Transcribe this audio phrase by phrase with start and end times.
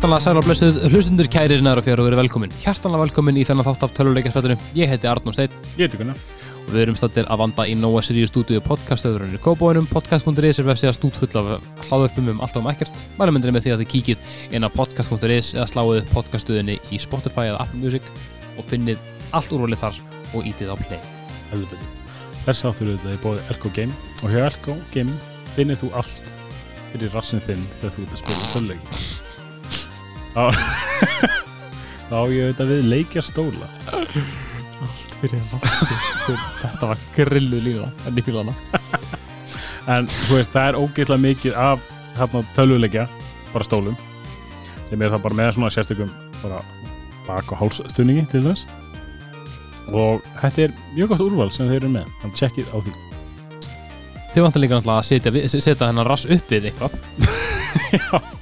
[0.00, 2.48] Hjartanlega sæl og blessuð hlustundur kærir næra fjör og verið velkomin.
[2.62, 4.56] Hjartanlega velkomin í þennan þátt af töluleikjarspættinu.
[4.72, 6.16] Ég heiti Arnur Steinn Ég heiti Gunnar
[6.62, 9.84] og við erum stættir að vanda í Nóa Sirius stúdíu podcastöðurinn í Kópavóinum.
[9.92, 11.60] Podcast.is er vefsíða stúdfull af
[11.90, 12.96] hláðörpum um allt og um ekkert.
[13.20, 14.18] Mælumyndir með því að þið kíkið
[14.56, 18.04] inn á podcast.is eða sláið podcaststöðinni í Spotify eða Apple Music
[18.56, 18.96] og finnið
[19.36, 20.00] allt úrvalið þar
[20.32, 21.00] og ítið á play.
[21.52, 21.76] Heldur
[22.48, 22.88] Þess áttur
[32.10, 33.68] Þá ég auðvitað við leikja stóla.
[33.90, 35.96] Allt fyrir rassi.
[36.62, 38.54] Þetta var grillu lína, enn í fílana.
[39.90, 41.82] En þú veist, það er ógeðlega mikið af
[42.18, 43.06] þarna töluleikja
[43.52, 43.96] bara stólum.
[44.90, 46.62] Sem er það bara með svona sérstökum bara
[47.26, 48.66] bak- og hálsstuðningi til þess.
[49.90, 52.10] Og þetta er mjög gott úrval sem þeir eru með.
[52.22, 52.96] Þannig tjekkið á því.
[54.30, 56.92] Þið vantar líka náttúrulega að setja, setja hennar rass upp við eitthvað.
[58.10, 58.39] Stóð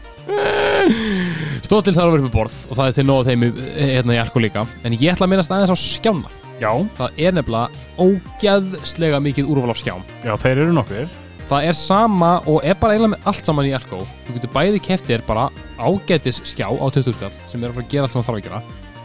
[1.68, 3.52] til þar að vera upp borð og það er til nóg þeim í-
[3.92, 4.66] hérna í alkohol líka.
[4.84, 6.30] En ég ætla að minnast aðeins á skjána.
[6.58, 7.68] Já, Það er nefnilega
[8.02, 10.02] ógeðslega mikið úrval á skjám.
[10.24, 11.08] já, þeir eru nokkur
[11.48, 14.04] Það er sama og er bara eiginlega með allt saman í alkohol.
[14.26, 15.46] Þú getur bæði keftir bara
[15.80, 18.38] ágætis skjá á 20 skall sem er að fara að gera allt sem það þarf
[18.38, 18.62] að gera.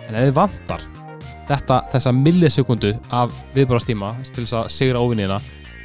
[0.09, 0.81] En ef þið vantar
[1.47, 5.37] þetta, þessa millisekundu af viðbárastíma til þess að sigra óvinnina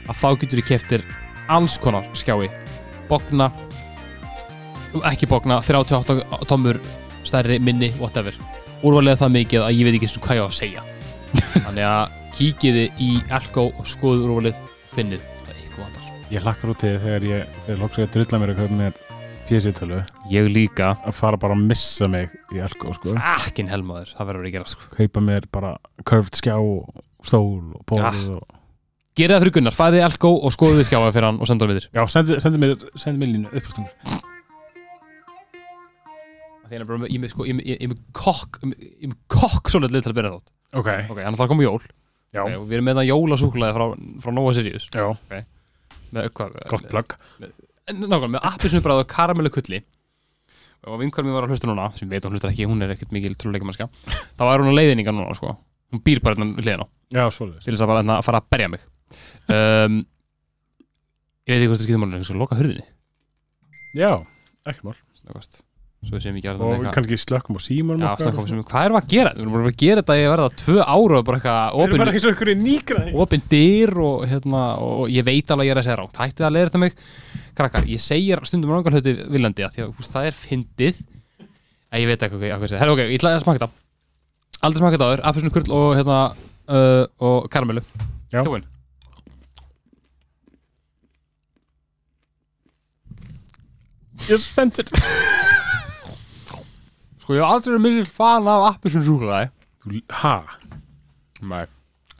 [0.08, 1.04] að þá getur þið keftir
[1.48, 2.50] alls konar skjái
[3.08, 3.52] bogna
[5.08, 6.80] ekki bogna, 38 tommur
[7.26, 8.36] stærri, minni, whatever.
[8.86, 10.86] Úrvalega það mikið að ég veit ekki eins og hvað ég á að segja.
[11.66, 14.62] Þannig að kíkiði í Elko og skoðu úrvalið
[14.94, 18.52] finnið að ykkur vantar Ég hlakkar út til þegar ég, þegar ég að drulla mér
[18.52, 18.98] að kaupa mér
[19.48, 20.92] PC-tölu ég líka.
[21.08, 23.16] Að fara bara að missa mig í Elko sko.
[23.16, 24.90] Akkin helmaður, það verður að gera sko.
[24.92, 25.74] Kaupa mér bara
[26.08, 28.46] curved skjá og stól og borð og...
[29.18, 31.80] Gerið það fyrir Gunnar, fæðið Elko og skoðuðu skjáða fyrir hann og senda hann við
[31.80, 34.27] þér Já, sendi, sendi mér, sendi mér línu uppstungur
[36.68, 39.72] Því hann er bara ég með sko, ég með, ég með kokk ég með kokk
[39.72, 41.80] svo litið til að byrja þátt Ok, Ok, hann ætlar að koma jól.
[42.28, 43.84] Já, okay, og Við erum með það jólasúkulega frá,
[44.20, 44.88] frá Nova Sirius.
[44.92, 45.06] Já,
[46.12, 47.14] með, hvað, gott plagg.
[47.88, 49.80] Nákvæmlega, með appisnubræð og karamellu kulli.
[50.88, 52.92] Og vinkvar mér var að hlusta núna sem ég veit hún hlustar ekki, hún er
[52.94, 55.56] ekkert mikil trúleikamarska þá var hún á leiðinninga núna sko.
[55.90, 56.86] Hún býr bara hérna hliðina.
[57.16, 57.26] Á
[63.96, 64.12] Já,
[66.06, 69.32] það Og kannski slökkum á símar Já, um sem, hvað erum við að gera?
[69.34, 72.22] Við erum bara að gera þetta ég verða tvö ára og Við erum bara ekki
[72.22, 75.80] svo ykkur í nýgræði opin dyr og, hérna, og ég veit alveg að ég er
[75.82, 77.02] að segja rátt Hættið að leiða þetta mig.
[77.58, 81.02] Krakkar, ég segir stundum rangar hluti viljandi að það er fyndið.
[81.88, 83.84] Að ég veit ekki hvað ég Herra, ok, ég ætla að smaka þetta.
[84.62, 86.18] Aldrei smaka þetta áður, appisinu kurl og, hérna,
[86.70, 87.82] uh, og karamellu.
[88.30, 88.44] Já.
[88.44, 88.66] Kjóin
[94.18, 94.90] Ég er svo spenntur
[97.28, 99.50] Sko, ég hef aldrei verið mikil fan af appisinu súkulæði
[99.84, 100.30] Þú, ha?
[101.44, 101.66] Nei.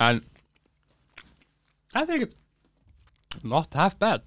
[0.05, 0.19] En
[1.95, 2.35] Þetta er ekkert
[3.49, 4.27] Not half bad.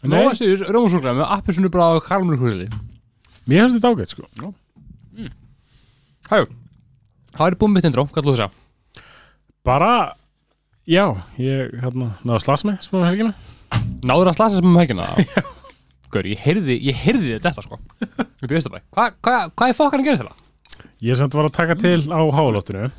[0.00, 2.70] Nei, Nóa sér rjómasúkulæði með appisinu bara og karamellu kurli
[3.44, 4.50] mér finnst þetta ágætt sko.
[6.30, 6.48] Hæ,
[7.36, 9.04] það er búin mitt intro, hvað þú þess að?
[9.68, 9.92] Bara,
[10.88, 11.04] já,
[11.36, 13.36] ég hérna náðu að slasa mig smá um helgina.
[14.06, 15.12] Náður að slasa sem um helgina?
[16.10, 17.78] Gaur, ég heyrði, ég heyrði þetta sko.
[18.40, 20.48] Við bjöðstu bara Hvað hva, hva er fokkar að gera þetta?
[21.06, 22.90] Ég sem þetta var að taka til á hálóttinu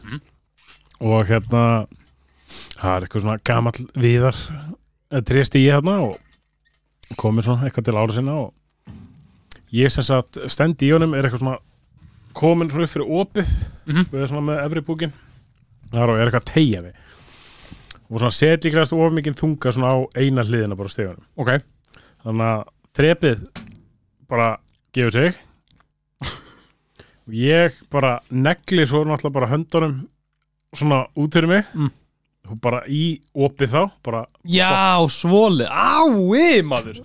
[1.02, 1.64] og hérna
[2.78, 4.38] það er eitthvað svona gamall viðar
[5.28, 8.96] trést í hérna og komið svona eitthvað til ára sinna og
[9.76, 11.58] ég sem sagt stend í honum er eitthvað svona
[12.38, 13.54] komin svona upp fyrir opið
[13.92, 14.06] Mhm.
[14.12, 15.14] við erum svona með efri búkin
[15.92, 16.94] þar og er eitthvað að tegja mig.
[18.12, 21.50] Og svona set líkast of mikið þunga svona á eina hliðina bara á stegunum Ok.
[22.24, 22.64] Þannig að
[22.98, 23.48] þrepið
[24.32, 24.52] bara
[24.96, 25.40] gefur sig.
[27.28, 29.98] Og ég bara negli svo náttúrulega bara höndunum
[30.76, 31.66] svona út fyrir mig.
[31.76, 31.92] Mm.
[32.52, 37.02] og bara í opið þá bara Já, svoli Ái, maður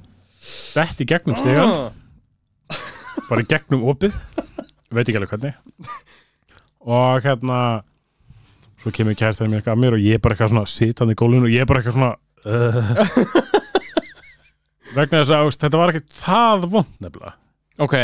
[0.75, 1.93] dett í gegnum stegan
[3.29, 4.17] bara í gegnum opið
[4.91, 5.55] veit ekki alveg hvernig
[6.87, 7.61] og hérna
[8.83, 11.21] svo kemur kærstæðin mér eitthvað að mér og ég er bara eitthvað svona sitandi í
[11.21, 12.13] gólfinu og ég er bara eitthvað svona
[12.47, 13.56] uh,
[14.97, 17.33] vegna þess að þetta var ekkert það vond nefnilega.
[17.85, 17.97] Ok.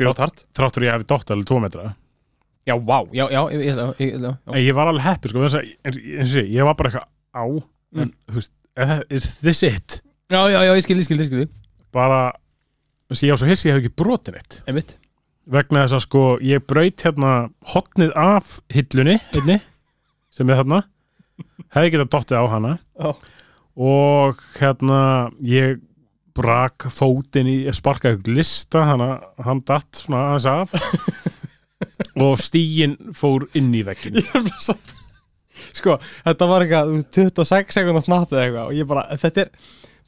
[0.00, 1.92] Grjótart þráttur ég hefði dótt alveg tvo metra.
[2.66, 4.32] Já, vá, já, já, ég, ég, ég, ég, já.
[4.54, 5.42] En ég var alveg happy sko.
[5.42, 7.44] Eins, og sé, ég var bara eitthvað á
[8.02, 8.52] en þú veist,
[9.10, 9.98] is this it?
[10.32, 11.48] já, já, já, ég skil, ég skil, ég skil
[11.92, 12.32] bara,
[13.10, 14.96] þú veist, ég á svo hissi ég hef ekki brotin eitt Einmitt.
[15.52, 17.32] Vegna þess að sko, ég braut hérna
[17.74, 19.58] hotnið af hillunni einni,
[20.30, 20.84] sem er þarna.
[21.74, 22.72] Hefði getað dottið á hana.
[22.94, 23.10] Já.
[23.74, 25.00] og hérna
[25.42, 25.80] ég
[26.36, 30.74] brak fótinn í sparkaði ykkur lista þannig að hann datt svona aðeins af.
[32.22, 34.76] Og stígin fór inn í bara svo
[35.72, 35.94] Sko,
[36.26, 39.50] þetta var eitthvað þú veist, 26 sekundar snapp eða eitthvað og ég bara, þetta er,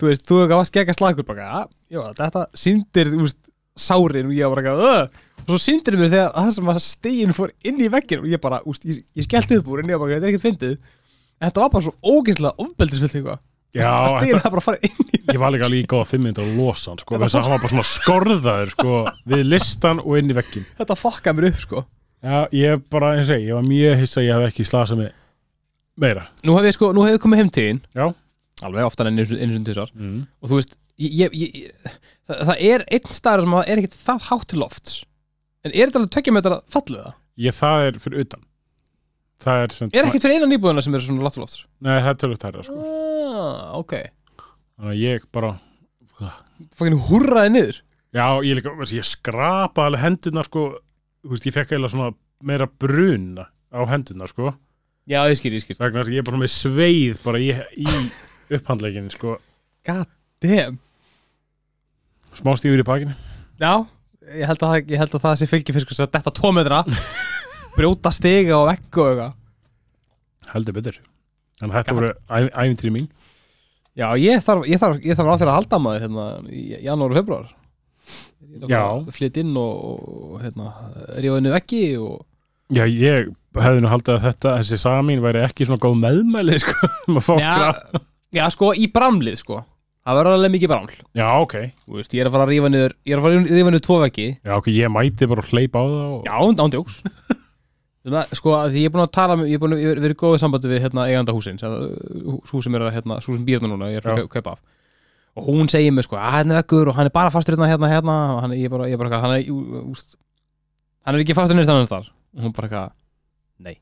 [0.01, 1.61] þú veist, þú hefur ekki að slagur bara, "Ja,
[1.95, 3.39] já, þetta sýndir, þú veist,
[3.75, 4.29] sárin.
[4.31, 7.51] Og ég var eitthvað, öh og svo sýndir mér þegar það sem að stegin fór
[7.69, 10.07] inn í veggin og ég bara, úst, ég, ég skellti upp úr en ég var
[10.07, 10.77] bara, þetta er ekkert fyndið.
[11.45, 13.43] Þetta var bara svo ógeðslega ofbeldisvilt eitthvað.
[13.75, 16.57] Já, að þetta, það bara fara inn ég var líka líka góða fimm minnir að
[16.59, 18.97] losa hann sko, þess að hann var bara svona skorðaður sko,
[19.33, 21.85] við listan og inn í veggin Þetta fokkaði mér upp, sko.
[22.25, 25.01] Já, ég bara, eins og segi, ég var mjög hissa að ég hef ekki slasað
[25.03, 25.11] mig
[26.01, 26.25] meira.
[26.45, 27.83] Nú hef ég sko, nú hef ég komið heim til þín.
[27.97, 28.07] Já.
[28.65, 30.19] Alveg oftar en einu sinni tvisar mm.
[30.41, 34.01] og þú veist ég, ég, ég, það, það er einn staður sem að er ekkert
[34.01, 34.97] það hátt til lofts.
[35.65, 37.17] En er þetta alveg tvekja metra fallið það?
[37.45, 38.45] Ég, það er fyrir utan.
[39.45, 41.65] Það er sem Er ekkert fyrir einan íbúðuna sem er svona látt til lofts?
[41.85, 42.85] Nei, það er tölvöld hærra sko.
[43.35, 43.97] Ah, ok
[44.79, 45.53] Þannig að ég bara
[46.79, 47.79] Fokkin húrraði niður?
[48.15, 50.63] Já, ég líka, ég skrapaði alveg hendurnar sko.
[51.25, 52.13] Þú veist, ég fekk eiginlega svona
[52.47, 54.53] meira bruna á hendurnar sko.
[55.11, 55.75] Já, ég skil, ég skil.
[55.81, 57.49] Þess að ég er bara með sveið bara í,
[57.83, 57.89] í
[58.55, 59.35] upphandleikinni sko.
[59.89, 60.07] God
[60.45, 60.79] damn.
[62.39, 63.17] Smá stífur í bakinu.
[63.63, 63.73] Já,
[64.39, 66.81] ég held að, ég held að það sé fylgifiskur að þetta tvo metra
[67.77, 69.37] brjóta stiga og vegg og eitthvað.
[70.55, 71.03] Heldur betur.
[71.59, 73.11] Þannig að þetta voru æ- ævintýri mín
[73.95, 77.15] Já, ég þarf, ég þarf, ég þarf á þér að halda maður hérna í janúar
[77.15, 77.53] og februar
[78.71, 78.83] Já.
[79.15, 80.73] Flytt inn og, og hérna,
[81.19, 82.23] rífa henni veggi og
[82.73, 86.59] Já, ég hefði nú haldið að þetta þessi saga mín væri ekki svona góð meðmæli
[86.63, 87.35] sko, um að fá
[88.35, 89.61] já, sko, í bramlið, sko.
[90.05, 90.97] Það verður alveg mikið braml.
[91.17, 91.55] Já, ok.
[91.95, 93.85] Veist, ég er að fara að rífa niður Ég er að fara að rífa niður
[93.87, 94.27] tvo veggi.
[94.45, 96.27] Já, ok, ég mæti bara að hleypa á það og...
[96.27, 96.35] Já,
[96.67, 96.99] ándjóks
[98.05, 100.43] Sko, að ég er búin að tala með, Ég er búin að er verið góðið
[100.43, 103.89] sambandi við hérna, eiganda húsins Svo sem er að, hérna, svo sem býr hérna núna
[103.89, 104.65] Ég er að kaupa af.
[105.41, 107.71] Og hún segir mér, sko, að hann er veggur Og hann er bara fastur hérna,
[107.73, 108.17] hérna, hérna.
[108.35, 109.49] Og hann, ég er bara, ég er bara, hann er,
[109.89, 110.19] úst,
[111.09, 112.93] hann er ekki fastur niður stannan þar Og hún bara eitthvað,
[113.65, 113.75] nei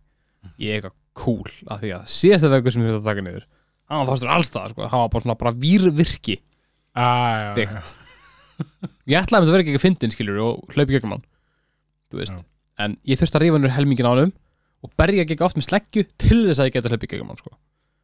[0.62, 3.44] Ég er eitthvað cool Af því að síðasta veggur sem ég þurfti að taka niður
[3.90, 4.86] Hann var fastur alls það, sko.
[4.86, 6.38] Hann var bara svona, bara vírvirki
[6.94, 7.92] ah, já, byggt.
[9.10, 11.24] Ég ætlaði að þetta verði ekki ekki fyndin skilur og hlaupi gegnum hann
[12.12, 12.46] þú veist, Já.
[12.82, 14.32] En ég þurfti að rífa nýr helmingin á hann
[14.82, 17.54] og berja ekki oft með sleggju til þess að ég geta hlaupi gegnum hann sko.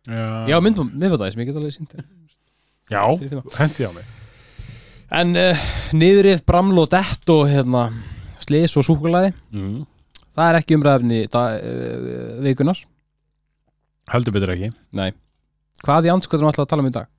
[0.08, 1.96] Já, já, myndbæði sem ég get alveg sínt
[2.88, 3.02] já
[3.58, 4.06] hendi á mig.
[5.18, 5.66] En uh,
[5.96, 7.88] niðrið braml og dett og hérna,
[8.44, 9.82] slis og súkulæði mm.
[10.36, 12.80] það er ekki umræðefni uh, vikunar
[14.08, 14.70] Heldur betur ekki.
[14.96, 15.10] Nei,
[15.84, 17.10] hvað í anskotum ætlaði að tala um í dag?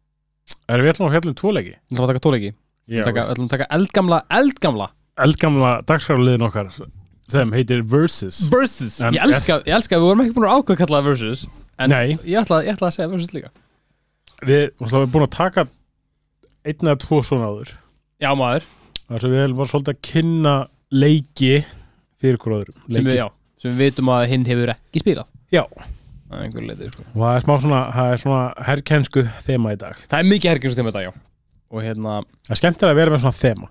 [0.66, 1.76] Er við ætlum að fjalla um tvoleiki?
[1.76, 2.54] við ætlum að taka tóleiki,
[2.90, 4.88] við ætlum að taka- við eldgamla eldgamla
[5.20, 6.72] eldgamla dagskrarliðin okkar
[7.34, 8.42] þeim heitir Versus.
[8.52, 11.10] Versus, En- ég elska, ég elska við vorum ekki búin að ákveða að kalla það
[11.10, 11.44] versus
[11.80, 13.52] en Nei, ég ætla, ég ætla að segja versus líka.
[14.46, 15.66] Við að búin að taka
[16.68, 17.72] einn eða tvo svona áður.
[18.20, 18.66] Já maður,
[19.08, 20.56] þar sem við erum bara svolítið að kynna
[20.92, 21.54] leiki
[22.20, 23.22] fyrir hvort öðrum sem við, Leiki.
[23.22, 23.28] já,
[23.64, 25.30] sem við vitum að hinn hefur ekki spilað.
[25.56, 25.64] Já.
[26.30, 27.04] Það er einhver leitið, sko.
[27.16, 30.02] Og það er smá svona, það er svona herrkensku þema í dag.
[30.12, 31.12] Það er mikið hergjum sem þetta, já.
[31.70, 33.70] Og hérna, það er skemmtilega að vera með svona þema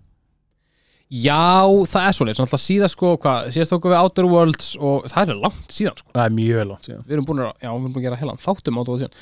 [1.08, 1.40] já,
[1.88, 2.40] það er svoleiðis.
[2.42, 5.96] Þannig að síðan, sko, hvað, síðast tókum við Outer Worlds Og það er langt síðan,
[6.02, 6.10] sko.
[6.14, 7.04] Það er mjög langt síðan.
[7.08, 9.16] Við erum búin að, já, við erum búin að gera heilan Þáttum Outer Worlds síðan.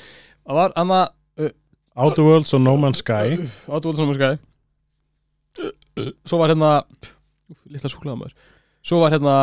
[0.47, 1.05] Það var, annað,
[1.97, 3.37] Outer Worlds og No Man's Sky.
[3.71, 4.37] Outer Worlds sem við skæði
[6.29, 6.71] Svo var hérna
[7.71, 8.33] Lilla súklaða maður
[8.85, 9.35] Svo var hérna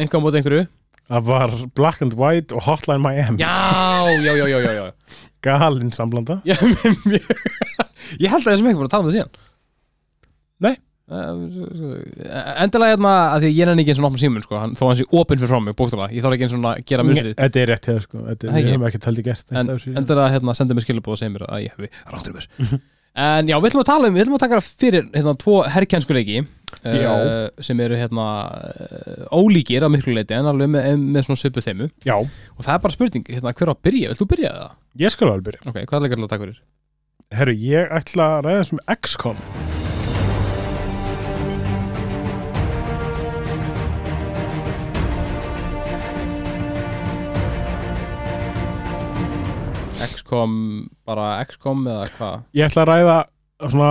[0.00, 0.62] Enga móti einhverju.
[1.10, 3.40] Það var Black and White og Hotline Miami.
[3.42, 4.84] Já, já, já, já, já, já.
[5.42, 6.36] galinn samblanda.
[6.46, 6.54] Já,
[7.10, 7.26] mér-
[8.22, 9.32] Ég held að þessum ekki búin að tala um það síðan.
[10.62, 10.72] Nei.
[11.10, 14.84] Eh, Endilega hérna að því ég er ekki eins og náttúrulega símun sko, hann, þó
[14.86, 17.30] hann sé opinn fyrir frá mig, bókstala ég þarf ekki eins og að gera mjög
[17.32, 20.54] þetta er rétt hefur sko þetta Það er, hefum ekki heldur gert en endilega hérna,
[20.54, 22.46] senda mér skilabóð og segja mér að ég hefi ráttur mér
[23.26, 26.44] en já, við ætlum að tala um, við ætlum að taka fyrir hérna tvo herrkjænskuleiki
[26.80, 27.10] Já.
[27.66, 31.88] sem eru hérna uh, ólíkir að miklu leiti en alveg með, með svona söpu þeimu
[32.06, 34.76] já, og það er bara spurning, hérna, hver á að byrja, vilt þú byrja það?
[35.02, 35.64] ég skal alveg byrja.
[35.66, 36.62] Ok, hvað er til að taka fyrir?
[37.40, 39.69] herru, ég ætla að ræða sem XCOM
[50.30, 52.42] XCOM, bara XCOM eða hvað?
[52.54, 53.16] ég ætla að ræða
[53.70, 53.90] svona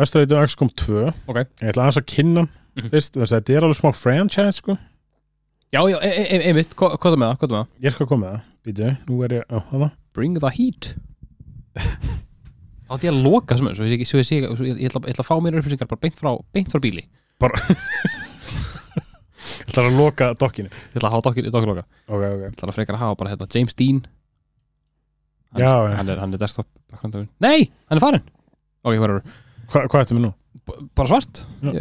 [0.00, 1.36] mestureitu XCOM 2 Ok.
[1.60, 2.88] ég ætla að kynna Mhm.
[2.90, 4.74] fyrst, þess að þetta er alveg smá franchise sko.
[5.72, 7.68] Já, já, e e e einmitt, hvað hvað er með það, hvað er með það?
[7.84, 9.90] ég skal koma með það, býtu, nú er ég á hana.
[10.12, 10.94] Bring the heat.
[12.90, 15.86] Ætti ég að loka sem svo ég, ég, ég, ég, ætla, að fá mér upplýsingar
[15.88, 17.06] bara beint frá, beint frá bíli.
[19.44, 20.68] Ég ætla að loka dokkinu.
[20.70, 21.84] Ég ætla að hafa dokkir, dokkir loka.
[22.08, 24.02] Ok, ok, Ég ætla að frekar að hafa bara hérna James Dean
[25.54, 25.96] hann, Já, já.
[25.96, 28.22] hann, er, hann er desktop background Nei, hann er farinn
[28.84, 29.20] Ok, hvað eru?
[29.72, 30.32] Hva, hvað ættum við nú?
[30.96, 31.42] Bara svart?
[31.60, 31.72] Já.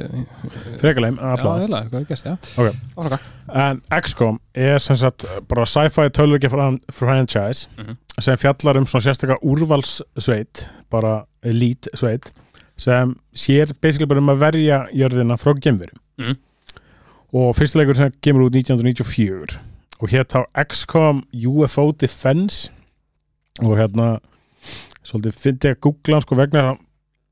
[0.82, 2.80] Frekarleim, Já, allavega eiginlega, hvað er gæst, já Ok.
[2.98, 3.28] Áfram.
[3.64, 6.50] En XCOM er sem sagt bara sci-fi tölvöki
[6.92, 7.98] franchise Mhm.
[8.20, 12.32] sem fjallar um svona sérstaklega úrvalssveit bara elite sveit
[12.78, 16.36] sem sér basically bara um að verja jörðina frá gemverum Mhm.
[17.34, 19.58] og fyrsta leikur sem kemur út 1994
[20.02, 22.70] og hér þá XCOM UFO Defense
[23.62, 24.08] og hérna
[25.04, 26.80] svolítið fyndi að googla sko vegna að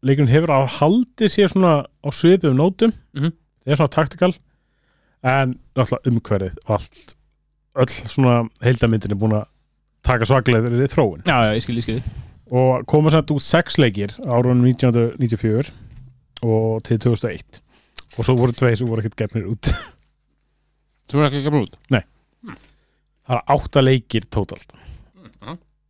[0.05, 2.93] leikurinn hefur að haldið sér svona á svipum nótum.
[3.15, 3.33] Mhm.
[3.65, 4.33] það er svona taktikal.
[5.23, 7.15] En náttúrulega umhverfið og allt
[7.75, 9.45] öll svona heildamyndin er búin að
[10.03, 11.23] taka svaklega þróun.
[11.25, 12.01] Já, já, ég skil, ég skil.
[12.51, 15.71] Og koma samt út sex leikir árunum 1994
[16.43, 17.61] og til 2001
[18.17, 19.71] og svo voru tveir sem voru ekkert gefnir út.
[21.07, 21.77] Svo er ekki ekki út?
[21.91, 24.73] Það er átta leikir tótalt.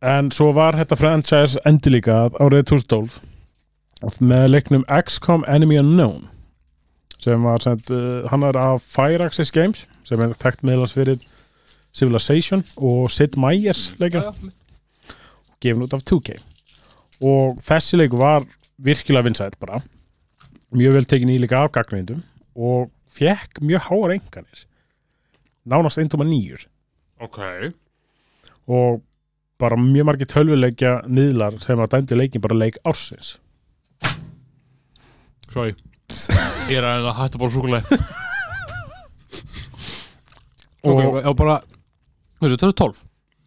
[0.02, 3.18] En svo var þetta franchise endur líka árið 2012
[4.18, 6.28] með leiknum XCOM Enemy Unknown
[7.22, 11.20] sem var sent, uh, hann er af Firaxis Games sem er þekkt meðlans fyrir
[11.94, 14.32] Civilization og Sid Meier's leikir
[15.62, 16.40] gefin út af 2K
[17.22, 18.46] og þessi leikur var
[18.82, 19.78] virkilega vinsætt bara.
[20.74, 22.24] Mjög vel tekin í líka af gaggrindum
[22.56, 24.66] og fekk mjög háar enganir
[25.68, 26.66] nánast 1,9
[27.22, 27.38] Ok.
[28.66, 29.02] Og
[29.62, 33.36] bara mjög margir tölvuleikja miðlar sem að dæmdi leikin bara leik ársins.
[35.52, 35.76] Sorry.
[36.68, 37.98] Ég er að hætta bara súkulega
[40.82, 41.56] og Ok, já bara
[42.42, 43.02] Þessu, 2012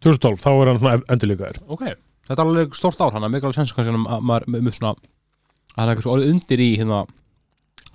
[0.06, 1.84] 2012 þá er hann svona endurleikaður Ok
[2.26, 5.02] Þetta er alveg stórt ár, hann er mikilvægt sens kannski að maður með, svona að
[5.76, 7.00] það er eitthvað svo orðið undir í hérna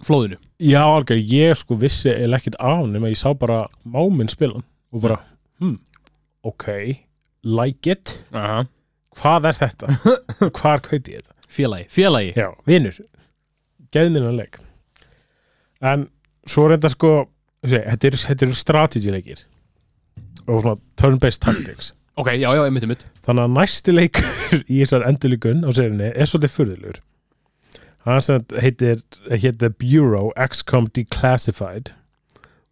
[0.07, 0.37] flóðinu.
[0.63, 5.03] Já alveg, ég sko vissi eða ekkert af nema ég sá bara máminn spilan og
[5.03, 5.17] bara,
[5.59, 5.75] hmm,
[6.47, 6.69] ok
[7.43, 8.65] like it, Aha.
[9.17, 9.93] hvað er þetta?
[10.59, 11.37] Hvar kaupi ég þetta?
[11.51, 12.33] Félagi, félagi.
[12.37, 12.99] Já, vinur,
[13.91, 14.59] geðminnan leik.
[15.83, 16.05] En
[16.47, 17.13] svo þetta sko
[17.65, 19.41] sé, þetta eru er, er strategy leikir
[20.47, 21.91] og svona turn-based tactics.
[22.19, 24.25] Ok, já, já, ég myndi mitt þannig að næsti leikur
[24.73, 26.97] í þessar endurlíkun á serinni er svolítið furðulegur.
[28.03, 28.99] Hann sem heitir
[29.31, 31.93] heitir Bureau XCOM Declassified.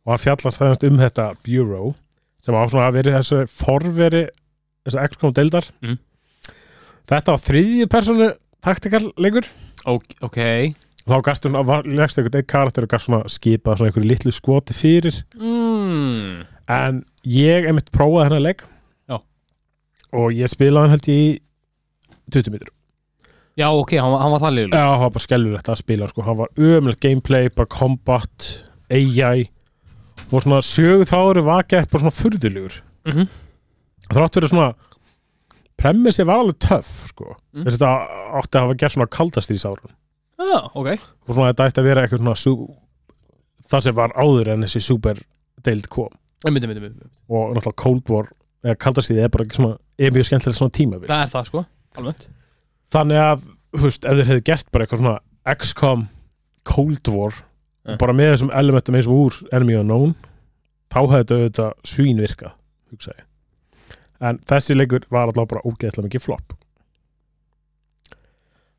[0.04, 1.94] Og hann fjallar það um þetta Bureau
[2.44, 4.26] sem á svona að vera þessu forveri
[4.86, 5.98] þessu XCOM deildar Mhm.
[7.10, 8.30] þetta á þriðju personu
[8.64, 9.46] taktikal leikur
[9.88, 10.38] Ok,
[11.08, 14.32] þá gast hún að legst einhvern einn karakter og gast svona skipað svona einhverju litlu
[14.36, 16.44] skoti fyrir mm.
[16.70, 18.64] en ég einmitt prófaði hennar leik
[19.10, 19.20] Já.
[20.14, 21.40] og ég spilaði hann held ég í
[22.36, 22.74] 20 mitur
[23.60, 26.08] Já, ok, hann, var- hann var það liðlega Já, hann var bara skelfilegt að spila
[26.08, 26.22] sko.
[26.24, 29.50] hann var ömulegt gameplay, bara combat AI
[30.32, 33.28] og svona söguð þáður var gett bara svona furðulegur mm -hmm.
[34.18, 34.70] Þrátt fyrir svona
[35.80, 37.34] premissi var alveg töff sko.
[37.54, 37.64] Mm.
[37.64, 37.72] mm.
[37.72, 37.92] þetta
[38.40, 39.96] átti að hafa gert svona kaldast í sárun
[40.40, 40.94] Já, ok.
[41.28, 42.76] Og svona þetta ætti að vera eitthvað svona
[43.70, 45.20] það sem var áður en þessi super
[45.66, 46.14] deild kom.
[46.46, 48.30] Ég myndi, myndi, myndi og náttúrulega Cold War
[48.64, 51.10] eða kaldast í því er bara ekki svona er mjög skemmtilegt svona tímabil.
[51.12, 51.66] Það er það, sko.
[52.00, 52.24] Alveg
[52.94, 53.46] þannig að,
[53.84, 56.06] veist, ef þeir hefðu gert bara eitthvað svona XCOM
[56.70, 57.40] Cold War
[57.90, 60.16] og bara með þessum elementum eins og úr Enemy Unknown
[60.94, 62.56] þá hefði þetta svín virkað
[62.92, 63.26] hugsa ég
[64.22, 66.54] en þessi leikur var alltaf bara ógeðslega mikið flop.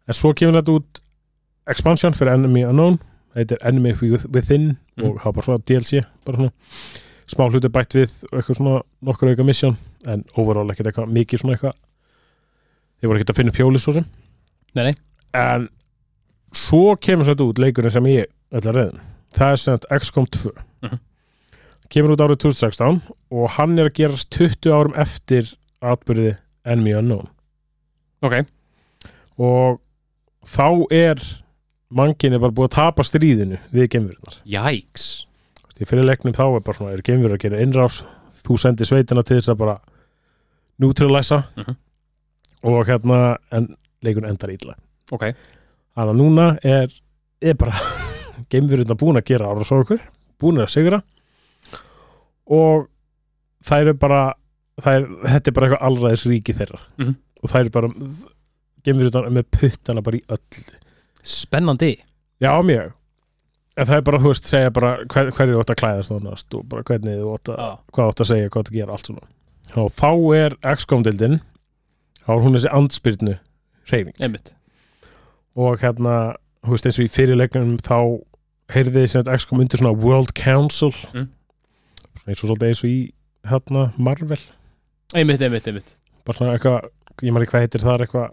[0.08, 1.00] En svo kemur þetta út
[1.70, 2.98] expansion fyrir Enemy Unknown.
[3.36, 3.92] Heitir Enemy
[4.34, 5.06] Within Mhm.
[5.06, 6.50] og hafa bara svona DLC bara svona
[7.30, 11.38] smá hluti bætt við og eitthvað svona nokkur auka mission en overall ekkert eitthvað mikið
[11.44, 11.76] svona eitthvað.
[13.00, 14.04] Þeir voru ekkert að finna pjóli svo sem.
[14.74, 14.94] Nei, nei.
[15.32, 15.68] En
[16.52, 19.00] svo kemur þetta út leikurinn sem ég ætla að reyðin
[19.32, 20.98] það er sem sagt XCOM 2 Mhm.
[21.90, 23.00] Kemur út árið 2016
[23.34, 25.48] og hann er að gerast 20 árum eftir
[25.82, 27.28] atbyrði Enemy Unknown.
[28.22, 28.42] Ok.
[29.40, 29.80] Og
[30.46, 31.22] þá er
[31.90, 35.06] manginni bara búið að tapa stríðinu við geimverunar Jæks
[35.74, 38.02] því fyrir leiknum þá er bara svona er geimverur að gera innrás
[38.44, 39.78] þú sendir sveitina til þess að bara
[40.80, 41.76] neutralæsa Mhm.
[42.62, 44.74] og hérna en leikun endar ítla
[45.12, 45.32] Ok.
[45.96, 46.92] Þannig að núna er,
[47.42, 47.72] er bara
[48.52, 49.98] geimverðurna búin að gera ára svo okkur,
[50.38, 51.00] búin að sigra
[52.50, 52.86] og
[53.64, 54.20] það eru bara
[54.80, 56.80] er, þetta er bara eitthvað allræðis ríki þeirra.
[56.98, 57.16] Mhm.
[57.40, 57.90] og það eru bara
[58.84, 60.64] geimverðurna með puttana bara í öll.
[61.24, 61.92] Spennandi.
[62.40, 62.92] Já, mjög.
[63.78, 66.56] En það er bara, þú veist, segja bara hver, hverju þú átt að klæðast þónast
[66.58, 67.68] og bara hvernig þú átt að Já.
[67.92, 69.28] hvað þú átt að segja, hvað þú átt að gera, allt svona.
[69.80, 71.36] Og þá er XCOM-dildin
[72.24, 73.36] þá er hún þessi andspyrnu
[73.90, 74.52] Einmitt.
[75.58, 76.16] Og hérna,
[76.62, 77.96] þú veist eins og í fyrirleiknum þá
[78.70, 80.92] heyrði sem þetta XCOM undir svona World Council.
[81.14, 81.28] Mm.
[82.26, 82.98] Eins og svolítið eins og í
[83.50, 84.40] hérna Marvel,
[85.10, 85.88] Einmitt, einmitt, einmitt.
[86.22, 88.28] Bara svona eitthvað ég maður ekki hvað heitir það eitthvað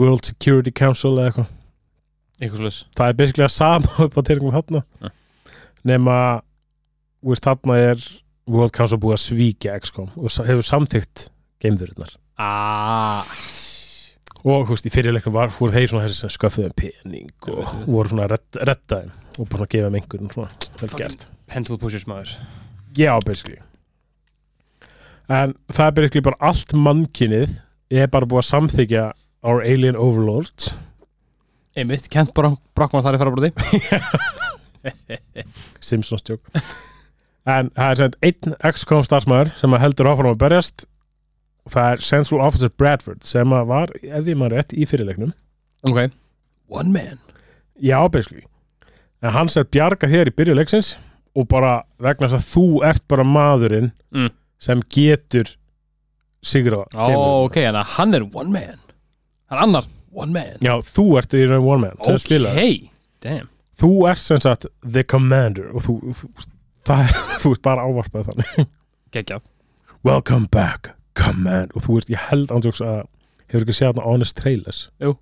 [0.00, 1.52] World Security Council eða eitthvað.
[2.40, 4.82] Eitthvað svolítið það er basically að sama upp á tyrkjum þarna.
[5.04, 5.12] Ja.
[5.92, 6.16] nema
[7.20, 8.02] þú veist, þarna er
[8.50, 11.26] World Council búið að svíkja XCOM og hefur samþykkt
[11.62, 13.28] geimverðurnar ah,
[14.40, 18.12] og þú veist, í fyrirleiknum var voru þeir svona þessi sem sköffuðum pening og voru
[18.12, 21.26] svona að redda þeim og bara svona gefa þeim einhvern svona vel gert.
[21.52, 22.34] pencil pushers maður
[22.96, 23.60] já, basically.
[25.30, 27.58] En það er basically bara allt mannkinnið
[27.90, 29.06] er bara búið að samþykja
[29.46, 30.72] our alien overlords.
[31.78, 33.52] Einmitt, Kent Brockman þar í farabróti
[35.86, 36.48] Simpsons tjók
[37.48, 40.86] en það er sem sagt einn XCOM starfsmæður sem að heldur áfram að berjast.
[41.66, 45.34] Og það er Central Officer Bradford sem var, ef því maður rétt, í fyrirleiknum.
[45.86, 46.08] Ok,
[46.72, 47.20] one man.
[47.80, 48.44] Já, basically.
[49.20, 50.94] En hans er bjarga þér í byrjuleiksins
[51.36, 54.30] og bara vegna þess að þú ert bara maðurinn Mm.
[54.58, 55.52] sem getur
[56.42, 56.88] sigrað.
[56.96, 58.78] Ó, ok, en hann er one man.
[59.50, 60.56] Hann annar, one man.
[60.60, 63.38] Já, þú ert í raun one man ok,
[63.80, 66.28] þú ert sem sagt the commander og þú, þú,
[66.88, 68.66] það er, þú ert bara ávarpað þannig.
[69.14, 69.42] Geggjað.
[70.04, 71.72] Welcome back, command.
[71.76, 73.02] Og þú veist, ég held ándjóks að
[73.50, 74.82] hefur ekki séð þarna Honest Trailers?
[75.02, 75.14] Jú.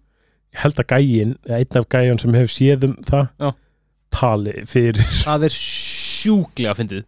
[0.54, 3.50] ég held að gægin, einn af gæjun sem hefur séð um það Já.
[4.16, 5.56] tali fyrir, það er
[6.18, 7.04] sjúklega fyndið.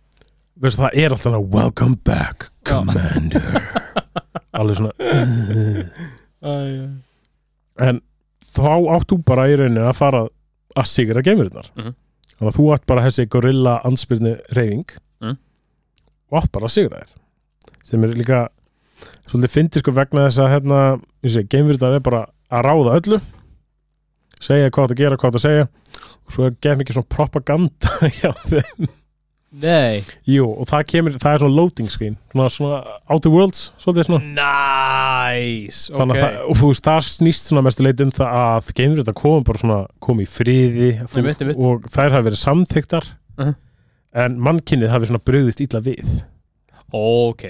[0.60, 3.60] Veist, það er alltaf hana, Welcome back, commander.
[4.60, 4.92] Alveg svona
[7.80, 8.00] en
[8.50, 8.64] þá
[8.96, 10.22] átt þú bara í rauninu að fara
[10.78, 11.94] að sigra gemurinnar Mhm.
[12.36, 14.88] þannig að þú átt bara þessi gorilla anspyrnu reyfing
[15.22, 15.36] Mhm.
[16.30, 17.12] og átt bara að sigra þér.
[17.84, 18.48] Sem er líka
[19.26, 21.00] svolítið fyndið sko vegna þess að hérna,
[21.48, 23.20] geimverðar er bara að ráða öllu.
[24.40, 25.68] Segja hvað það gera, hvað það segja.
[26.26, 27.88] Og svo er gef mikið svona propaganda
[28.18, 28.88] hjá þeim
[29.52, 32.16] nei, Jú, og það kemur, það er svona loading screen.
[32.32, 32.80] Svona, svona
[33.10, 34.20] outer worlds, svolítið svona.
[34.40, 38.36] Nice Þannig ok, að það, og þú veist, það snýst svona mestu leit um það
[38.40, 40.90] að geimverðar koma bara svona koma í friði.
[41.02, 41.58] Einmitt, einmitt.
[41.58, 43.10] og þær hafa verið samþyktar
[43.40, 43.54] Mhm.
[44.14, 46.22] en mannkynnið hafi svona brugðist illa við.
[46.92, 47.42] Ok.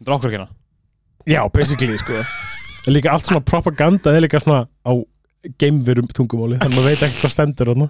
[0.00, 0.48] Þetta að kynna
[1.26, 2.20] Já, basically, sko.
[2.92, 4.92] Líka allt svona propaganda er líka svona á
[5.60, 7.88] geimverum tungumáli þannig að maður veit ekki hvað stendur þarna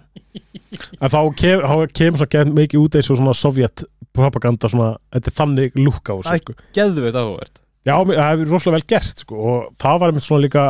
[1.00, 1.62] en þá kem,
[1.96, 3.84] kemur svona get mikið út eins og svona sovjet
[4.16, 6.54] propaganda svona, þetta er þannig lúk á þessu sko.
[6.76, 10.62] geðveit áhugavert Já, það hefur rosalega vel gert sko, og það var einmitt svona líka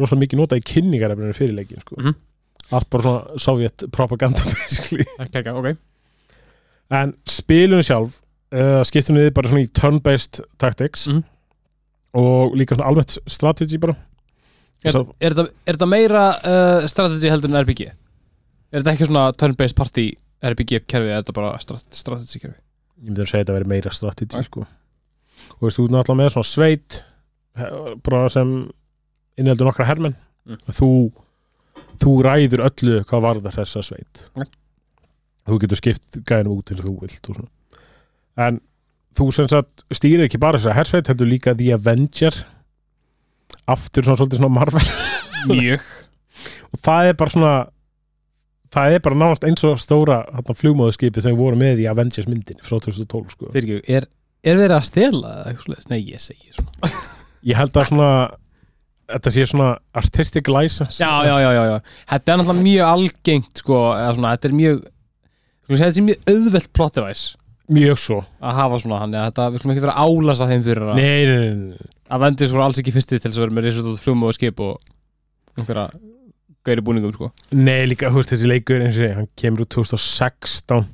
[0.00, 1.98] rosalega mikið notað í kynningarefninu fyrir leikin sko.
[2.00, 2.14] Mhm.
[2.74, 5.68] allt bara svona sovjet propaganda basically ok, ok,
[6.98, 8.18] en spilunum sjálf
[8.54, 11.22] uh, skiptum við bara svona í turn-based tactics Mhm.
[12.14, 13.94] og líka svona almennt strategy bara
[14.84, 19.08] er, Svo- er, þetta, er þetta meira uh, strategy heldur en RPG er þetta ekki
[19.08, 20.06] svona turn-based party
[20.44, 22.58] RPG kerfi, er þetta bara strat strategy kerfi
[23.00, 24.42] ég myndi að segja þetta að vera meira strategy Æ.
[24.48, 24.64] sko.
[24.64, 27.00] og veist, þú ert náttúrulega með svona sveit
[28.04, 28.54] bara sem
[29.40, 30.58] innheldur nokkra hermenn Mm.
[30.76, 30.86] þú,
[32.02, 34.44] þú ræður öllu hvað varðar þessa sveit Ja.
[35.48, 37.38] þú getur skipt gæðinum út til þú vilt og
[38.44, 38.58] en
[39.16, 42.36] þú sem sagt stýrir ekki bara þessa hersveit heldur líka The Avenger
[43.70, 44.90] aftur svona svolítið svona Marvel.
[45.50, 45.86] Mjög.
[46.74, 47.54] Og það er bara svona
[48.74, 52.62] það er bara nánast eins og stóra flugmóðuskipi sem við vorum með í Avengers myndin
[52.64, 53.50] frá 2012 sko.
[53.54, 54.08] Fyrir er,
[54.42, 55.90] er verið að stela eða eitthvað svoleiðis?
[55.92, 56.94] Nei, ég segi svona.
[57.44, 58.10] Ég held að svona
[59.12, 59.66] þetta sé svona
[60.00, 60.96] artistic license.
[60.96, 61.96] Já, já, já, já, já.
[62.08, 64.78] Þetta er náttúrulega mjög algengt sko, eða svona, þetta er mjög
[65.64, 68.18] segir þetta er mjög auðvelt plot device mjög svo.
[68.44, 70.98] Að hafa svona þannig að þetta, við skulum ekki vera að álasa þeim fyrir að
[70.98, 71.92] nei, nei, nei, nei.
[72.14, 74.60] Avengers voru alls ekki fyrsti til þess að vera með risut út flugum og skip
[74.60, 74.74] og
[75.58, 75.86] einhverja
[76.64, 77.30] gæri búningum sko.
[77.56, 80.84] Nei líka þú veist, þessi leikur eins og ég, hann kemur úr 2016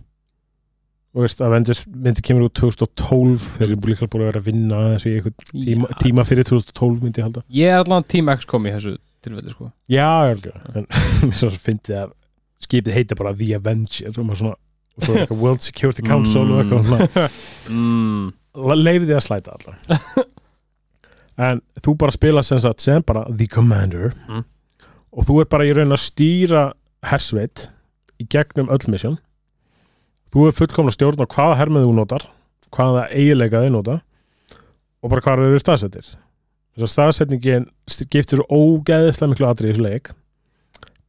[1.11, 4.81] og veist, Avengers myndi kemur úr 2012 þeir eru líka búin að vera að vinna
[4.85, 5.99] að þessu í einhvern tíma, Já.
[6.05, 7.43] tíma fyrir 2012 myndi ég halda.
[7.59, 8.95] Ég er allan Team X kom í þessu
[9.27, 9.71] tilfelli sko.
[9.91, 10.87] Já, já, en
[11.27, 12.15] mér svo fyndi að
[12.63, 14.59] skipið heita bara The Avenger og maður svona
[15.01, 17.33] og svo er eitthvað World Security Council og eitthvað
[17.73, 18.29] mm.
[18.85, 20.29] leiði þið að slæta allar
[21.41, 24.13] en þú bara spila sem, sagt, sem bara The Commander.
[24.29, 24.45] Mm.
[25.11, 26.65] og þú er bara í raun að stýra
[27.07, 27.69] hersveit
[28.21, 29.17] í gegnum öll mission.
[30.31, 32.27] Þú er fullkomna stjórn á hvaða hermið þú notar
[32.71, 33.97] hvaða eiginleika þið nota
[35.01, 36.11] og bara hvað eru staðsettir.
[36.77, 40.13] Þess að staðsetningin svo ógeðislega miklu atrið í þessu leik.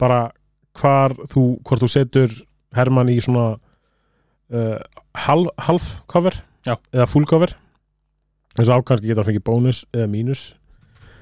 [0.02, 0.32] Bara
[0.80, 2.34] hvar þú, hvort þú setur
[2.74, 3.60] hermann í svona
[4.54, 4.80] uh,
[5.26, 6.36] half, half cover
[6.68, 6.76] Já.
[6.94, 7.54] eða full cover.
[8.58, 10.42] Þess að ákvæmst getur að fengið bónus eða mínus.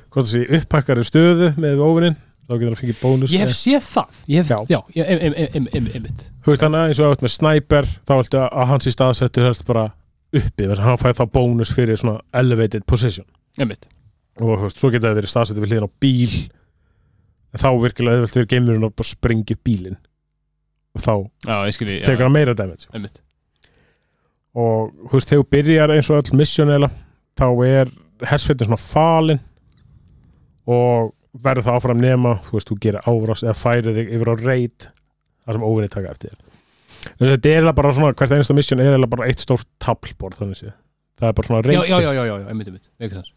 [0.09, 2.17] Hvort það sé uppakkari stöðu með ofininn
[2.49, 4.19] þá getur að fengið bónus Ég hef séð það.
[4.25, 4.79] Hef, Já.
[4.97, 6.07] já, em, em, em,
[6.41, 9.65] Þú veist þannig eins og ert með sniper þá viltu að hans í staðsettu helst
[9.69, 9.85] bara
[10.33, 13.25] uppi þess að hann fæði þá bónus fyrir svona elevated position.
[14.39, 16.35] Og þú veist, svo getur það verið staðsettu við hliðin á bíl.
[17.49, 18.97] En þá virkilega auðvelt fyrir geimurinn að
[19.53, 19.97] upp bílinn
[20.97, 21.13] þá
[21.45, 22.89] Já, skilji tekur hann meira damage.
[22.93, 23.21] Einmitt.
[24.57, 26.89] Og þú veist, þegar þú byrjar eins og öll mission eða
[27.39, 27.93] þá er
[28.29, 29.41] hersveitin svona falin
[30.69, 34.35] og verður það áfram nema þú veist, þú gerir árás eða færið þig yfir á
[34.41, 34.89] reit
[35.45, 36.35] þar sem óvinni taka eftir
[36.99, 40.59] þess að þetta er bara svona hvert einasta mission er bara eitt stórt tablbord þannig
[40.59, 40.73] séð.
[41.19, 42.89] Það er bara svona reit já, já, já, já, já, einmitt, einmitt.
[42.99, 43.35] Þess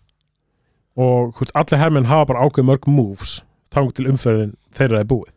[0.93, 3.39] og veist, allir hermenn hafa bara ákveð mörg moves
[3.73, 5.33] þang til umferðin þeirra er búið.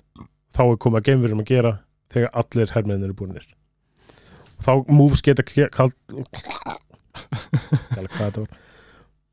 [0.56, 1.72] Þá er komið að geimverjum að gera
[2.14, 3.48] þegar allir hermennin eru búinir
[4.66, 5.94] þá moves geta kald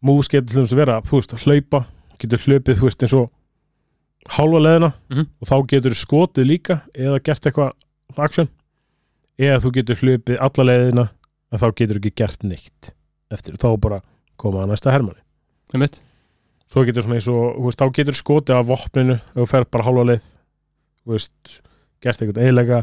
[0.03, 1.81] moves geta til þess að vera þú veist, að hlaupa,
[2.23, 3.31] getur hlaupið þú veist eins og
[4.37, 5.27] hálfa leðina Mhm.
[5.43, 7.73] og þá getur skotið líka eða gert eitthvað
[8.19, 8.49] action.
[9.39, 11.09] Eða þú getur hlaupið alla leðina
[11.53, 12.93] en þá getur ekki gert neitt
[13.33, 13.55] eftir.
[13.57, 14.01] Þá bara
[14.37, 15.21] koma að næsta hermanni.
[15.75, 16.01] Einmitt.
[16.71, 19.85] Svo getur svona eins og, þú veist, þá getur skotið af vopninu þú fer bara
[19.85, 20.23] hálfa leið
[21.07, 21.63] þú veist,
[22.03, 22.83] gert eitthvað eiginlega.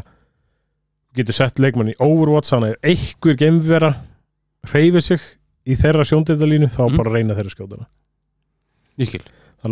[1.18, 3.90] Getur sett leikmann í Overwatch þannig að einhver geimvera
[4.70, 5.24] hreyfir sig
[5.66, 6.96] í þeirra sjóndildalínu þá Mm.
[7.00, 7.50] bara reyna þeirra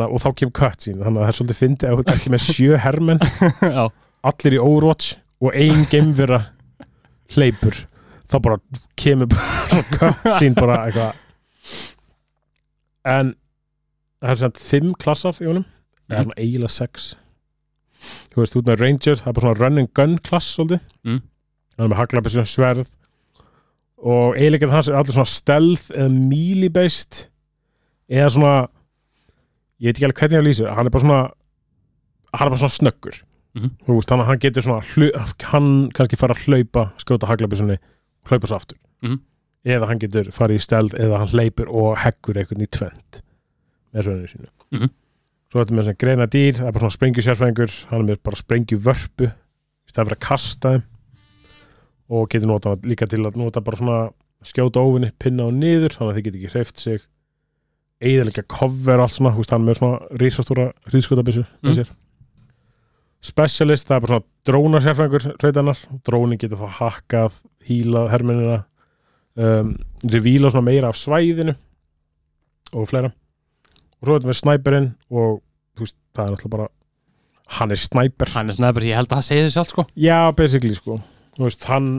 [0.08, 2.32] að, og þá kemur cutscene þannig að það er svolítið fyndið að þú ert ekki
[2.34, 3.20] með sjö hermenn.
[3.62, 3.84] Já.
[4.28, 6.40] Allir í Overwatch og ein geimvera
[7.36, 7.78] hleypur.
[8.28, 8.58] Þá bara
[9.00, 11.24] kemur bara cutscene bara eitthvað.
[13.08, 13.30] En
[14.20, 15.64] það er svona fimm klassar í honum.
[16.08, 17.08] Eða svona eiginlega sex
[18.32, 20.80] þú veist, út með Ranger það er bara svona run and gun klass svolítið.
[21.04, 21.20] Mm.
[21.76, 22.90] það er með haglabessu sverð.
[23.98, 27.24] Og eiginlega hans er allir svona stealth eða melee based
[28.08, 28.52] eða svona
[29.78, 31.20] ég veit ekki alveg hvernig ég lýsa hann er bara svona
[32.34, 33.22] hann er bara svona snöggur.
[33.56, 33.70] Mhm.
[33.86, 34.82] þú veist, hann, getur svona
[35.50, 37.78] hann kannski fara að hlaupa skjóta haglabessunni
[38.28, 38.78] hlaupa svo aftur.
[39.02, 39.18] Mhm.
[39.64, 43.22] eða hann getur farið í stealth eða hann hleypur og heggur eitthvað í tvent
[43.92, 44.90] með svöðinu sínu
[45.48, 48.36] Svo þetta með greina dýr það er bara svona sprengju sérfræðingur hann er með bara
[48.40, 50.82] sprengju vörpu í stæð fyrir að kasta þeim.
[52.08, 54.00] Og getur nota líka til að nota bara svona
[54.48, 57.06] skjóta óvinni, pinna á niður þannig að þið getur ekki hreift sig.
[57.98, 61.88] Eðalega cover allt svona, hann er með svona rísastóra ríðskotabissu Mm.
[63.20, 68.58] specialist, það er bara svona dróna sérfræðingur sveitanar, drónin getur þá hakkað, hílað hermennina
[69.34, 69.72] um,
[70.04, 71.56] revíla svona meira af svæðinu
[72.72, 73.10] og fleira
[73.98, 75.40] og svo er þetta með snæperinn og
[75.78, 76.68] þú veist, það er náttúrulega bara
[77.58, 79.84] hann er snæper Hann er snæður, ég held að það segi þessi allt sko.
[79.96, 80.98] Já, basically sko.
[81.38, 81.90] Þú veist, hann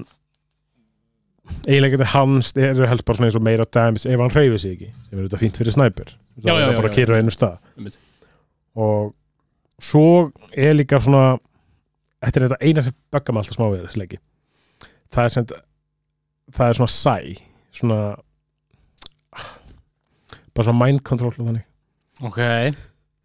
[1.65, 4.89] eiginlega hans eru helst bara svona eins og meira damage ef hann hreyfir sig ekki
[4.91, 7.33] sem er þetta fínt fyrir snæper það já, er já, bara að kýra á einu
[7.33, 7.95] stað.
[8.79, 9.13] Og
[9.81, 10.05] svo
[10.53, 11.23] er líka svona
[12.21, 14.21] þetta er þetta eina sem böggar mig alltaf smá við þessi leiki.
[15.09, 15.49] Það er sem
[16.59, 17.15] það er svona sæ
[17.79, 17.99] svona
[20.53, 21.65] bara svona mind control og þannig
[22.25, 22.39] Ok.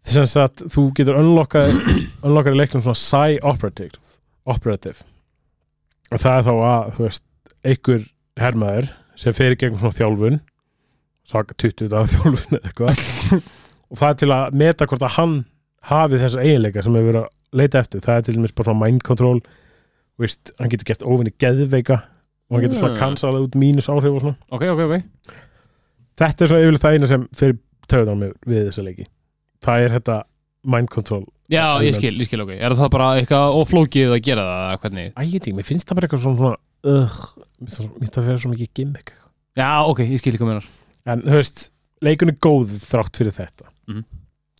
[0.05, 1.71] Þess að þú getur unlockað
[2.25, 3.97] unlockað í leiknum svona Psy operative,
[4.45, 5.01] operative
[6.13, 7.23] og það er þá að þú veist,
[7.65, 8.03] einhver
[8.39, 10.37] hermaður sem fer í gegnum svona þjálfun
[11.25, 13.01] svaka 20 dagar þjálfun eða eitthvað
[13.89, 15.35] og það er til að meta hvort að hann
[15.89, 18.01] hafi þessa eiginleika sem hefur verið að leita eftir.
[18.05, 19.39] Það er til dæmis bara svona mind control
[20.21, 23.01] veist, hann getur gert óvinni geðveika og hann getur svona Mm.
[23.01, 24.37] kansalað út mínus áhrif og svona.
[24.53, 25.33] Ok, ok, ok.
[26.21, 27.57] Þetta er svona yfirleitt það eina sem fyrir
[27.91, 29.05] töðan með við þessa leiki.
[29.65, 30.17] Það er þetta
[30.75, 32.55] mind control Já, ég skil, ég skil, ok.
[32.57, 35.11] Er það bara eitthvað óflókið að gera það, eða hvernig?
[35.13, 36.57] Æ, ég veit ekki, mér finnst það bara eitthvað svona, svona
[36.89, 37.19] uh,
[37.61, 39.11] mér finnst það- fyrir svo mikið gimmick
[39.55, 40.65] Já, ok, ég skil ekki menar
[41.05, 41.61] en þú veist,
[42.01, 43.69] leikun er góð þrátt fyrir þetta.
[43.87, 44.01] Mhm.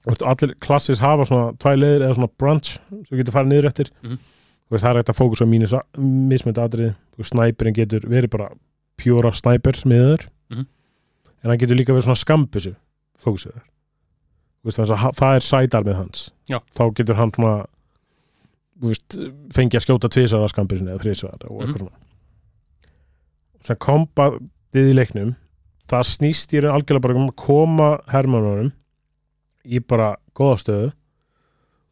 [0.06, 2.76] Þú veist, allir klassis hafa svona tvæ leiðir eða svona branch
[3.10, 3.90] sem getur farið niður eftir.
[4.06, 4.20] Mhm.
[4.70, 8.06] Þú veist, það er hægt að fókusa á mínus mismönd atriði, Þú veist, snæperinn getur
[8.06, 8.50] verið bara
[9.02, 10.66] pjúra snæper miður Mhm.
[11.44, 12.76] en hann getur líka verið svona skambissu
[14.98, 16.60] ha- það er sædar hans Já.
[16.76, 17.66] þá getur hann svona
[18.82, 19.16] veist,
[19.56, 21.62] fengi að skjóta tvisar að skambissunni eða þrisvar og Mhm.
[21.62, 22.02] eitthvað svona
[23.66, 25.36] sem kombatið í leiknum
[25.90, 28.72] það snýst í raun algjörlega bara um að koma hermannunum
[29.66, 30.92] í bara góða stöðu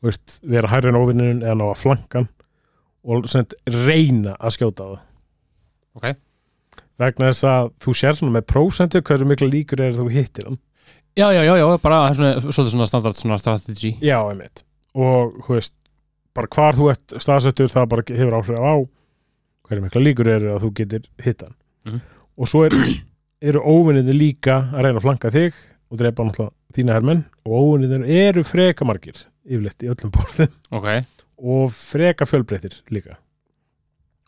[0.04, 2.28] veist, vera hærri en óvinnun eða ná að flankan
[3.06, 5.00] og sem sagt reyna að skjóta það
[5.96, 6.16] Ok.
[7.00, 10.60] vegna þess að þú sér svona með prósentu hversu mikla líkur er þú hittir hann
[11.18, 13.92] Já, já, já, já, bara svona, svolítið svona standard svona strategy.
[14.02, 14.64] Já, einmitt.
[14.98, 15.76] Og þú veist,
[16.34, 18.74] bara hvar þú ert staðsettur það bara hefur áhrif á
[19.68, 21.54] hverju mikla líkur eru að þú getur hitt hann.
[21.86, 22.02] Mhm.
[22.38, 22.74] og svo er,
[23.42, 25.54] eru óvinniði líka að reyna að flanka þig
[25.92, 27.24] og drepa náttúrulega þína hermenn.
[27.46, 30.50] Og óvinniðin eru freka margir yfirleitt í öllum borðum.
[30.74, 30.90] Ok,
[31.38, 33.20] og freka fjölbreytir líka.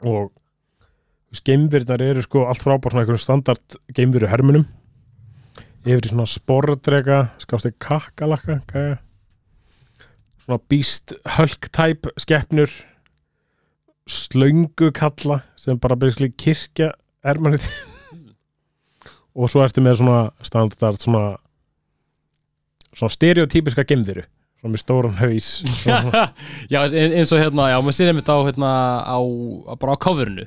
[0.06, 0.30] Og
[1.46, 4.68] geimvirnar eru sko allt frá bara svona einhverjum standard geimviru hermunum
[5.86, 8.98] yfir í svona sporðdrega skást ekki kakkalakka gæja.
[10.46, 12.72] svona beast hulk type skeppnur
[14.10, 16.92] slöngu kalla sem bara basically kirkja
[17.26, 17.66] ermanið
[19.38, 21.24] og svo ertu með svona standard svona
[22.96, 24.24] svona stereotypiska gemðiru
[24.62, 25.48] svona með stóran haus.
[26.72, 28.70] Já, ein- eins og hérna, já, maður sér einmitt á hérna,
[29.04, 29.18] á,
[29.78, 30.46] bara á coverinu.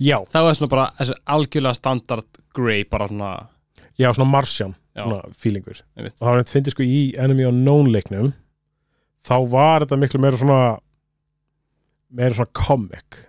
[0.00, 0.86] Já, þá er svona bara
[1.34, 3.32] algjörlega standard grey, bara svona
[3.98, 6.16] já, svona feelingur einmitt.
[6.20, 8.32] og það finnst sko í Enemy Unknown leiknum
[9.26, 10.78] þá var þetta miklu meira svona
[12.10, 13.22] meira svona comic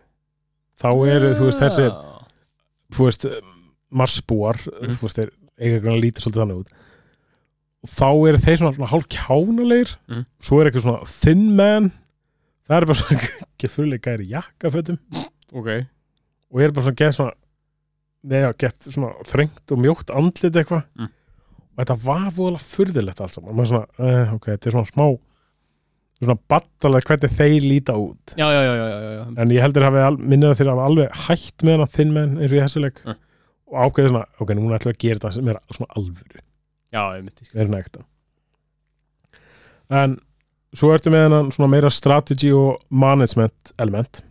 [0.80, 1.88] þá eru þú veist þessi
[2.93, 3.25] þú veist
[3.91, 4.97] marsbúar Mhm.
[4.99, 6.71] þú veist þeir ekki að líta svolítið þannig út
[7.84, 10.25] og þá eru þeir svona, svona hálf kjánulegir Mhm.
[10.41, 11.91] svo er eitthvað svona thin man
[12.67, 13.19] það er bara svona
[13.58, 14.99] gett fyrirleika er jakkafötum
[15.53, 15.69] ok,
[16.51, 17.34] og er bara svona gett svona
[18.31, 20.83] neða gett svona þrengt og mjótt andlit eitthvað.
[20.97, 21.09] Mm.
[21.77, 23.55] og þetta var voðalega furðilegt alls saman.
[23.55, 25.07] Maður svona, uh, ok, þetta er svona smá
[26.17, 28.33] svona battalega hvernig þeir líta út.
[28.39, 29.25] Já, já, já, já, já, já.
[29.43, 29.85] en ég heldur
[30.49, 33.17] að þeir hafa alveg hætt með hana þinn menn eins og í þessu leik Mm.
[33.67, 36.41] og ákveðið svona, ok, núna ætlum við að gera þetta sem er svona alvöru,
[37.53, 38.05] meira nægta
[40.01, 40.17] en
[40.75, 44.21] svo ertu með hennan svona meira strategy og management element.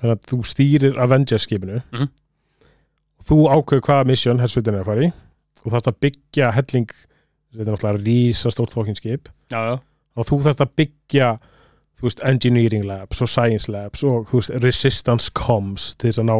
[0.00, 2.02] Þannig að þú stýrir Avengers skipinu Mhm.
[2.02, 2.10] og
[3.26, 5.12] þú ákveður hvaða mission hersveitin er að fara í.
[5.66, 9.28] Og þarf að byggja helling þetta er náttúrulega rísa stórt fókin skip.
[9.50, 9.76] Já, já,
[10.16, 11.30] og þú þarft að byggja
[11.96, 16.28] þú veist, engineering labs og science labs og þú veist, resistance comms til þess að
[16.28, 16.36] ná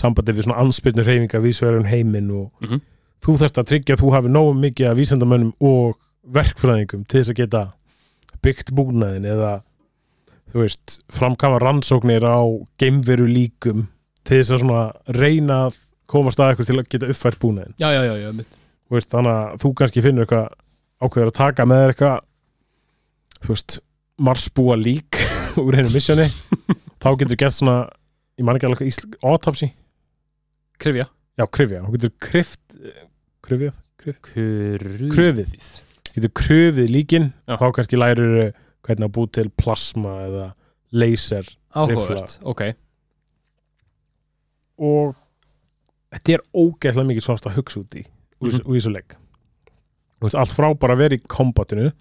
[0.00, 2.80] sambandi við svona anspyrnur reyfinga vísverðum heiminn og Mhm.
[3.20, 5.96] þú þarft að tryggja að þú hafi nógu mikið af vísendamönnum og
[6.30, 7.72] verkfræðingum til þess að geta
[8.42, 9.62] byggt búnaðin eða
[10.52, 12.38] þú veist, framkama rannsóknir á
[12.78, 13.88] geimveru líkum
[14.24, 15.76] til þess að svona reyna að
[16.10, 18.48] komast að eitthvað til að geta uppfært búnaðin já, já, já, já,
[18.90, 20.48] Þú veist, þannig að þú kannski finnur eitthvað
[21.06, 23.76] ákveður að taka með þér eitthvað þú veist,
[24.30, 25.20] marsbúa lík
[25.62, 26.26] úr hennu missjoni
[27.00, 27.76] þá getur gert svona,
[28.40, 29.70] ég man ekki alveg ísl, autopsy,
[30.80, 31.06] krifja.
[31.40, 31.84] Já, krifja.
[31.86, 32.76] Þú getur kryft
[33.46, 35.08] krifjað, Krufið.
[35.14, 35.70] kröfið
[36.14, 37.30] getur kröfið líkin.
[37.48, 37.56] Já.
[37.60, 38.34] þá kannski lærir
[38.84, 40.46] hvernig að búið til plasma eða
[40.90, 42.62] laser Áhugavert, ok.
[44.82, 45.12] Og
[46.12, 48.02] þetta er ógeðslega mikið svart að hugsa út í
[48.40, 48.56] úr Mhm.
[48.56, 48.80] mm -hmm.
[48.80, 49.16] þessu
[50.20, 51.92] Þú veist, allt frá bara að vera í kombatinu.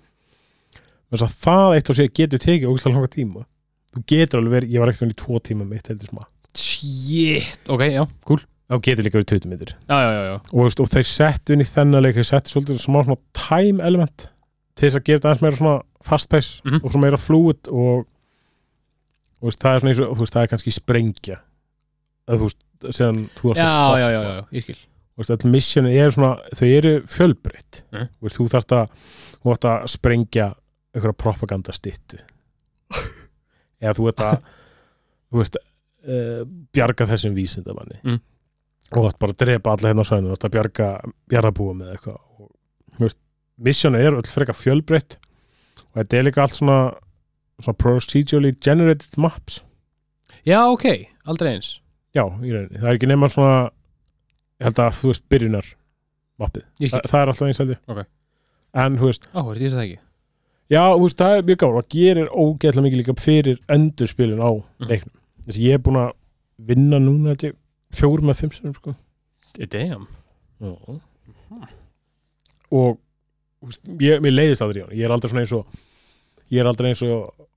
[1.12, 3.46] Þess að það eitt og sér getur tekið ógeðslega langa tíma.
[3.96, 6.24] Þú getur alveg verið, ég var ekkert í tvo tíma mitt heldur smá,
[6.56, 8.40] Shit, ok, já, cool.
[8.70, 11.62] Þá getur líka verið 20 minnir Já, já, já, já, og, og þeir settu inn
[11.62, 14.28] í þennan leik þeir settu svolítið smá svona time element
[14.76, 16.76] til þess að gera þetta aðeins meira svona fast pace Mhm.
[16.84, 18.06] og svona meira fluid og
[19.42, 21.40] veist, það er svona eins og það er kannski sprengja
[22.30, 22.62] að þú veist,
[22.96, 24.00] séðan þú varst já, að stoppa.
[24.00, 24.78] já, já, já, ég skil.
[25.10, 27.82] Þú veist, öll missjoni er svona, þau eru fjölbreytt.
[27.92, 28.10] Mhm.
[28.36, 28.94] Þú þarft að
[29.40, 30.48] þú þarft að sprengja
[30.94, 32.22] einhverja propagandastittu.
[33.84, 34.38] Eða þú ert að
[35.30, 36.44] þú veist, uh,
[36.76, 38.00] bjarga þessum vísindamanni.
[38.04, 38.22] Mm.
[38.90, 40.88] og þú þarft bara að drepa alla hérna á svæðinu, þú þarft að bjarga
[41.36, 42.22] jarðabúa með eitthvað.
[42.40, 42.48] Og,
[42.96, 43.20] þú veist,
[43.70, 45.20] missjoni er öll frekar fjölbreytt.
[45.90, 46.80] Og þetta er líka allt svona,
[47.60, 49.62] svona procedurally generated maps.
[50.48, 50.88] Já, ok,
[51.30, 51.76] aldrei eins
[52.16, 53.70] já, það er ekki nema svona
[54.60, 55.68] ég held að, þú veist, byrjunar
[56.40, 57.80] mappið, Þa, það er alltaf eins held ég.
[57.88, 58.06] Ok.
[58.84, 60.00] en þú veist, ég sé það ekki?
[60.70, 64.50] Já, þú veist, það er mjög gáð og gerir ógeðlega mikið líka fyrir endurspilin á
[64.54, 64.88] Mhm.
[64.90, 65.16] leiknum.
[65.48, 66.12] Þess að ég er búin að
[66.60, 67.36] vinna núna
[67.92, 68.96] fjórum með fimm sinum sko.
[69.70, 70.08] Damn.
[72.70, 73.00] Og
[73.60, 75.66] þú veist, ég, mér leiðist aldrei í hann ég er aldrei svona eins og
[76.54, 77.48] ég er aldrei eins og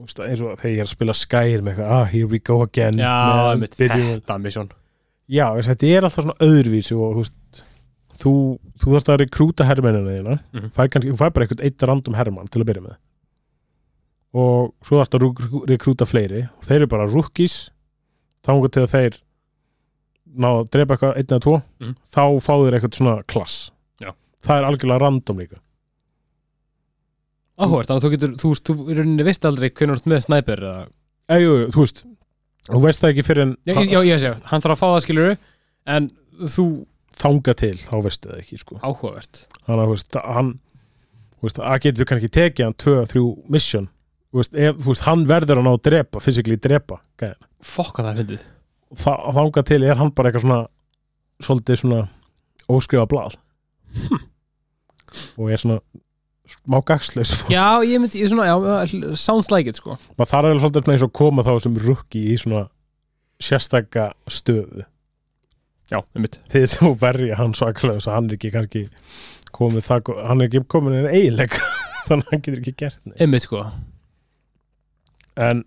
[0.00, 3.54] eins og þegar ég er að spila Skyrim eitthvað, ah, here we go again Já,
[3.60, 4.70] með þetta mission
[5.28, 7.62] Já, þetta er alltaf svona öðruvísi og veist
[8.22, 8.32] þú,
[8.82, 10.70] þú þarfst að rekrúta hermennina þína Mhm.
[10.74, 12.96] fæ kannski, þú fæ bara einhvern eitt random hermann til að byrja með
[14.34, 17.70] og svo þarfst að rú- rekrúta fleiri og þeir eru bara rookies
[18.46, 19.18] þangur til að þeir
[20.32, 21.94] ná að drepa eitthvað einn eða tvo Mhm.
[22.08, 23.70] þá fá þeir eitthvað svona klass
[24.02, 24.12] Já.
[24.42, 25.58] það er algjörlega random líka
[27.62, 30.24] Áhugavert, þannig að þú getur, þú veist, þú rauninni veist aldrei hvernig þú ert með
[30.26, 30.82] snæper eða
[31.32, 32.02] Eða, jú, þú veist,
[32.68, 35.04] þú veist það ekki fyrir en Já, já, ég sé, hann þarf að fá það
[35.06, 35.32] skilur
[35.96, 36.08] en
[36.56, 36.66] þú,
[37.22, 38.78] þanga til, þá veistu það ekki sko.
[38.82, 39.42] áhugavert.
[39.66, 40.50] Þannig að þú veist, hann
[41.38, 43.88] þú veist, að getur kannski tekið hann tvö, þrjú mission.
[44.32, 47.48] Þú veist, ef, þú veist, hann verður að ná að drepa fysikli drepa gæðin.
[47.62, 48.44] Fokka það er fyndið.
[49.02, 50.60] Þa, þangað til er hann bara eitthvað svona
[51.42, 52.00] svolítið svona
[52.72, 53.36] óskrifa blað.
[55.36, 55.80] Og er svona
[56.52, 59.96] smá gagsleis Já, ég myndi, ég svona, já, sounds like it sko.
[60.18, 62.62] Maður þarf alveg svolítið svona eins og koma þá sem rukki í svona
[63.42, 64.84] sérstaka stöðu.
[65.90, 66.38] Já, einmitt.
[66.52, 68.82] Til þess að verja hann svakalega þess að hann er ekki kannski
[69.52, 71.58] komið það, hann er ekki komin en eiginleika
[72.08, 73.18] þannig að hann getur ekki gert neitt.
[73.26, 73.64] Einmitt sko.
[75.42, 75.64] En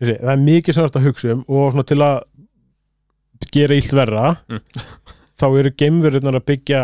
[0.00, 2.16] ég sé, það er mikið sem þetta að hugsa um og svona til að
[3.52, 4.62] gera illt verra Mm.
[5.36, 6.80] þá eru geimverðurnar að byggja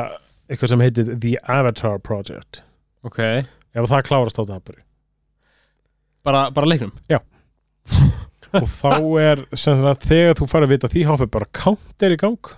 [0.53, 2.63] eitthvað sem heitir The Avatar Project.
[3.07, 3.19] Ok.
[3.73, 4.83] Ef það klárast á tapari
[6.23, 6.93] Bara, bara leiknum?
[8.61, 12.51] Og þá er sagt þegar þú fara að vita því fyrir bara counter í gang.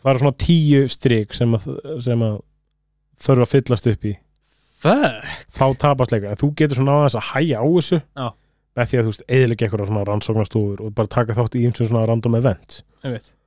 [0.00, 1.66] Það er svona tíu strik sem að,
[2.04, 2.38] sem að
[3.24, 4.14] þurfa að fyllast upp í.
[4.84, 5.36] Fuck.
[5.56, 8.26] Þá tapast leika en þú getur svona aðeins að hæja á þessu Já.
[8.78, 11.90] með því að þú veist eðilega eitthvað svona rannsóknastúfur og bara taka þátt í ýmsum
[11.90, 12.82] svona random events.
[13.02, 13.32] Einmitt.
[13.32, 13.43] og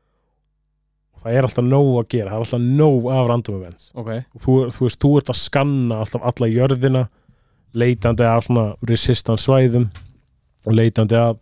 [1.23, 3.89] það er alltaf nóg að gera, það er alltaf nóg af random events.
[3.97, 4.11] Ok.
[4.17, 7.03] Og þú, þú veist, þú ert að skanna alltaf alla jörðina
[7.77, 9.89] leitandi af svona resistant svæðum
[10.67, 11.39] og leitandi af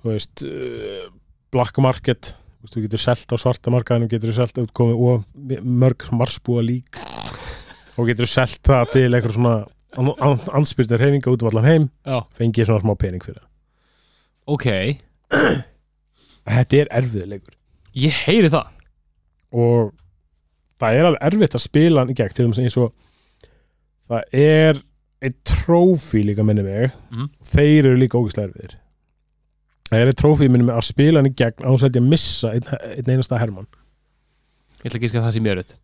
[0.00, 1.08] þú veist uh,
[1.54, 2.32] black market.
[2.34, 7.00] Þú, veist, þú getur selt á svarta markaðinu getur selt komið og mörg marsbúa lík.
[7.98, 9.54] Og getur selt það til einhver svona
[9.98, 12.20] an, an, anspyrtir hefinga út um allan heim Já.
[12.38, 13.48] fengið svona smá pening fyrir það.
[14.50, 14.68] Ok.
[16.50, 17.59] Þetta er erfiðleikur
[17.98, 18.68] Ég heyri það.
[19.50, 19.90] Og
[20.80, 22.92] það er alveg erfitt að spila hann í gegn til þess eins og
[24.10, 24.80] það er
[25.20, 26.94] eitt trófi líka minni mig.
[27.10, 27.28] Mhm.
[27.44, 28.78] þeir eru líka ógislega erfiðir.
[29.90, 32.08] Það er eitt trófi minni mig að spila hann í gegn á þess að ég
[32.08, 33.66] missa einn, einn einasta hermann.
[34.80, 35.78] Ég ætla að gíska það ég er auðvitað.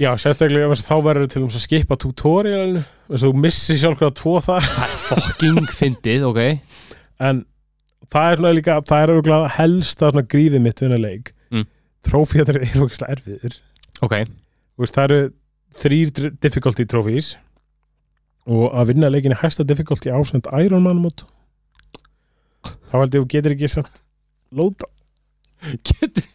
[0.00, 2.82] Já, sérstaklega þá verður til þess að skipa tutorialinu.
[3.08, 4.66] Þess að þú missir sjálf hverja tvo þar.
[4.66, 6.40] Það er fucking fyndið, ok.
[7.22, 7.44] En
[8.10, 11.32] það er svona líka það er auðvitað helsta grífið mitt vinna leik
[12.02, 12.10] Mm.
[12.10, 13.60] trófi þetta eru ógislega erfiðir
[14.02, 14.14] Ok.
[14.74, 15.20] Þú veist, það eru
[15.78, 17.34] þrýr difficulty trophies
[18.50, 21.22] og að vinna leikinni hæsta difficulty ásend Iron Man mót
[22.90, 24.02] þá held ég að þú getur ekki samt
[24.52, 24.88] lóta.
[25.88, 26.26] Getur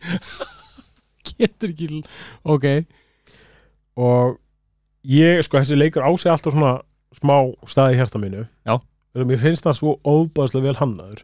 [1.27, 2.01] Getur ekki
[2.47, 2.65] Ok.
[3.97, 4.37] Og
[5.03, 6.77] ég, sko, þessi leikur á sig alltaf svona
[7.17, 7.35] smá
[7.69, 8.45] staði í hjarta mínu.
[8.65, 8.77] Já.
[9.17, 11.23] Mér finnst það svo óbæðslega vel hannaður.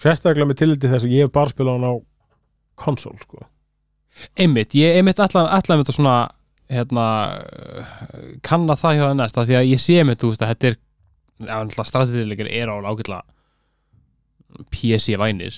[0.00, 1.94] Sérstaklega með tilliti þess að ég hef bara spilað hann á
[2.80, 3.44] konsól, sko
[4.38, 6.16] Einmitt, ég einmitt allan þetta svona
[6.70, 7.94] hérna uh,
[8.46, 10.76] kanna það hjá það næst því að ég sé einmitt, þú veist að þetta er
[10.78, 13.20] já, náttúrulega strategileikir er á ágætla
[14.70, 15.56] PC vænir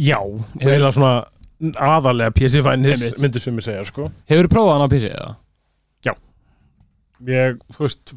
[0.00, 0.18] Já,
[0.60, 1.14] eða svona
[1.60, 3.18] aðalega PC-fænir Einmitt.
[3.20, 5.30] myndir sem ég segja, sko Hefur þú prófað hann á PC eða?
[7.28, 8.14] ég, þú veist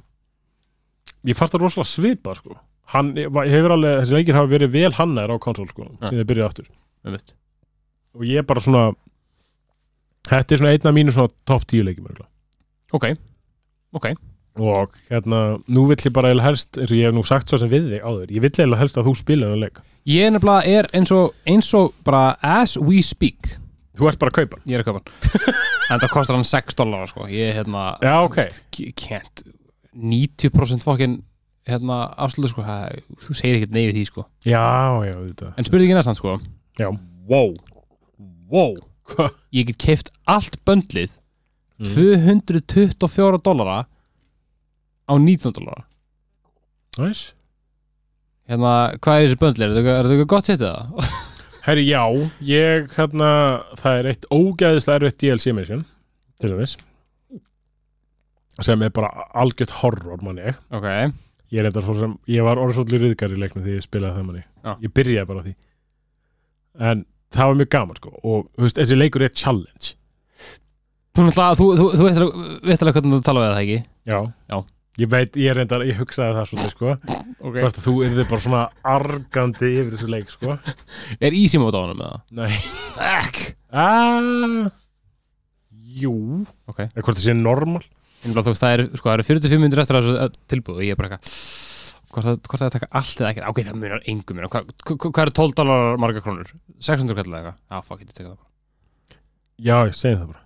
[1.27, 2.55] ég fannst það rosalega svipa sko.
[2.93, 6.07] hann hefur alveg, þessi leikir hafa verið vel hannar á konsól sko, Ja.
[6.07, 6.69] sem þið byrjuð aftur
[7.03, 7.33] Einmitt
[8.13, 8.83] og ég er bara svona
[10.29, 12.11] þetta er svona einn af mínu svona top 10 leikjum.
[12.93, 13.07] Ok,
[13.97, 14.11] ok.
[14.61, 15.39] Og hérna,
[15.73, 17.87] nú vill ég bara eiginlega helst, eins og ég hef nú sagt svo sem við
[17.95, 19.79] þig áður ég vill eiginlega helst að þú spila þennan leik.
[20.05, 23.55] Ég er nefnilega er eins og, eins og bara as we speak.
[23.97, 24.61] Þú ert bara að kaupa.
[24.69, 25.59] Ég er að köpa hann.
[25.91, 27.25] En það kostar hann 6 dólar sko.
[27.27, 28.37] Ég er hérna Já, ok.
[28.71, 29.41] k- Can't
[29.93, 31.17] 90% fokkin
[31.67, 32.63] hérna afslutu sko.
[32.65, 34.23] Það, Þú segir ekkert nei við því sko.
[34.47, 34.63] Já,
[35.09, 36.37] já, þetta En spurði ekki næstan sko.
[36.79, 36.87] Já,
[37.29, 37.57] Wow
[38.53, 38.77] Wow?
[39.51, 41.17] Ég get keift allt böndlið
[41.81, 41.89] Mm.
[41.89, 43.79] 224 dólara
[45.09, 45.83] á 19 dólara
[47.01, 47.33] næs
[48.47, 49.77] Hérna, hvað er þessi böndlið?
[49.79, 51.09] Er þetta eitthvað gott setið það?
[51.65, 52.03] herri, já,
[52.45, 53.29] ég hérna,
[53.79, 55.85] það er eitt ógæðislega erfitt DLC mission
[56.43, 56.75] til dæmis
[58.61, 60.87] sem er bara algjört horror manni ég Ok
[61.53, 61.65] Ég
[61.97, 64.39] sem, ég var svolítið riðgar í leiknum því ég spilaði það manni.
[64.65, 64.71] Já.
[64.81, 65.51] Ég byrjaði bara því.
[66.89, 67.03] En
[67.33, 69.93] það var mjög gaman sko og veist, þessi leikur er challenge.
[71.13, 73.79] Þú, náttúrulega- þú, þú, þú veist alveg- hvernig þú tala við það ekki?
[74.09, 74.19] Já.
[74.53, 74.57] Já.
[75.01, 76.91] Ég veit, ég er reyndar, ég hugsaði það svolítið sko.
[77.43, 80.57] Ok Hvort að þú erði bara svona argandi yfir þessu leik sko.
[81.19, 82.21] Er easy mode á hann með það?
[82.37, 82.57] Nei.
[82.93, 84.69] Fuck Ah,
[85.97, 86.45] jú.
[86.69, 87.81] Ok Eða hvort það sé normal.
[88.23, 91.41] Það er, sko, eru 45 minnur eftir að þessu tilbúðu og ég er bara eitthvað
[92.13, 94.51] hvort það, hvort það er að taka allt eða ekki ok, það munar engum munar
[94.53, 96.49] hvað hva, hva eru 12 dólar marga krónur?
[96.83, 97.57] 600 kallar eitthvað?
[97.73, 98.49] Já, fuck it, ég teka það bara.
[99.63, 100.41] Já, ég segi það bara.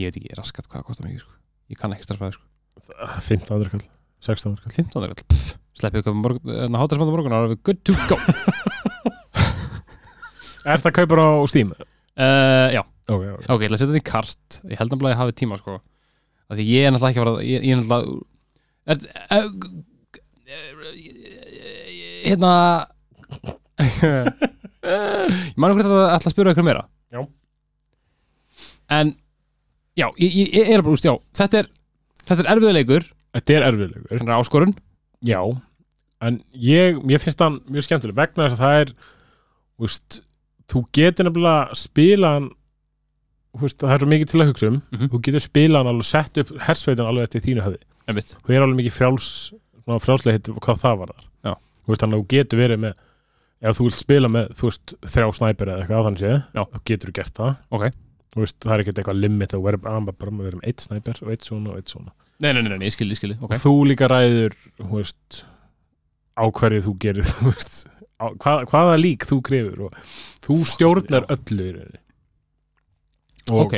[0.00, 1.34] Ég veit ekki, raskat hvað það kostar mikið, sko.
[1.70, 2.44] Ég kann ekki starfæði, sko.
[3.26, 3.84] 15 kall,
[4.26, 4.74] 16 kall.
[4.78, 5.40] 15 kall,
[5.80, 6.14] Sleppið ykkur
[6.76, 8.18] hátarsmönda morgun Það er good to go.
[10.70, 11.70] Er það kaupar á Steam?
[11.72, 14.58] uh, Já, Ok, ég ætla að setja þetta í kart.
[14.70, 15.78] Ég held nefnilega að ég hafi tíma, sko.
[16.50, 18.10] Því ég er náttúrulega ekki að fara Ég, ég er náttúrulega
[18.90, 19.48] er,
[22.24, 22.52] Hérna
[23.80, 26.84] Ég man okkur að ætla að spyrja ykkur meira.
[27.12, 27.20] Já.
[28.90, 29.14] En
[29.98, 31.68] Já, ég, ég, er bara úst, já Þetta er,
[32.24, 34.08] þetta er erfiðleikur Þetta er erfiðleikur.
[34.10, 34.72] Þetta er áskorun.
[35.26, 35.40] Já,
[36.26, 40.16] en ég, ég finnst hann mjög skemmtileg vegna þess að það er þú veist,
[40.72, 42.48] þú getur nefnilega spila hann
[43.54, 44.80] þú veist, það er svo mikið til að hugsa um.
[44.90, 45.10] Mhm.
[45.12, 47.66] þú getur spila hann alveg sett upp hersveitin alveg eftir þínu
[48.10, 48.34] einmitt.
[48.40, 49.30] Og er alveg mikið frjáls
[49.84, 51.52] svona frjálslegheit hvað það var þar Já.
[51.84, 52.94] þú veist þannig að þú getur verið með
[53.60, 56.62] ef þú vilt spila með, þú veist, þrjá snæpir eða eitthvað þannig séð, Já.
[56.64, 57.52] þá getur þú gert það.
[57.76, 57.84] Ok.
[58.30, 60.00] þú veist, það er ekkert eitthvað limit að vera bara,
[60.30, 62.12] með verið með eitt snæpir og eitt svona og eitt svona.
[62.40, 63.54] Nei, nei, nei, nei, ég skilði, ég skilði, ok.
[63.56, 65.40] Og þú líka ræður, þú veist
[66.40, 67.80] á hverju þú gerir þú veist,
[68.16, 69.98] á, hvað, hvaða lík þú krefur og
[70.46, 72.00] þú stjórnar öllu í rauninni.
[73.50, 73.76] Og Ok,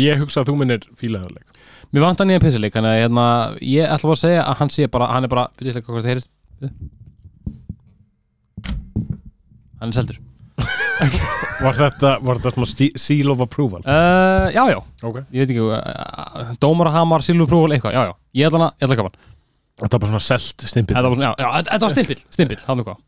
[0.00, 1.62] ég hugsa að þú minnir fílaðanleik
[1.94, 3.24] mér vantar nýja pissileik Þannig að hérna,
[3.62, 6.00] ég ætla bara að segja að hann sé bara Hann er bara, byrjuð ekki hvað
[6.04, 6.30] það heyrist?
[9.80, 10.18] Hann er seldur.
[11.64, 13.80] Var þetta, var þetta svona seal of approval?
[13.86, 15.18] Uh, Já, já, ok.
[15.34, 18.14] Ég veit ekki uh, Dómarahamar, Silvurprúval, eitthvað, já, já.
[18.38, 19.32] Ég ætla hana, ég ætla að kafa hann
[19.84, 20.96] þetta var svona selt stimpil.
[20.96, 23.00] Þetta var svona, já, já, þetta var stimpill, stimpill, hann hvað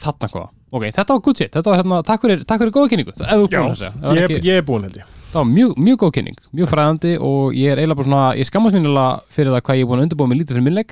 [0.00, 1.52] Þarna hvað, ok, þetta var good shit.
[1.56, 3.16] Þetta var hérna, takk fyrir, takk fyrir góða kynningu.
[3.18, 7.10] Búin að ég, er búinn held ég það var mjög, mjög góð kynning Mjög fræðandi
[7.26, 10.00] og ég er eiginlega bara svona Ég skammast mínulega fyrir það hvað ég er búin
[10.02, 10.90] að undirbúa mig lítið fyrir minnleik.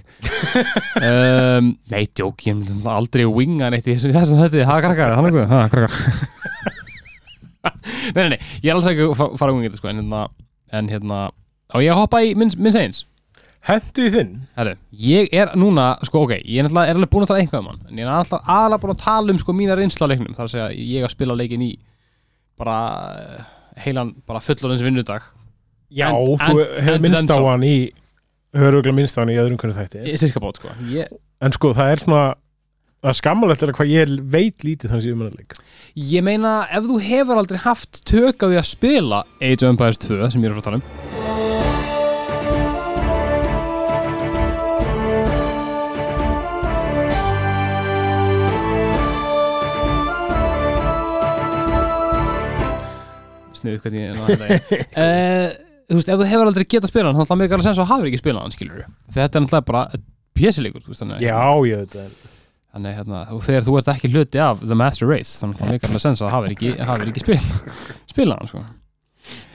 [1.03, 5.17] Um, Nei, djók, ég myndi aldrei winga neitt í þessu þessum þetta Það er krakkar,
[5.19, 5.95] þannig að, það krakkar.
[8.15, 10.21] Nei, nei, nei, ég er alls ekki að fa- fara winga þetta sko En hérna,
[10.79, 11.17] en hérna
[11.69, 13.03] Á ég að hoppa í minn, minn seins?
[13.69, 14.31] Hendu í þinn.
[14.57, 14.73] Herru,
[15.05, 17.69] ég er núna, sko, ok, ég er náttúrulega er alveg búin að tala einhvað um
[17.69, 20.33] hann, en ég er alltaf aðalega búin að tala um, sko, mína reynsla á leiknum,
[20.39, 21.69] þar að segja, ég að spila leikin í
[22.57, 22.77] bara
[23.85, 25.23] heilan, bara fullorðins vinnudag.
[25.91, 27.77] já, En- þú hefur minnst á hann í
[28.55, 30.69] hefur auðvitað minnst á hann í öðrum hvernig þætti Ég sirka bót, sko.
[30.93, 31.09] Ég,
[31.41, 32.23] en sko, það er svona
[33.09, 35.59] að skammalegt er að hvað ég veit lítið þannig síðan leik
[35.95, 39.99] ég meina, ef þú hefur aldrei haft tök á því að spila Age of Empires
[40.03, 41.38] 2, sem ég er að að tala um,
[53.61, 55.53] sniðu hvernig uh,
[55.89, 58.09] þú veist, ef þú hefur aldrei getað spila hann, þá mikið alveg sens að hafa
[58.11, 58.83] ekki spilað hann, skilur
[59.15, 59.85] þetta er náttúrulega bara
[60.39, 61.39] pjesileikur, þú veist, þannig já,
[61.69, 62.35] ég veit það
[62.69, 65.73] Þannig hérna, og þegar þú ert ekki hluti af The Master Race, þannig að það
[65.73, 66.75] mikilvægt sens að hafa ekki,
[67.09, 67.39] ekki spil,
[68.13, 68.61] spila hann, sko.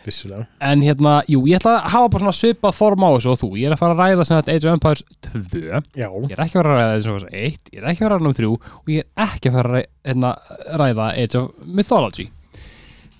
[0.03, 3.39] vissulega En hérna, jú, ég ætla að hafa bara svona svipað form á þessu og
[3.43, 3.51] þú.
[3.61, 5.61] Ég er að fara að ræða sem þetta Age of Empires 2.
[6.01, 8.09] já, Ég er ekki að fara að ræða þessu þessu 1, ég er ekki að
[8.09, 8.51] fara að ræða um 3
[8.81, 12.27] og ég er ekki að fara að ræða Age of Mythology.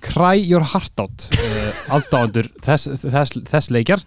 [0.04, 4.04] Cry your heart out, uh, aðdáðandur þess, þess, þess leikjar.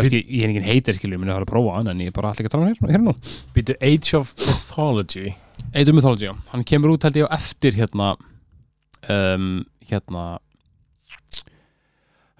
[0.00, 2.08] Ég, ég, er enginn heitir, skilur, ég minna að fara að prófa hann, en ég
[2.08, 3.12] er bara alltaf ekki að tala um hér, hér nú.
[3.56, 5.26] býtu Age of Mythology
[5.74, 6.32] Age of Mythology, já.
[6.52, 8.14] Hann kemur út held ég á eftir hérna
[9.12, 9.50] um,
[9.90, 10.22] hérna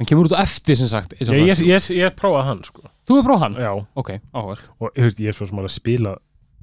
[0.00, 3.18] hann kemur út á eftir sem sagt ég, ég, ég, er prófað hann sko Þú
[3.18, 3.56] hefur prófað hann?
[3.60, 4.64] já, Ok, áhugaður.
[4.78, 6.14] og veist, ég er svo sem að spila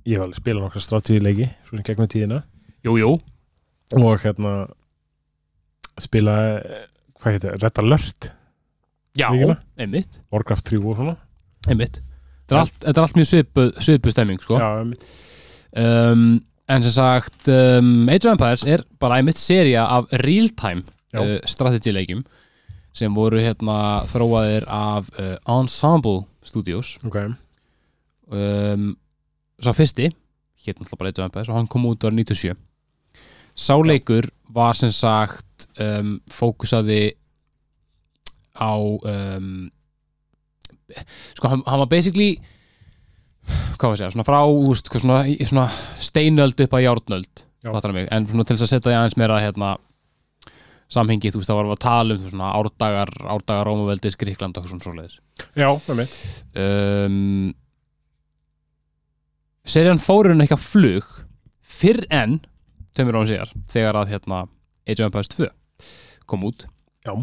[0.07, 2.41] ég hef alveg spilað nokkra strategíleiki svo sem gegnum tíðina
[2.87, 3.11] Jú, jú.
[3.99, 4.53] og hérna
[6.03, 6.35] spila
[7.19, 8.29] hvað heitir, Red Alert
[9.17, 9.57] Já, Leikina?
[9.77, 11.15] einmitt, Warcraft 3 og svona
[11.69, 11.99] einmitt.
[12.47, 13.31] Þetta er allt, þetta er allt mjög
[13.83, 14.57] svipu stemming, sko.
[14.61, 15.03] já, einmitt.
[15.77, 16.21] Um,
[16.69, 20.83] en sem sagt, um, Age of Empires er bara einmitt seria af real-time
[21.13, 21.21] Já.
[21.21, 22.23] uh, strategy-leikjum
[22.93, 27.19] sem voru hérna þróaðir af uh, Ensemble Studios ok,
[28.33, 28.91] um,
[29.61, 30.09] sá fyrsti
[30.65, 32.57] hétt náttúrulega bara Age of Empires og hann kom út ára 97
[33.57, 37.13] sá leikur var sem sagt um, fókusaði
[38.59, 39.67] á um,
[41.37, 42.39] sko hann, hann var basically
[43.79, 45.67] hvað var að segja, svona frá úst, svona, svona
[46.03, 49.75] steinöld upp að járnöld en svona til þess að setja því aðeins meira hérna
[50.89, 54.85] samhengi, þú veist, það var að tala um svona árdagar, árdagar Rómaveldis, Gríkland og svona
[54.85, 55.19] svoleiðis.
[55.53, 56.15] Já, einmitt.
[56.57, 57.51] Um,
[59.69, 61.11] serían fórun ekki að flug
[61.61, 62.39] fyrr en
[62.95, 64.41] tveimur árum síðar þegar að hérna
[64.89, 65.49] Age of Empires 2
[66.29, 66.65] kom út.
[67.05, 67.13] Já.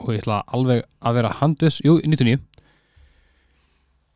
[0.00, 2.38] og ég ætla alveg að vera handvis, jú, 99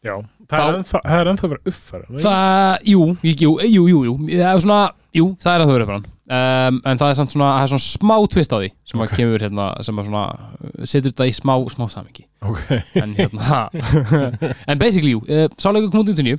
[0.04, 0.14] já,
[0.48, 4.14] það Þá- er ennþá, það er vera uppfæra það, jú, jú, jú, jú, jú, jú.
[4.30, 4.80] Það er svona,
[5.16, 7.86] jú, það er að þau eru um, en það er samt svona, það er svona
[7.88, 9.06] smá tvist á því sem Ok.
[9.10, 10.24] að kemur hérna, sem að svona
[10.92, 12.62] setur þetta í smá, smá samingi ok,
[13.02, 13.60] en hérna
[14.70, 16.38] en basically, uh, sáleikur kom út í 99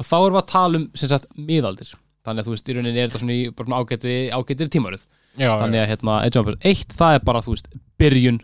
[0.00, 1.90] og þá erum við að tala um sem sagt miðaldir,
[2.26, 5.04] þannig að þú veist í rauninni er þetta svona í bara ágæti, ágætir tímaröð.
[5.38, 7.68] Já, þannig að hérna, Age of Empires 1 það er bara, þú veist,
[8.02, 8.40] byrjun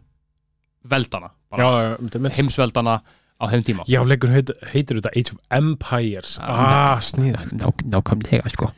[0.86, 2.36] veldana, bara já, einmitt.
[2.38, 2.94] heimsveldana
[3.36, 3.84] á þeim tíma.
[3.90, 6.36] Já, leikur heit, heitir þetta Age of Empires.
[6.40, 7.66] Ah, snið Ná,
[7.96, 8.70] nákvæmlega sko.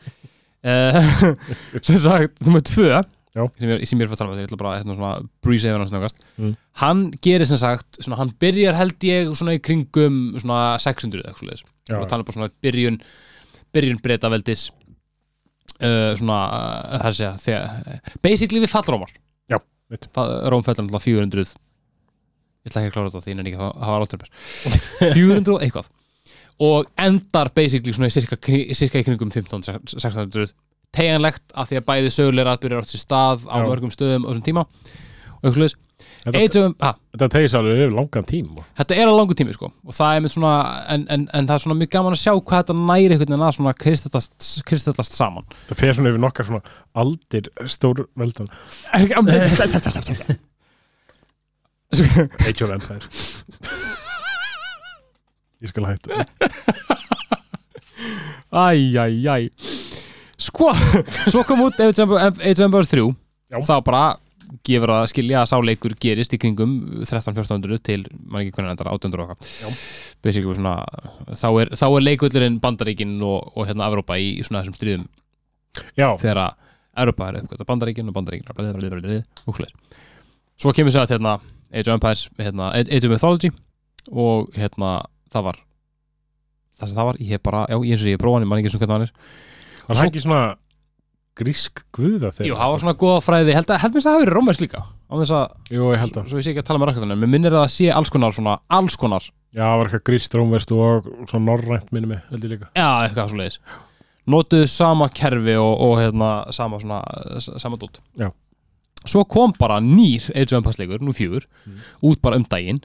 [0.65, 1.37] Uh,
[1.87, 2.89] sem sagt, nummer tvö
[3.37, 3.45] Já.
[3.61, 5.11] sem ég, sem ég er að tala um, ég ætla bara hérna svona
[5.45, 6.55] breeze yfir hans nákast Mm.
[6.81, 11.31] hann gerir sem sagt, svona, hann byrjar held ég svona í kringum svona 600 eða
[11.37, 12.97] eitthvað já, og tala bara svona byrjun
[13.75, 14.65] byrjun breytaveldis
[15.85, 17.63] uh, svona, uh, það er að segja
[18.25, 19.15] basically við fallrómar.
[19.51, 19.59] Já,
[19.93, 20.09] veit.
[20.15, 21.55] Rómfellur náttúrulega 400
[22.69, 24.31] ég ætla ekki að klára þetta því en ekki að hafa átturber
[25.19, 25.91] 400 og eitthvað.
[26.69, 28.37] Og endar basically svona í cirka,
[28.75, 30.51] cirka í kringum 15-1600
[30.95, 33.67] teganlegt af því að bæði sögulegra atbyrjar átt sér stað á Já.
[33.69, 35.77] mörgum stöðum á þessum tíma og eitthvað sluðis
[36.19, 39.69] Þetta, þetta tegis alveg yfir langan tíma þetta er að langu tími sko.
[39.95, 40.53] Það svona
[40.91, 43.47] en, en, en það er svona mjög gaman að sjá hvað þetta næri einhvern veginn
[43.47, 45.47] að svona kristallast, kristallast saman.
[45.71, 46.63] Það fer svona yfir nokkar svona
[46.99, 48.51] aldir stór veldan.
[51.89, 53.01] Age of Empire
[55.59, 56.27] Ég skal hætta.
[58.53, 59.49] Æjæjæj
[60.39, 60.71] Sko,
[61.33, 63.03] svo kom út Age of Empires 3
[63.51, 63.59] Já.
[63.65, 64.03] þá bara
[64.67, 69.27] gefur að skilja að sáleikur gerist í kringum 13-1400 til, maður ekki hvernig endar 800
[70.49, 70.75] og svona
[71.37, 75.07] þá er, þá er leikvöldurinn Bandaríkin og, og hérna Evrópa í, í svona þessum stríðum.
[75.99, 76.57] Já, þegar að
[77.05, 78.49] Evrópa er uppgötta Bandaríkin og Bandaríkin
[79.47, 79.63] og
[80.59, 81.39] svo kemur sér að hérna
[81.71, 83.53] Age of Empires hérna, Age of Mythology
[84.11, 84.97] og hérna
[85.31, 85.61] það var
[86.79, 88.51] það sem það var, ég hef bara, já, ég eins og ég prófa hann, ég
[88.51, 89.13] man ekki svona hvernig hann er.
[89.89, 90.43] Það ekki svona
[91.39, 92.49] grísk guða þegar.
[92.51, 94.63] Jú, það var svona góða fræði, held, að- held mér að það hafi verið rómæsk
[94.65, 96.29] líka á þess að, Jú, ég held að.
[96.29, 98.33] svo ég sé ekki að tala með rækkatunum mér minnir að það sé alls konar
[98.37, 99.23] svona, alls konar.
[99.55, 102.69] Já, það var eitthvað grískt rómverst og svona norrænt minni mig, held ég líka.
[102.77, 103.59] Já, eitthvað svo leiðis
[104.29, 106.99] notuðu sama kerfi og, og hérna, sama svona,
[107.41, 107.99] s- sama dót.
[108.19, 108.31] Já.
[109.09, 111.79] svo kom bara nýr Age of Empires leikur, nú fjögur Mm.
[112.03, 112.81] út bara um daginn.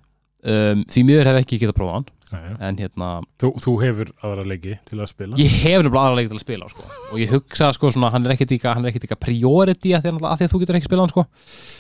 [0.45, 2.55] Um, því miður hef ekki getað prófað hann Já.
[2.67, 3.09] en hérna,
[3.41, 6.45] Þú, þú hefur aðra leiki til að spila ég hef nefnilega aðra leik til að
[6.45, 6.88] spila sko.
[7.11, 10.47] og ég hugsa sko svona, hann er er ekkit líka priority að því, að, að
[10.53, 11.25] þú getur ekki spilað hann sko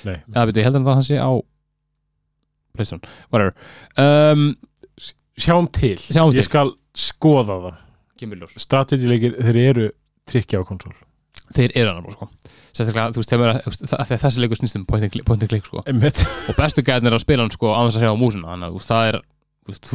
[0.09, 1.31] Nei, eða veitu, ég heldur að hann sé á
[2.73, 3.53] Playstation, whatever
[4.01, 4.45] um,
[5.37, 6.41] sjáum til Sjáum til.
[6.41, 7.81] Ég skal skoða það
[8.21, 9.89] kemur ljós Strategy leikir, þeir eru
[10.29, 10.93] trikki á konsól
[11.53, 12.27] þeir eru hann sko.
[12.73, 15.83] sérstaklega, þú veist, þegar þessi leikur snýst um point and click, sko.
[15.89, 18.49] Einmitt og bestu gæðin er að spila hann sko, á þess að segja á músina
[18.53, 19.19] þannig að það er
[19.63, 19.73] þú?
[19.73, 19.93] Veist,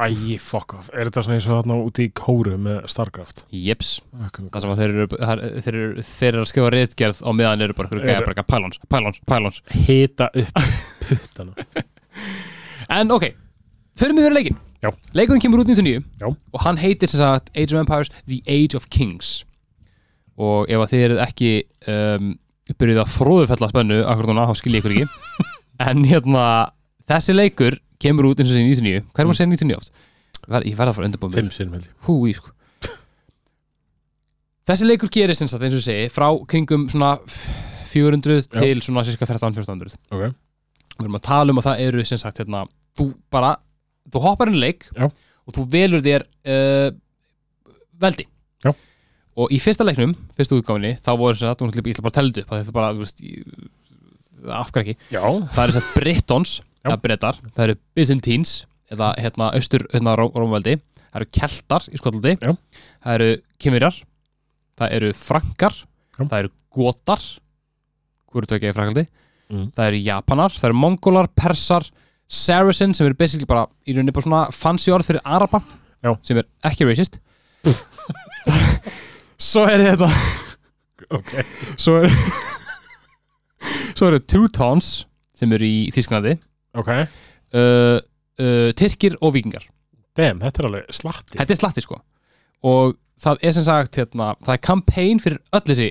[0.00, 0.86] Æ, fuck off.
[0.94, 3.42] Er þetta svona eins og þarna úti í kóru með Starcraft?
[3.52, 7.30] jeps, það sem að þeir eru er- þeir eru, þeir eru að skrifa reitgerð á
[7.36, 9.58] meðan eru bara einhverju gæja bara eitthvað pylons, pylons, pylons.
[9.74, 10.62] Hita upp
[11.08, 11.52] puttana.
[12.90, 13.26] En ok,
[13.98, 14.90] fyrir mig verið leikin Já.
[15.14, 16.26] leikurinn kemur út 99 Já.
[16.30, 19.44] og hann heitir sem sagt Age of Empires The Age of Kings.
[20.40, 21.50] Og ef að þið eruð ekki
[21.92, 22.32] um,
[22.80, 25.46] byrjuð að fróðufella spennu akkur núna, þá skil ég ykkur ekki.
[25.90, 26.46] En hérna,
[27.08, 29.92] þessi leikur kemur út eins og þessi 99 hvað er maður að segja 99 oft?
[30.50, 31.92] Ég verða að fara undirbúið Fimm sinnum held ég.
[32.08, 32.50] Húi, sko.
[34.70, 38.60] Þessi leikur gerist eins og eins og segi frá kringum svona f- 400 Já.
[38.62, 40.28] til svona cirka 13-1400 Ok.
[41.00, 42.60] Við erum að tala um að það eru sem sagt hérna,
[42.98, 43.54] þú bara,
[44.12, 45.08] þú hoppar inn í leik Já.
[45.08, 46.90] og þú velur þér uh,
[48.04, 48.26] veldi.
[48.64, 48.72] Já.
[49.40, 52.44] og í fyrsta leiknum, fyrsta útgáfinni þá voru sem sagt, ég ætla bara að telja
[52.44, 53.22] upp það er bara, þú veist
[54.60, 55.22] afhverja ekki, Já.
[55.56, 56.88] Það eru sem sagt Britons Já.
[56.90, 58.52] eða Bretar, það eru Byzantines
[58.90, 60.78] eða hérna austur hérna Ró- Rómveldi
[61.10, 62.36] það eru Keltar í Skotlandi.
[62.40, 62.54] Já.
[63.04, 63.98] það eru Kimverjar
[64.80, 65.74] það eru Frankar.
[66.18, 66.24] Já.
[66.24, 67.20] það eru Gotar.
[68.30, 69.06] Hvað eru tökja í Frankaldi
[69.50, 69.72] Mm.
[69.74, 71.82] það eru Japanar, það eru Mongolar, Persar
[72.30, 75.58] Saracen sem eru basically bara í rauninni bara svona fancy orð fyrir Araba
[76.04, 76.12] Já.
[76.22, 77.18] sem er ekki racist.
[79.40, 80.08] Svo er þetta.
[81.10, 81.32] Ok.
[81.80, 82.14] Svo er
[83.98, 84.92] svo eru Teutons
[85.34, 86.36] sem eru í Þísklandi
[86.78, 86.90] Ok.
[87.54, 87.98] Uh,
[88.40, 89.66] uh, Tyrkir og Víkingar.
[90.18, 91.38] Damn, þetta er alveg slatti.
[91.38, 92.00] Þetta er slatti sko.
[92.66, 95.88] Og það er sem sagt hérna, það er campaign fyrir öll þessi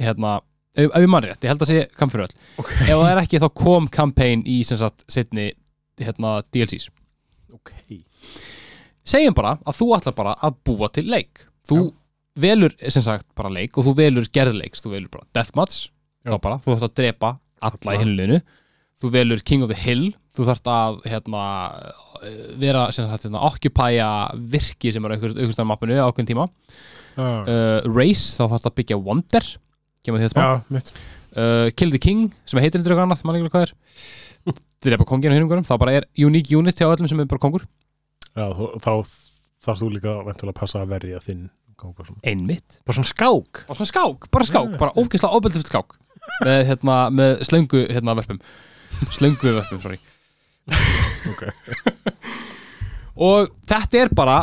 [0.00, 0.38] hérna,
[0.76, 2.46] ef, ég mann rétt, ég held að sé campaign fyrir öll.
[2.62, 2.72] Ok.
[2.86, 5.50] Ef það er ekki þá kom campaign í sem sagt setni
[6.00, 6.88] hérna, DLCs
[7.52, 7.72] Ok.
[9.10, 11.42] Segjum bara að þú ætlar bara að búa til leik.
[11.68, 11.90] Þú
[12.40, 15.90] velur sem sagt bara leik og þú velur gerðleiks, þú velur bara deathmatch.
[16.24, 16.34] Já.
[16.34, 17.30] þá bara, þú þarfst að drepa
[17.64, 18.38] alla í hinlinu
[19.00, 20.10] þú velur King of the Hill.
[20.36, 21.44] Þú þarfst að hérna,
[22.60, 24.10] vera sem sagt hérna, occupya
[24.52, 26.48] virki sem er á mappinu á ákveðin tíma.
[27.16, 29.48] Já, uh, Race, þá þarfst að byggja Wonder.
[30.06, 30.42] Kemur því að smá.
[30.44, 30.92] Já, mitt.
[31.30, 33.74] Uh, Kill the King, sem heitir eitthvað annað mann ekki hvað er.
[34.84, 37.66] Drepa konginu hinum þá bara er unique unit hjá öllum sem er bara kongur.
[38.32, 38.46] Já,
[38.80, 38.92] þá
[39.60, 41.48] þarf þú líka að passa að verja þinn
[41.80, 42.20] svona.
[42.24, 42.80] einmitt.
[42.86, 43.64] Bara svona skák.
[43.68, 45.96] Bara svona skák, bara skák, bara ógeðslega óbeldið skák.
[46.44, 48.40] Með, hérna, með slöngu hérna verpum
[49.14, 50.00] slöngu verpum, sorry.
[53.30, 54.40] Og þetta er bara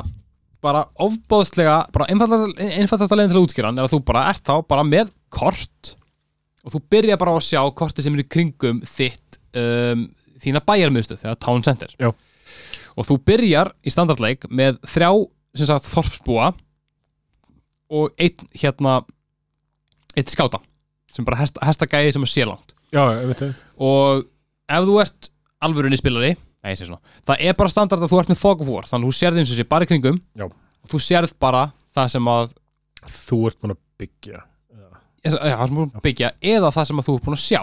[0.64, 4.56] bara ofbóðslega bara einfaldast að leiðin til að útskýra er að þú bara ert þá
[4.68, 5.94] bara með kort
[6.66, 10.08] og þú byrja bara á að sjá korti sem er í kringum þitt um,
[10.42, 11.94] þína bæjarmiðstöð þegar Town Center.
[12.02, 12.10] Já.
[12.98, 15.12] og þú byrjar í standardleik með þrjá
[15.58, 16.50] sem sagt þorpsbúa
[17.98, 19.00] og einn hérna
[20.18, 20.60] einn skáta
[21.14, 22.74] sem bara hesta, hestagæði sem er sérlangt
[23.78, 24.26] og
[24.70, 25.30] ef þú ert
[25.64, 28.62] alvörunni spilari Nei, ég segi svona Það er bara standard að þú ert með fog
[28.64, 30.46] of war Þannig að þú sérð eins og sé bara í kringum Já.
[30.48, 31.64] og þú sérð bara
[31.96, 32.54] það sem að
[33.08, 34.88] Þú ert búin að byggja já,
[35.28, 37.44] það sem þú ert búin að byggja eða það sem að þú ert búin að
[37.46, 37.62] sjá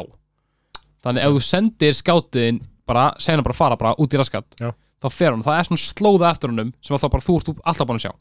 [1.04, 4.70] Þannig ef þú sendir skátiðin bara, segna bara fara bara út í raskat Já.
[5.04, 7.50] þá fer hann, það er svona slóða eftir honum sem að þá bara þú ert
[7.64, 8.14] alltaf búin að sjá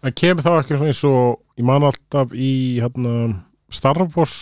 [0.00, 2.50] En kemur þá ekki svona eins og ég man alltaf í
[2.80, 3.14] hérna,
[3.72, 4.36] Star Wars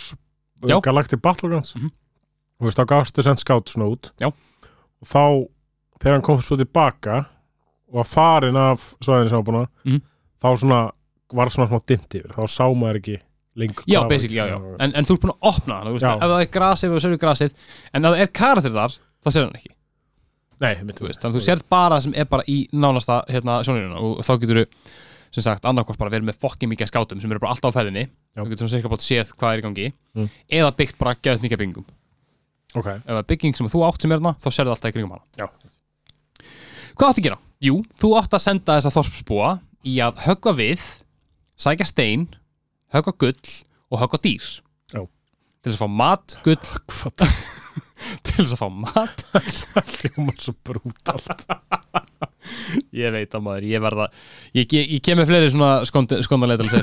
[0.67, 0.77] Já.
[0.83, 1.91] Galactic Battlegrounds Mhm.
[2.59, 4.11] Þú veist, þá gafstu sent skátt svona út.
[4.19, 4.27] Já.
[4.99, 5.21] og þá,
[6.01, 7.21] þegar hann kom svo tilbaka
[7.89, 10.01] og var farin af svæðinu sem var búin að Mhm.
[10.43, 10.79] þá svona
[11.33, 12.31] var svona smá dimmt yfir.
[12.35, 13.15] Þá sá maður ekki
[13.55, 14.59] lengur Já, basically, já, já.
[14.79, 16.13] En, en þú ert búin að opna hann, þú veist, Já.
[16.15, 17.53] ef það er grasið og sérðu grasið,
[17.93, 18.89] en ef það er karakter þar
[19.23, 19.73] þá sérðu hann ekki,
[20.59, 23.21] Nei, mitt, þú veist, þannig að þú sérð bara það sem er bara í nánasta,
[23.31, 24.65] hérna, sjónirina og þá getur þú,
[25.31, 28.09] sem sagt, annarkvort bara verið með fokkin mikið skátum sem eru bara alltaf á ferðinni.
[28.35, 28.43] Já.
[28.43, 29.93] þú getur svona sérka bátt séð hvað er í gangi.
[30.15, 30.29] Mm.
[30.51, 31.85] eða byggt bara geðið mikið byggingum
[32.77, 34.95] Ok, ef það er bygging sem þú átt sem er þarna, þá sérðu alltaf í
[34.95, 35.25] kringum hana.
[35.39, 35.47] Já.
[36.93, 37.39] Hvað áttu að gera?
[37.65, 39.53] Jú, þú átt að senda þessa þorpsbúa
[39.89, 40.83] í að höggva við
[41.59, 42.27] sækja stein,
[42.93, 43.55] höggva gull
[43.89, 44.51] og höggva dýr.
[44.93, 45.01] Já.
[45.59, 46.59] til þess að fá mat, gull
[46.93, 47.25] hvað?
[48.27, 49.25] til þess að fá mat.
[49.97, 51.43] Hljómar svo brútalt.
[52.95, 54.07] Ég veit að maður, ég verða
[54.53, 55.73] ég, ég, ég kem með fleiri svona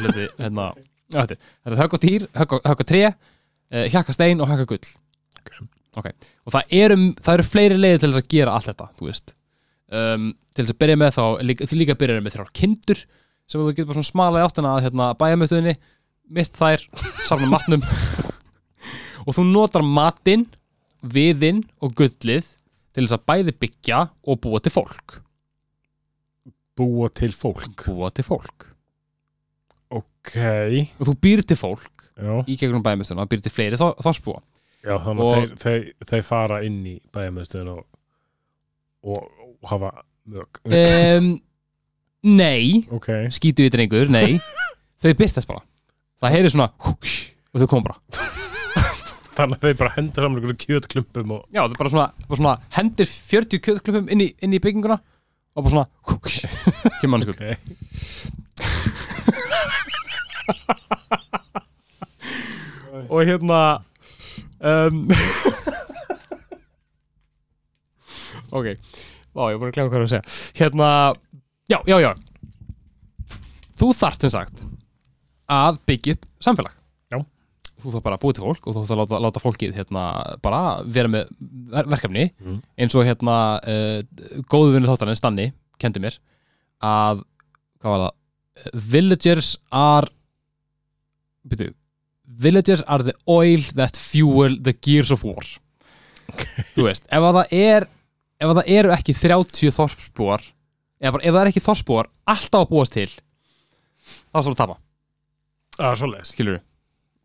[0.03, 0.69] hluti hérna,
[1.15, 1.39] þetta
[1.71, 4.97] er höggva dýr, höggva, tré uh, hjakka stein og höggva gull
[5.97, 6.09] Ok.
[6.47, 9.35] og það eru, það eru fleiri leiðir til þess að gera allt þetta þú veist.
[9.87, 13.01] Um, til þess að byrja með þá, líka, líka byrja með þrjár kindur
[13.47, 15.77] sem þú getur bara svona smala í áttina að hérna, bæjamöstuðinni,
[16.35, 16.83] mist þær
[17.29, 17.85] safna matnum.
[19.27, 20.45] Og þú notar matinn
[21.07, 22.49] viðinn og gullið
[22.97, 25.21] til þess að bæði byggja og búa til fólk.
[26.77, 27.87] Búa til fólk.
[27.87, 28.67] Búa til fólk.
[29.97, 30.35] Ok,
[30.99, 34.41] og þú býr til fólk já, í gegnum bæjamöstuna, býr til fleiri þor- þorpsbúa
[34.87, 35.83] já þannig Og- að þeir, þeir,
[36.13, 37.83] þeir fara inn í bæjarmöðstöðun og,
[39.07, 39.91] og, og hafa
[40.31, 41.29] mög um,
[42.27, 42.83] Nei.
[42.91, 44.41] Ok, skítu í drengur, nei.
[45.03, 45.61] Þau byrstast bara.
[46.19, 47.99] Það heyri svona og þau koma bara.
[49.37, 52.55] Þannig að þeir bara henda saman einhverju kjötklumpum og já, þau bara svona, bara svona
[52.79, 55.87] hendir 40 kjöðklöfum inn, í- inn í bygginguna og bara svona
[57.03, 57.43] kemur hann sko Ok,
[63.13, 63.61] og hérna
[64.61, 65.07] um,
[68.57, 68.67] ok
[69.37, 70.27] Vá, ég er búin að glemma hvað ég var að segja.
[70.57, 70.87] Hérna,
[71.69, 72.09] já, já, já.
[73.77, 74.63] Þú þarft sem sagt
[75.53, 76.73] að byggja upp samfélag.
[77.13, 77.19] Já.
[77.83, 80.03] þú þarf bara að búið til fólk og þú þarf að láta, láta fólkið hérna,
[80.41, 81.29] bara vera með
[81.75, 82.25] ver verkefni.
[82.41, 82.57] Mm.
[82.81, 84.01] eins og hérna uh,
[84.49, 85.47] góðu vinnu þáttarinn Stanni
[85.77, 86.17] kendi mér
[86.81, 87.21] að
[87.83, 88.15] hvað var það?
[88.89, 90.09] Villagers are
[91.45, 91.77] byrju
[92.27, 95.45] villagers are the oil that fuel the gears of war.
[96.75, 97.89] Þú veist, ef að það er
[98.37, 100.47] ef að það eru ekki 30 þorpsbúar
[101.01, 104.59] eða bara ef það er ekki þorpsbúar alltaf að búast til þá er það að
[104.63, 104.79] tapa,
[105.77, 106.33] það er svoleiðis.
[106.35, 106.65] Skilur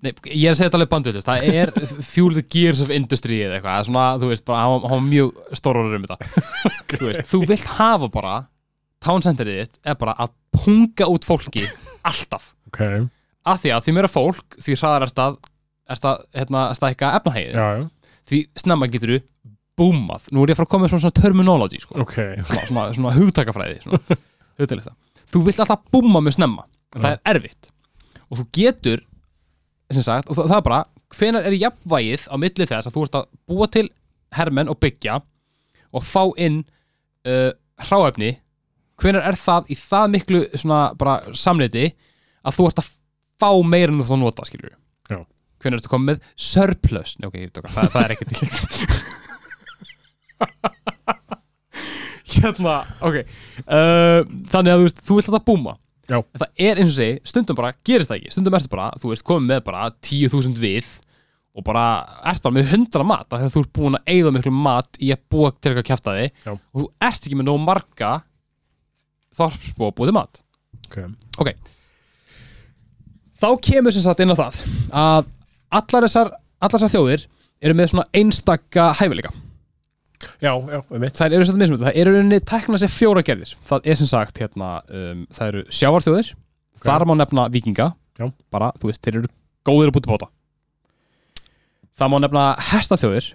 [0.01, 1.71] Nei, ég er að segja þetta alveg bandvillist, það er
[2.01, 5.35] fuel the gears of industry eða eitthvað, það er svona, þú veist, bara, var mjög
[5.59, 6.31] stórar um þetta.
[6.95, 8.31] Þú veist, þú vilt hafa bara
[9.05, 11.67] towncenterið þitt er bara að punga út fólki
[12.09, 12.49] alltaf.
[12.71, 12.81] Ok,
[13.47, 15.37] af því að því meira fólk því hraðar er stað,
[15.89, 17.85] er stað hérna, stækka efnahægið já, já,
[18.29, 19.21] því snemma getur þú
[19.81, 20.27] búmað.
[20.35, 21.95] Nú er ég að fara að koma með svona, svona terminology sko.
[22.03, 22.17] ok.
[22.45, 23.79] Svona, svona, svona hugtakafræði
[25.31, 26.67] þú vilt alltaf búma með snemma.
[26.95, 27.71] En það er erfitt.
[28.27, 29.03] Og þú getur
[29.99, 30.83] sagt, og það, er bara
[31.15, 33.87] hvenær er jafnvægið á milli þess að þú ert að búa til
[34.37, 35.17] hermenn og byggja
[35.91, 36.61] og fá inn
[37.27, 37.51] uh,
[37.87, 38.35] hráefni?
[39.01, 40.41] Hvenær er það í það miklu
[41.35, 41.89] samleiti
[42.45, 42.91] að þú ert að
[43.41, 44.73] fá meira en þú þá nota skilur
[45.11, 45.19] Já.
[45.63, 46.17] hvenær ertu komið með
[46.49, 47.17] surplus?
[47.19, 48.47] Nei, okay, það, það er ekki til.
[52.31, 54.21] Hérna, ok uh,
[54.53, 55.73] þannig að þú veist, þú vilt þetta búma.
[56.11, 56.17] Já.
[56.19, 58.33] en það er eins og segi, stundum bara gerist það ekki.
[58.35, 60.89] Stundum ertu bara, þú veist, komið með bara 10.000 við
[61.51, 61.85] og bara
[62.31, 65.23] ert bara með 100 mat, að þú ert búin að eigða miklu mat í að
[65.31, 66.53] búa til eitthvað Já.
[66.55, 68.13] og þú ert ekki með nóg marga
[69.35, 70.41] þorpsbúa búið mat.
[70.87, 71.53] Ok,
[73.41, 74.59] þá kemur sem sagt inn á það
[75.03, 75.29] að
[75.79, 77.25] allar þessar, allar þessar þjóðir
[77.61, 79.31] eru með svona einstakka hæfileika.
[80.41, 83.53] Já, já, við mitt þær eru svolítið mismunandi, það eru rauninni tekna sér fjóra gerðir.
[83.69, 86.31] Það er sem sagt hérna um, það eru sjávarþjóðir,
[86.85, 87.87] þar má nefna vikinga,
[88.21, 88.27] Já.
[88.53, 89.31] bara, þú veist, þeir eru
[89.65, 90.29] góðir að búti bóta.
[91.97, 93.31] Það má nefna hestaþjóðir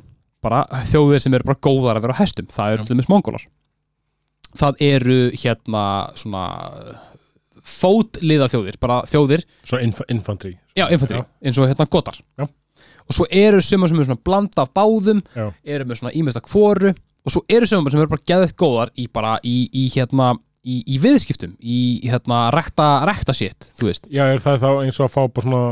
[0.47, 2.49] bara þjóðir sem eru bara góðar að vera á hestum.
[2.55, 3.47] Það eru til dæmis mongólar.
[4.57, 5.85] Það eru hérna
[6.17, 6.45] svona
[7.67, 9.43] fótliða þjóðir, bara þjóðir.
[9.67, 10.55] Svo inf infantry.
[10.79, 11.27] Já, infantry, Já.
[11.43, 12.21] eins og hérna gotar.
[12.39, 12.47] Já.
[13.07, 15.51] Og svo eru sumar sem eru svona blanda af báðum Já.
[15.65, 16.93] Eru með svona ímesta kvoru
[17.27, 20.35] og svo eru sögum sem eru bara geðið góðar í bara í, í hérna
[20.67, 24.09] í, í viðskiptum, í hérna rekta, rekta shit, þú veist.
[24.13, 25.63] Já, er það þá eins og að fá bara svona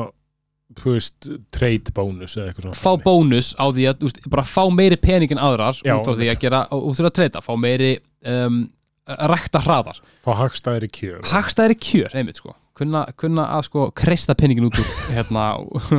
[0.80, 4.46] þú veist, trade bonus eða eitthvað svona fá bónus á því að, þú veist, bara
[4.48, 7.42] fá meiri pening en aðrar Já, út frá því að gera, út frá að treyta,
[7.44, 7.92] fá meiri
[8.26, 8.62] um,
[9.04, 9.98] rekta hraðar.
[10.24, 12.54] Fá hagstæðri kjör hagstæðri kjör, einmitt sko.
[12.74, 15.44] Kunna, kunna að sko kreista peningin út úr hérna,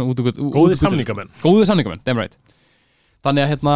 [0.01, 1.31] út úr Góði samningamenn.
[1.43, 2.35] Góði samningamenn, damn right.
[3.25, 3.75] Þannig að hérna,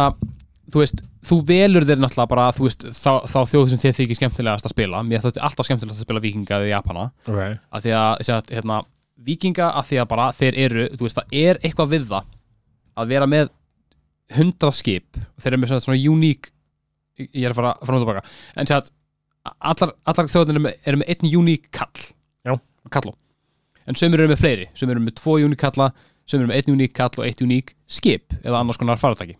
[0.70, 4.20] þú veist þú velur þér náttúrulega bara, þú veist þá, þá þjóð sem þér þykir
[4.20, 5.02] skemmtilegast að spila.
[5.06, 7.06] Mér þótti alltaf skemmtilegast að spila vikinga eða japana.
[7.24, 8.78] Ok, að því að, að hérna,
[9.30, 12.30] vikinga að því að bara þeir eru, þú veist, það er eitthvað við það
[13.00, 13.50] að vera með
[14.36, 15.20] hundrað skip.
[15.20, 16.52] Og þeir eru með svona, svona uník
[17.20, 18.22] ég er að fara fram og tilbaka
[18.60, 18.90] en sé að
[19.44, 20.64] allar, allar þjóðin eru
[21.00, 22.08] með, einn uník kall
[22.46, 22.56] Já.
[22.92, 23.14] kalló.
[23.88, 25.90] En sömur eru með fleiri, sömur eru með tvo uník kalla
[26.28, 29.38] sömur eru með einn uník kall og eitt uník skip eða annars konar faratæki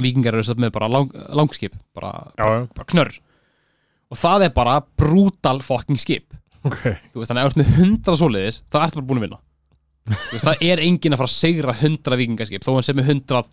[0.00, 3.16] vikingar eru með bara lang, langskip bara, já, bara knörr.
[4.12, 6.34] Og það er bara brutal fucking skip.
[6.62, 6.80] Ok.
[7.12, 9.26] Þú veist, þannig að ef þú ert með hundra svoleiðis þá ertu bara búin að
[9.26, 9.40] vinna.
[10.12, 13.48] Veist, það er enginn að fara að segra hundra vikingaskip þó hann sem er hundrað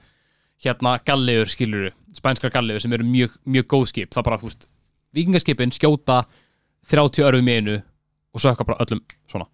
[0.64, 4.66] hérna gallegur skiluru, spænskar gallegur sem eru mjög, mjög góð skip, það bara, þú veist
[5.16, 6.24] vikingaskipin skjóta
[6.89, 7.78] 30 örfum í einu
[8.34, 9.47] og sökka bara öllum svona,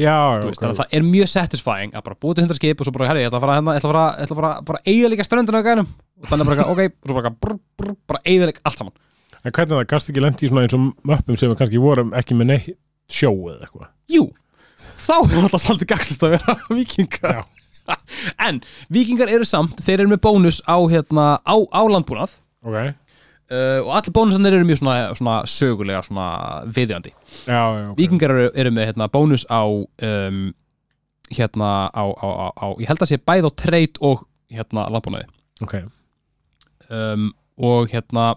[0.00, 0.62] Já, já, veist, ok.
[0.62, 3.06] þannig að það er mjög satisfying að bara búið til hundra skip og svo bara,
[3.10, 5.64] herri, ég ætla að fara hérna, ég ætla að fara, bara eiga líka ströndinu á
[5.66, 5.88] gænum
[6.20, 8.94] og þannig bara, ok, og svo bara, brr, brr, bara eiga líka allt saman.
[9.40, 12.12] En hvernig það, gast ekki lendi í svona eins og möppum sem við kannski vorum
[12.20, 12.68] ekki með neitt
[13.10, 13.90] sjó eða eitthvað?
[14.14, 14.24] Jú,
[15.00, 17.42] þá er alltaf svolítið gagslist að vera vikingar Já.
[18.46, 18.60] En
[18.92, 22.36] vikingar eru samt, þeir eru með bónus á, hérna, á, á landbúnað.
[22.62, 22.76] Ok,
[23.50, 26.26] uh, og allir bónusarnir eru mjög svona, svona sögulega svona
[26.70, 27.14] viðjandi.
[27.46, 27.96] Já, já, ok.
[27.98, 30.42] Vikingar eru, eru með hérna, bónus á um,
[31.30, 35.28] hérna á, á, á, á, ég held að sé bæð á treyt og hérna landbúnaði.
[35.64, 35.80] Ok,
[36.90, 38.32] um, og hérna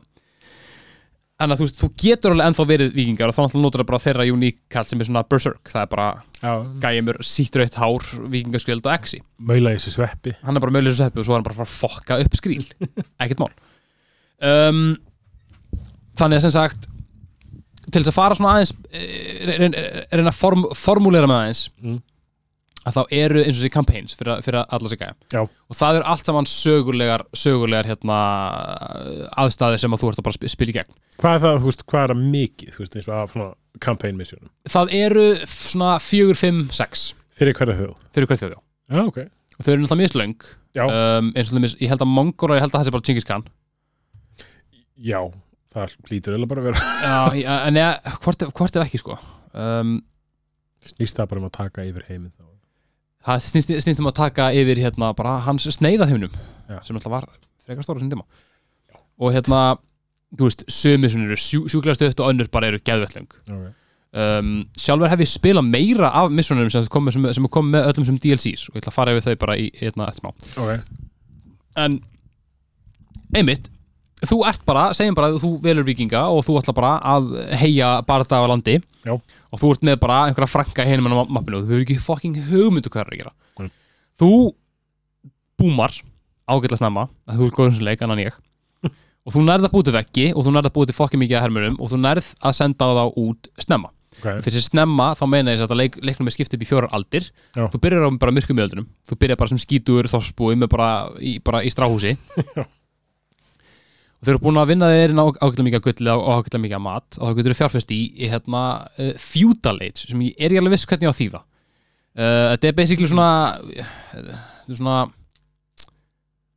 [1.43, 4.27] en að þú þú getur alveg ennþá verið vikingar og þá notur það bara þeirra
[4.31, 6.07] uník kall sem er svona berserk, það er bara
[6.37, 6.51] já,
[6.85, 9.19] gæjumur sítur eitt hár, vikingaskjöld og exi.
[9.41, 10.35] Maula í þessi sveppi.
[10.45, 12.63] Hann er bara mögulega svo heppi og svo er hann bara að fokka upp skríl
[13.23, 13.51] ekkert mál
[14.43, 14.81] um,
[16.19, 16.89] þannig að sem sagt
[17.93, 19.83] til þess að fara svona aðeins eh, reyna
[20.13, 21.99] reyn að form, formúlera með aðeins Mm.
[22.87, 25.13] að þá eru eins og þessi campaigns fyrir, fyrir alla sig gæja.
[25.71, 28.17] Og það eru allt saman sögulegar sögulegar hérna
[29.43, 30.95] aðstæði sem að þú ert að bara sp- spila í gegn.
[31.21, 33.49] Hvað er það, þú veist, hvað er það mikið, þú veist, eins og af svona
[33.83, 37.05] campaign missionum það eru svona 4, 5, 6
[37.39, 37.93] Fyrir hverja þjóð?
[38.13, 38.59] Fyrir hver þjóð já.
[38.93, 39.17] Já, ok.
[39.57, 40.35] Og þau eru náttúrulega mjög slöng
[40.77, 42.93] Já, um, eins og það ég held að Mongol og ég held að það sé
[42.97, 43.47] bara Genghis Khan
[45.03, 45.19] já,
[45.73, 46.87] það hlýtur eða bara að vera.
[47.03, 49.19] Já, já, en eða, hvort, hvort ef ekki sko.
[49.53, 49.99] Um,
[50.83, 52.47] Snýst það bara um að taka yfir heiminn þá?
[53.23, 56.33] Það snýst, snýst um að taka yfir hérna bara hans sneiðahimnum
[56.67, 56.81] Já.
[56.83, 57.27] sem alltaf var
[57.63, 58.25] frekar stóra sem tíma.
[59.21, 59.77] Og hérna,
[60.35, 63.69] þú veist, sömi sem eru sjú, sjúklega stöðt og önnur bara eru geðvettlung okay.
[64.11, 68.09] um, Sjálfur hef ég spilað meira af missunum sem kom, sem, sem kom með öllum
[68.09, 70.49] sem DLCs og ég ætla að fara yfir þau bara í hérna eftir smá.
[70.59, 70.99] Ok,
[71.79, 72.01] En
[73.33, 73.71] einmitt
[74.29, 77.93] þú ert bara, segjum bara að þú velur vikinga og þú ætla bara að heia
[78.07, 79.13] barða af landi Já.
[79.15, 82.37] og þú ert með bara einhverja franka en á mappinu og þú hefur ekki fucking
[82.49, 83.33] hugmyndu hvað það er að gera.
[83.59, 83.71] Nei.
[84.21, 84.31] þú
[85.59, 85.97] búmar
[86.47, 88.37] ágætla snemma að þú ert góður sem leik annan ég
[89.25, 91.75] og þú nærð að búti veggi og þú nærð að búti fucking mikið að hermurum
[91.79, 93.91] og þú nærð að senda á þá út snemma.
[94.13, 94.25] Ok.
[94.45, 97.31] Fyrir þessi snemma þá meina ég að leik, leiknum er skipt upp í fjórar aldir.
[97.57, 97.65] Já.
[97.73, 101.39] þú byrjar á bara myrkum miðöldunum þú byrjar bara sem skítur þorsbúi með bara í,
[101.41, 102.13] bara í stráhúsi
[104.23, 106.83] þau eru búin að vinna þeir inn á ágætlega mikið að gulli og ágætlega mikið
[106.85, 108.63] mat og þá getur þau fjárfest í, í hérna,
[108.97, 111.43] uh, feudal age sem ég er ég alveg viss hvernig á þýða.
[112.13, 114.33] Uh, þetta er basically svona uh,
[114.69, 114.97] svona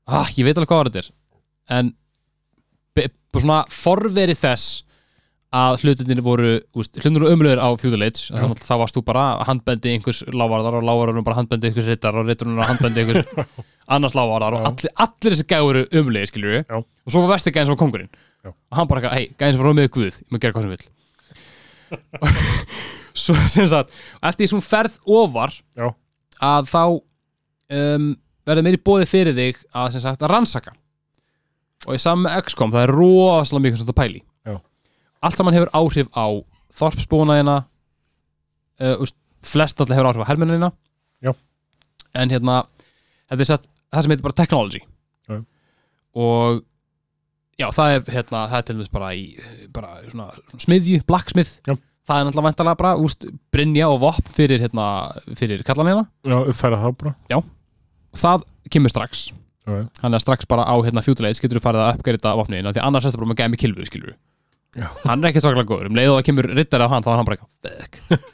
[0.06, 1.12] ah, ég veit alveg hvað var þetta er.
[1.76, 1.94] En
[3.36, 4.82] svona forverið þess
[5.54, 7.82] að hlutinir voru hlutinir voru umlöður á að
[8.58, 12.58] það varst þú bara handbendi einhvers lávarðar og lávarðar bara handbendi einhvers rittar og ritturinn
[12.58, 13.30] handbendi einhvers
[13.94, 16.74] annars lávarðar og allir, allir þessi gæði voru umlöði skilur við.
[16.74, 18.50] Og svo var vesti gæðin sem var kongurinn Já.
[18.50, 20.74] og hann bara eitthvað, hei, gæðin sem var með guð ég maður gera hvað sem
[20.74, 20.86] vill.
[23.16, 25.92] Svo sem sagt eftir því sem ferð ofar Já.
[26.42, 28.10] að þá um,
[28.46, 30.74] verður meiri bóði fyrir þig að sem sagt að rannsaka.
[31.86, 34.20] Og í saman með XCOM það er rosalega mikið svona pæli.
[35.24, 36.26] Allt saman hefur áhrif á
[36.76, 37.56] þorpsbúnaðina
[38.82, 39.06] uh,
[39.46, 40.72] flest alltaf hefur áhrif á hermennina
[41.24, 41.32] Já.
[42.14, 42.62] en hérna
[43.30, 44.82] þetta er satt, það sem heitir bara technology
[45.30, 45.40] Já.
[46.16, 46.62] og
[47.56, 49.24] já, það er hérna, það er til dæmis bara í
[49.74, 51.76] bara svona, svona smiðju, blacksmith Já.
[52.06, 54.86] það er náttúrulega væntalega bara úst, brinja og vopn fyrir, hérna,
[55.38, 57.16] fyrir kallanina Já, uppfæra það bara
[58.16, 59.28] það kemur strax
[59.66, 63.06] hann er strax bara á hérna fjútuleits getur þú farið að uppgreita vopniðina því annars
[63.06, 64.18] er þetta bara með gæmi kilvu skilur Já.
[65.06, 65.90] Hann er ekki svaklega góður.
[65.90, 68.16] Um leið og það kemur rittari á hann þá er hann bara eitthvað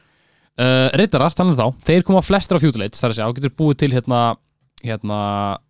[0.63, 3.79] uh, rittarar, þannig þá, þeir koma flestir á fjútuleits þar að segja, og getur búið
[3.85, 4.23] til hérna
[4.83, 5.19] hérna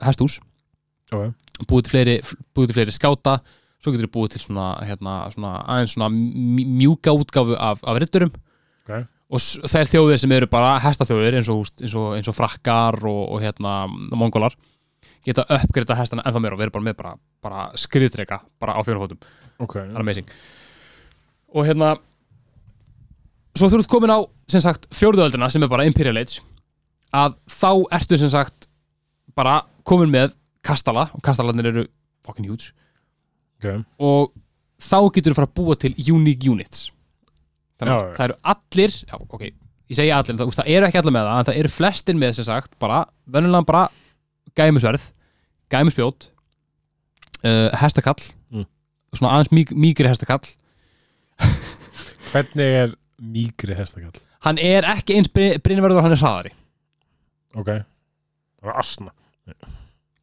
[0.07, 0.39] hestús
[1.13, 1.35] Ok.
[1.69, 2.15] búið til fleiri,
[2.57, 3.35] búið til fleiri skáta
[3.83, 8.33] svo getur búið til svona, hérna, svona aðeins svona mj- mjúka útgáfu af, af ritturum
[8.87, 9.03] Ok.
[9.33, 13.23] og þær þjóðir sem eru bara hestaþjóðir eins og, eins og, eins og frakkar og,
[13.37, 13.83] og hérna
[14.17, 14.57] mongólar
[15.27, 17.13] geta uppgreita hestana ennþá meira og verið bara með bara,
[17.45, 19.21] bara skriðtreka bara á fjórufótum,
[19.61, 19.75] Ok.
[19.77, 20.31] það er amazing
[21.53, 21.91] og hérna
[23.59, 24.19] svo þú ert komin á
[24.53, 26.41] sem sagt fjórðuöldina sem er bara Imperial Age
[27.13, 28.69] að þá ertu sem sagt
[29.37, 30.33] bara komin með
[30.65, 31.87] kastala og kastalarnir eru
[32.27, 32.71] fucking huge
[33.63, 33.85] Ok.
[34.03, 34.33] og
[34.83, 36.89] þá getur þú fara að búa til unique units
[37.79, 39.45] þannig að það eru allir já, ok,
[39.93, 42.35] ég segi allir, það, það eru ekki allir með það en það eru flestir með
[42.39, 43.85] sem sagt bara, venjulega bara
[44.59, 45.05] gæmusverð
[45.73, 46.29] gæmuspjót
[47.45, 48.21] uh, hestakall
[48.53, 48.67] Mm.
[49.13, 50.47] Svona aðeins míg, mígri hestakall
[52.33, 54.17] Hvernig er mýgri hestakall?
[54.43, 56.53] hann er ekki eins brinnverður hann er hraðari
[57.53, 57.69] Ok.
[57.69, 59.11] Það var asna.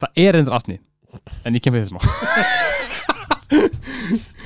[0.01, 0.79] það er endur astni
[1.45, 2.03] en ég kem við þessum á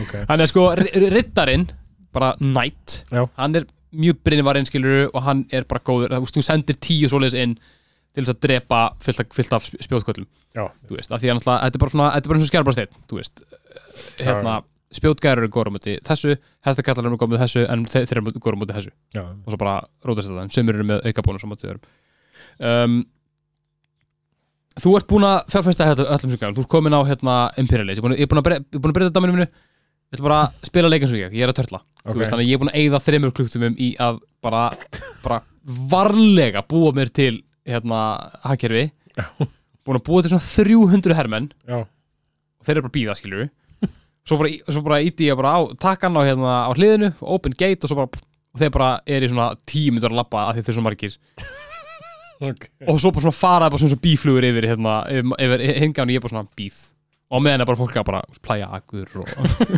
[0.04, 0.14] Ok.
[0.30, 1.66] hann er sko ri- riddarinn
[2.14, 3.26] bara knight Já.
[3.40, 7.56] hann er mjög brinnvarinn skilur og hann er bara góður þú sendir tíu svoleiðis inn
[8.14, 10.28] til þess að drepa fullt af, fullt af spjótköllum.
[10.54, 10.68] Já.
[10.88, 12.52] þú veist, af því að náttúrulega, þetta er bara svona þetta er bara eins og
[12.54, 13.42] skjálbarsteinn, þú veist.
[14.20, 14.54] Eh, hérna,
[14.94, 16.36] spjótgæður eru góður á móti þessu
[16.68, 18.92] hestakallar eru góður á móti þessu en þeir, eru góður á móti þessu.
[19.18, 19.24] Já.
[19.26, 21.84] og svo bara rótast þetta, en sömur eru með aukabónus á móti öðrum
[22.62, 23.00] um,
[24.74, 28.02] Þú ert búin að fjárfesta þetta öllum gæðum, þú ert komin á hérna Imperial Age,
[28.18, 29.52] ég er búin að- að að breyta þetta minu ég
[30.18, 31.80] ætla bara að spila leik eins og ég, ég er að törla.
[32.06, 32.14] Ok.
[32.14, 34.64] Þú veist, þannig að ég er búin að eyða þreymur klukktumum í að bara,
[35.24, 35.38] bara
[35.90, 38.00] varlega búa mér til hérna
[38.44, 38.86] hagkerfi
[39.18, 39.26] Já.
[39.86, 41.84] búin að búa til svona 300 hermenn Já.
[41.84, 43.50] og þeir eru bara býða skilur
[44.24, 47.84] svo bara, svo bara íti ég bara á takkan á, hérna, á hliðinu, open gate
[47.84, 50.62] og svo bara og þeir bara er í svona tíu minnur að labba af því
[50.64, 51.16] þeir eru svo margir
[52.44, 52.66] Ok.
[52.92, 55.64] og svo bara svona fara bara svona bíflugur yfir hérna, yfir,
[56.04, 56.80] og ég bara svona bíð
[57.34, 59.30] og á meðan er bara fólk að bara plæja agur og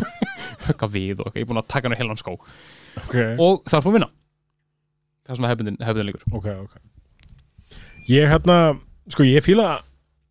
[0.66, 3.14] högga við og eitthvað, ég er búin að taka hann í heilan skó Ok.
[3.38, 4.10] og það er að vinna
[5.26, 5.78] það er svona hefbundin
[6.10, 6.76] líkur Ok, ok.
[8.06, 8.76] Ég hérna,
[9.10, 9.80] sko ég fíla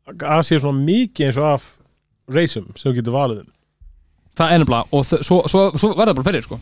[0.06, 1.66] að sé svona mikið eins og af
[2.32, 3.50] reysum sem getur valið um.
[4.38, 6.60] það er nefnilega, og svo, svo, svo verða bara fyrir sko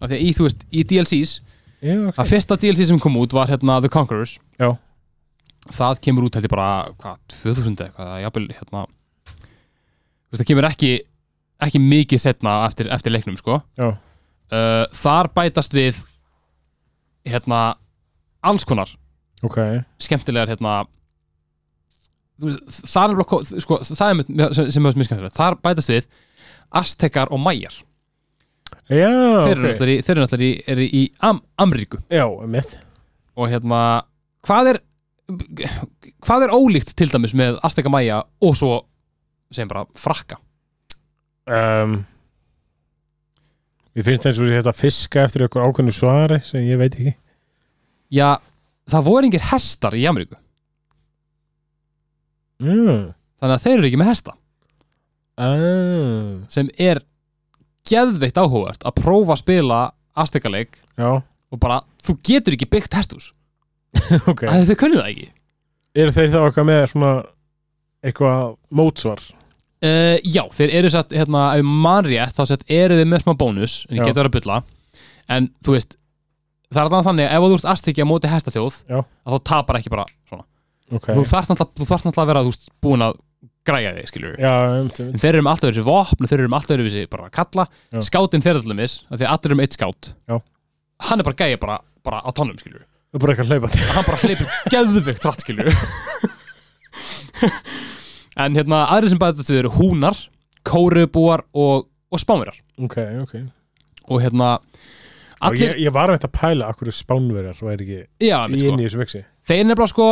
[0.00, 1.36] af því að í, þú veist, í DLCs
[1.84, 2.18] Já, ok.
[2.18, 4.70] að fyrsta DLC sem kom út var hérna The Conquerors Já.
[5.76, 6.70] það kemur út held ég bara,
[7.00, 10.92] hvað, 2000 eitthvað, jafnvel hérna þú veist, það kemur ekki
[11.66, 13.94] ekki mikið setna eftir, eftir leiknum sko uh,
[14.92, 16.02] þar bætast við
[17.26, 17.76] hérna
[18.44, 18.92] alls konar
[19.44, 19.56] Ok.
[20.00, 20.86] skemmtilegar hérna
[22.40, 26.06] það er bara, sko, það er mjög- sem, sem er mjög skemmtilegt, þar bætast við
[26.72, 27.76] Aztekar og Mæjar
[28.90, 29.08] Já,
[29.46, 29.70] þeir eru ok.
[29.70, 32.76] náttúrulega í, náttúrulega í, Am Amríku Já, mitt.
[33.36, 33.80] og hérna
[34.46, 34.80] hvað er
[36.22, 38.84] hvað er ólíkt til dæmis með Azteka Mæja og svo
[39.50, 40.36] segjum bara frakka
[41.46, 42.00] Um,
[43.94, 47.12] ég finnst eins og þetta fiska eftir eitthvað ákveðnu svari sem ég veit ekki.
[48.10, 48.32] já,
[48.90, 50.36] það voru engir hestar í Ameríku
[52.56, 53.10] Mm.
[53.36, 54.32] þannig að þeir eru ekki með hesta
[55.36, 56.40] Ah.
[56.48, 57.02] sem er
[57.84, 59.80] geðveitt áhugavert að prófa að spila
[60.16, 61.20] Azteka leik Já,
[61.52, 63.32] og bara, þú getur ekki byggt hesthús
[64.30, 64.46] ok.
[64.48, 65.28] að þau kunnu það ekki
[65.96, 67.10] Eru þeir þá eitthvað með svona
[68.06, 69.20] eitthvað mótsvar?
[69.84, 73.74] Uh, já, þeir eru satt, hérna, ef mannrétt þá sett eru þið með smá bónus
[73.90, 74.06] en ég Já.
[74.08, 74.58] geti verið að bylla
[75.36, 75.98] en þú veist,
[76.72, 78.98] það er alveg þannig að ef þú ert astekja á móti hestaþjóð Já.
[79.26, 80.44] að þá tapar ekki bara svona
[80.96, 81.06] Ok.
[81.16, 83.16] þú þarft náttúrulega, að vera þú veist, búin að
[83.66, 86.50] græja þig, skilur Já, um, um, en þeir eru með alltaf þessi vopn, þeir eru
[86.52, 88.00] með alltaf þessi bara kalla, Já.
[88.06, 90.36] skátin þeir allir mis því að allir með eitt skát Já.
[91.10, 93.82] hann er bara gæja bara, bara á tannum, skilur þú bara eitthvað hleypa til.
[93.96, 94.46] hann bara hleypur
[94.76, 95.70] geðvikt trátt, skilur
[98.46, 100.18] en hérna, aðrir sem bæði þetta eru húnar
[100.66, 103.34] kórubúar og, og spánverjar Ok, ok.
[104.12, 104.56] og hérna
[105.44, 108.70] allir, ég, ég var að þetta að pæla akkur spánverjar er ekki já, í sko,
[108.70, 109.20] inn í þessu vexi.
[109.46, 110.06] þeir nefnilega sko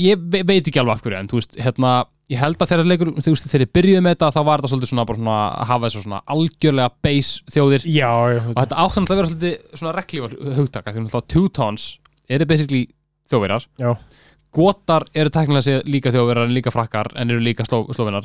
[0.00, 1.92] ég ve- veit ekki alveg af hverju en þú veist, hérna
[2.32, 4.72] ég held að þegar leikur, þú veist, þegar ég byrjuði með þetta þá var þetta
[4.72, 7.84] svolítið svona, bara svona að hafa þessu svona algjörlega base þjóðir.
[7.84, 8.40] Já, já.
[8.48, 11.88] og þetta átti náttúrulega að vera svolítið svona reglívar hugtaka, því náttúrulega Teutons
[12.34, 12.84] eru basically
[13.30, 13.66] þjóðverjar.
[13.82, 13.90] Já.
[14.54, 18.24] Gotar eru teknilega séð líka þjóðverjar en líka frakkar en eru líka sló, slóvinar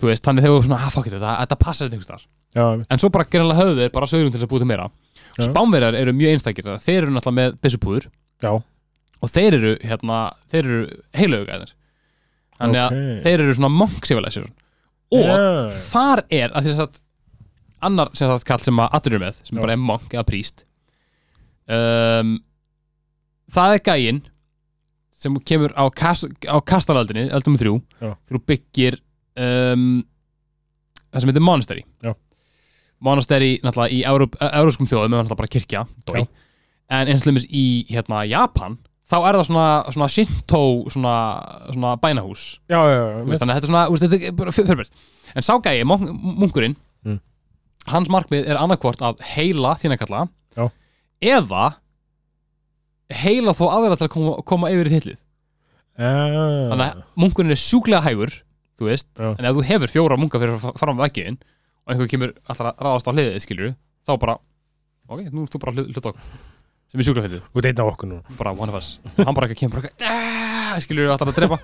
[0.00, 2.24] þú veist, þannig þegar þú svona, ah, fuck it, þetta, þetta passar þetta einhvers staðar.
[2.54, 4.88] Já, en svo bara gerðanlega höfðu þeir bara sögurum til þess að búið til meira
[5.34, 5.46] Já.
[5.48, 8.04] Spánverjar eru mjög einstakir þeir eru náttúrulega með byssupúður
[9.24, 10.18] og þeir eru, hérna,
[10.52, 10.82] þeir eru
[11.16, 11.72] heilaugaðir
[12.60, 13.22] þannig að Ok.
[13.24, 14.52] þeir eru svona monk civilization
[15.14, 15.38] og Já.
[15.90, 17.00] þar er að þess að
[17.84, 19.60] annar sem það kall sem að eru með sem Já.
[19.64, 20.64] bara er monk eða príst
[21.68, 22.36] um,
[23.54, 24.22] það er gæinn
[25.24, 28.14] sem kemur á, kast, á kastalaldinni eldum þrjú Já.
[28.28, 28.98] þú byggir
[29.40, 30.02] um,
[31.10, 32.12] það sem heitir monastery Já.
[33.04, 36.24] Monastery náttúrulega í európskum þjóðum er náttúrulega bara kirkja dói.
[36.94, 38.78] En eins og lemmis í hérna, Japan
[39.08, 40.60] þá er það svona, svona Shinto
[40.92, 41.14] svona,
[41.72, 44.54] svona bænahús Já, já, já, veist, þannig að þetta er svona, veist, þetta er bara
[44.56, 45.04] fyr- fyrirbært
[45.36, 46.08] en sá gæi, munk,
[46.40, 47.18] munkurinn Mm.
[47.92, 50.22] hans markmið er annarkvort að heila þína kalla
[50.56, 50.70] Já.
[51.20, 51.64] eða
[53.12, 55.20] heila þó aðra til að koma, koma yfir í þillið
[55.94, 56.70] Ah.
[56.72, 58.32] þannig að munkurinn er sjúklega hægur
[58.80, 61.36] þú veist, en ef þú hefur fjóra munka fyrir að fara með veggiðin
[61.84, 63.72] og einhver kemur alltaf að ráðast á hliðið, skilur
[64.04, 64.36] þá bara,
[65.08, 66.20] ok, nú ert þú bara hlut, okkur
[66.94, 68.36] sem er sjúklega fyndið, Þú af okkur núna.
[68.38, 68.98] Bara one of us.
[69.18, 71.58] Og hann bara ekki kemur bara eitthvað, "Ah", skilur alltaf að drepa.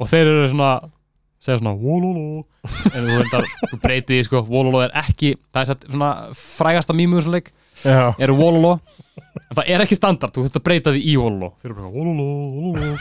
[0.00, 0.90] Og þeir eru svona
[1.42, 2.44] segja svona wololo
[2.94, 6.94] en þú, vendar, þú breytið því sko, wololo er ekki það er satt svona frægasta
[6.94, 7.50] mýmur svona leik
[7.82, 8.76] Já, eru wololo.
[9.50, 11.48] En það er ekki standard, þú þurft að breyta því í wololo.
[11.58, 12.98] Þeir eru bara wololo, wololo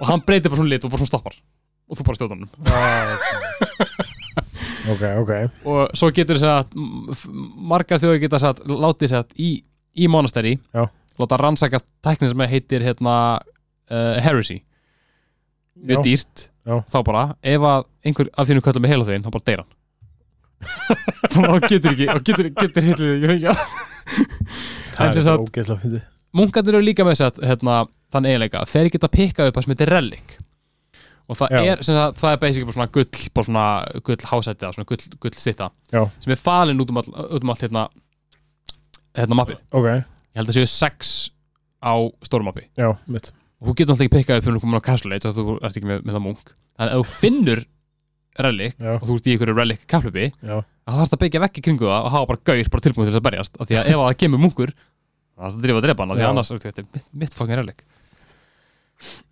[0.00, 1.38] og hann breytir bara svona lit og bara svona stoppar.
[1.88, 4.27] Og þú bara stjóðan hann
[4.92, 5.32] ok, ok.
[5.68, 7.26] Og svo getur þess að
[7.70, 9.50] margar þjóði geta sagt, látið sér í,
[9.98, 10.86] í monasteri Já.
[11.18, 14.60] láta rannsaka tæknir sem heitir hérna uh, heresy.
[15.78, 16.00] Já.
[16.02, 16.48] dýrt.
[16.68, 16.80] Já.
[16.90, 19.74] þá bara, ef að einhver af þínu kallum með heila þín, þá bara deyr hann.
[20.58, 23.52] Þannig að hann getur ekki hann getur, getur hitlið ekki
[24.98, 27.76] Það En sem sagt- munkarnir eru líka með þess að hérna,
[28.12, 30.37] þann eiginleika, þeir geta pikkað upp það sem heitir relic
[31.28, 31.60] og það Já.
[31.72, 33.64] er, sagt, það er basically bara svona gull bara svona
[34.08, 36.02] gull hásætti eða svona gull, gull sitta Já.
[36.24, 37.88] sem er falin út um all, út um allt hérna,
[39.18, 39.60] hérna mappið.
[39.72, 41.16] Ok, ég held að séu sex
[41.84, 41.92] á
[42.24, 42.64] stórum mappi.
[42.78, 43.32] Já, mitt.
[43.58, 45.58] Og þú getur alltaf ekki pikkað upp fyrir þú komin á Castle Age og þú
[45.58, 46.54] ert ekki með, með það munk.
[46.78, 47.64] Þannig að ef þú finnur
[48.38, 51.58] relic Já, og þú ert í einhverju relic kaplöpi já, þá þarfst að byggja vekk
[51.58, 53.58] í kringu það og hafa bara gaur bara tilbúin til þess að berjast.
[53.58, 56.18] Af því að ef það kemur munkur þá þarfst að drifa að drepa hann af
[56.18, 56.28] því Já.
[56.28, 57.82] að annars þetta er mitt, mitt fucking relic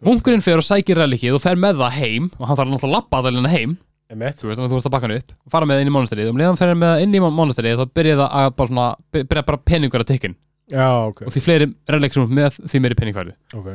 [0.06, 2.96] munkurinn fer og sækir relicið og fer með það heim og hann þarf náttúrulega að
[2.96, 3.76] lappa aðalina heim.
[4.14, 5.82] Mitt þú veist þannig að þú ert að bakka hann upp og fara með það
[5.82, 8.18] inn í monasterið og um leiðan fer hann með það inn í monasterið þá byrja
[8.20, 8.84] það að bara svona
[9.16, 10.36] byrja bara peningur að tekinn
[10.70, 13.66] Já, ok, og því fleiri relic sem ert með því meiri peningfæri ok,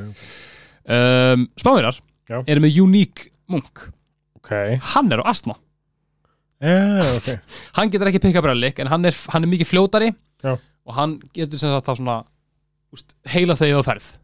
[0.96, 2.00] um, Spámirar
[2.32, 2.40] Já.
[2.48, 3.84] eru með unique munk.
[4.40, 4.52] Ok.
[4.94, 5.58] Hann er á astma.
[6.62, 7.30] Já, ok.
[7.78, 10.12] Hann getur ekki pick up relic en hann er, hann er mikið fljótari
[10.44, 10.56] Já.
[10.56, 12.18] og hann getur sem sagt þá svona
[12.94, 14.08] úst, heila þau á ferð.
[14.08, 14.21] er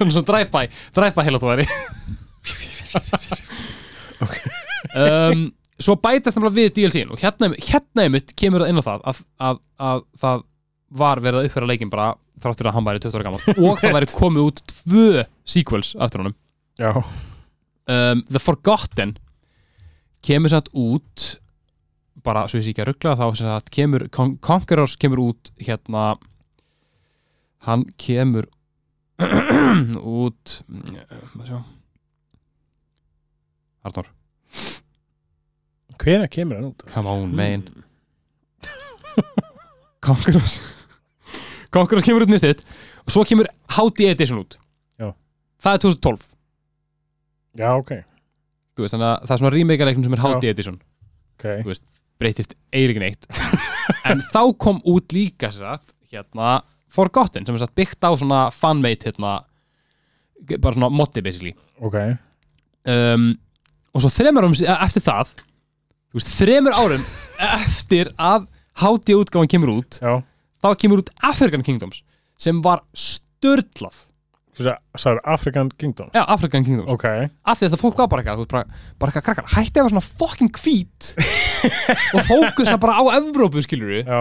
[0.00, 1.66] svona drive-by drive-by heila þú væri
[4.96, 5.46] um,
[5.80, 9.22] svo bætast nefnilega við DLC-in og hérna, hérna einmitt kemur það inn á það að,
[9.48, 10.44] að, að það
[10.96, 12.10] var verið að uppfæra leikin bara
[12.42, 16.22] þráttur að hann væri 20 ára gammal og það væri komið út tvö sequels eftir
[16.22, 16.36] honum.
[16.80, 19.16] Já, um, The Forgotten
[20.26, 21.26] kemur satt út
[22.26, 26.16] bara svo ég sé ekki að ruggla þá sagt kemur Con Conquerors kemur út hérna
[27.66, 28.48] hann kemur
[30.26, 31.58] út maður sjá.
[33.86, 34.08] Arnór,
[36.02, 36.84] hvena kemur hann út?
[36.90, 37.64] come on man.
[40.06, 40.58] Conquerors
[41.72, 42.60] Conquerors kemur út nýttið
[43.06, 44.58] og svo kemur HD Edition út.
[45.00, 45.12] Já.
[45.62, 46.26] það er 2012
[47.56, 47.90] Já, ok,
[48.76, 50.52] veist, að það er svona remake-leiknum sem er HD Já.
[50.52, 50.80] Edition.
[51.38, 51.46] Ok.
[52.20, 53.28] Breytist eiginlega neitt.
[54.10, 56.58] En þá kom út líka satt, hérna
[56.92, 59.40] Forgotten sem er satt byggt á svona fanmade hérna,
[60.60, 61.54] bara svona moddi basically.
[61.82, 61.96] Ok,
[62.86, 63.28] um,
[63.96, 65.34] og svo þremur árum sí- eftir það
[66.16, 67.02] þremur árum
[67.60, 68.46] eftir að
[68.80, 70.20] HD útgáfan kemur út já.
[70.64, 72.02] þá kemur út African Kingdoms
[72.40, 73.96] sem var störtlað
[74.56, 76.88] sagði, sagði African Kingdom Já, African Kingdoms.
[76.92, 77.04] Ok,
[77.44, 79.94] af því að það fólk var bara eitthvað, bara, bara eitthvað krakkar, hætti að vera
[79.96, 81.10] svona fucking hvít
[82.16, 84.20] og fókusa bara á Evrópu, skilur við já,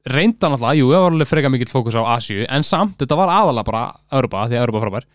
[0.00, 2.96] ok, mitt reynda náttúrulega, jú, það var alveg freka mikill fókus á Asju, en samt,
[3.00, 3.82] þetta var aðalega bara
[4.12, 5.06] Evrópa, því að Evrópa er frábær.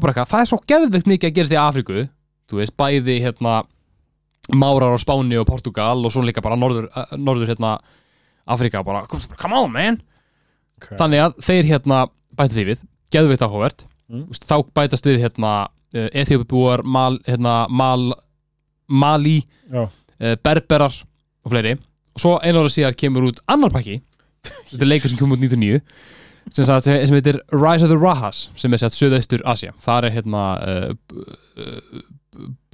[0.00, 2.08] Bara það er svo geðveikt mikið að gerast í Afríku
[2.50, 3.62] þú veist, bæði hérna
[4.52, 7.78] Márar á Spáni og Portugal og svo líka bara norður, uh, norður hérna
[8.44, 10.02] Afríka, bara, come on man.
[10.76, 10.90] Ok.
[11.00, 12.02] Þannig að þeir hérna
[12.36, 12.82] bæta því við,
[13.14, 13.86] geðveikt áhugavert.
[14.12, 14.26] Mm.
[14.36, 18.12] Þá bætast við hérna uh, Eþjópibúar, Mal, hérna, Mal
[18.84, 19.38] Mali
[19.72, 21.78] Já, uh, Berberar og fleiri.
[21.78, 24.00] og svo einu ára síðar kemur út annar pakki.
[24.44, 25.80] Þetta er leikur sem kemur út 99
[26.52, 29.72] sem, sagt, sem heitir Rise of the Rahas sem er sett söðaustur Asia.
[29.82, 30.90] Það er hérna uh,
[31.56, 32.02] uh,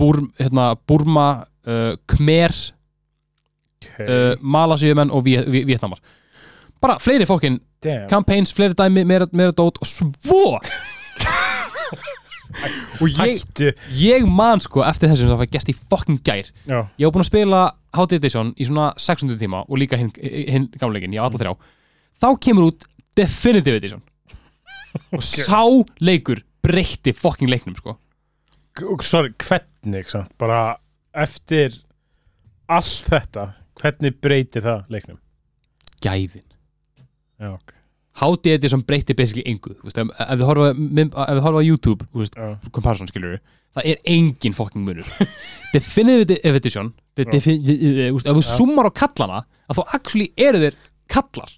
[0.00, 1.28] Búr, hérna, Burma
[1.68, 2.54] uh, Khmer
[3.84, 4.00] ok.
[4.00, 6.00] uh, Malasíumenn og Vietnamar
[6.80, 7.26] bara fleiri
[7.80, 8.08] Damn.
[8.08, 10.10] campaigns, fleiri dæmi, meira, meira dót og svo
[13.00, 13.44] og ég,
[13.96, 16.50] ég man sko eftir þessu sem það var gest í fucking gær.
[16.66, 17.60] Já, ég var búinn að spila
[17.96, 21.54] HD Edition í svona 600 tíma og líka hinn hin gamleikin, ég á alla þrjá.
[22.20, 22.86] Þá kemur út
[23.18, 24.04] Definitive Edition.
[25.14, 25.62] Og sá
[26.02, 27.96] leikur breytti fucking leiknum sko.
[29.04, 30.78] Sorry, hvernig samt, bara
[31.14, 31.74] eftir
[32.70, 35.20] allt þetta hvernig breytir það leiknum?
[36.00, 36.46] gæðin.
[37.40, 37.79] Já, ok
[38.20, 43.10] HD Edition breytti basically engu veist, ef, ef þið horfa, á YouTube veist, Já, comparison
[43.10, 43.38] skilur
[43.76, 45.06] það er engin fucking munur.
[45.74, 50.78] Definitive Edition defi, de, de, de, ef þú summar á kallana þá actually eru þeir
[51.10, 51.52] kallar.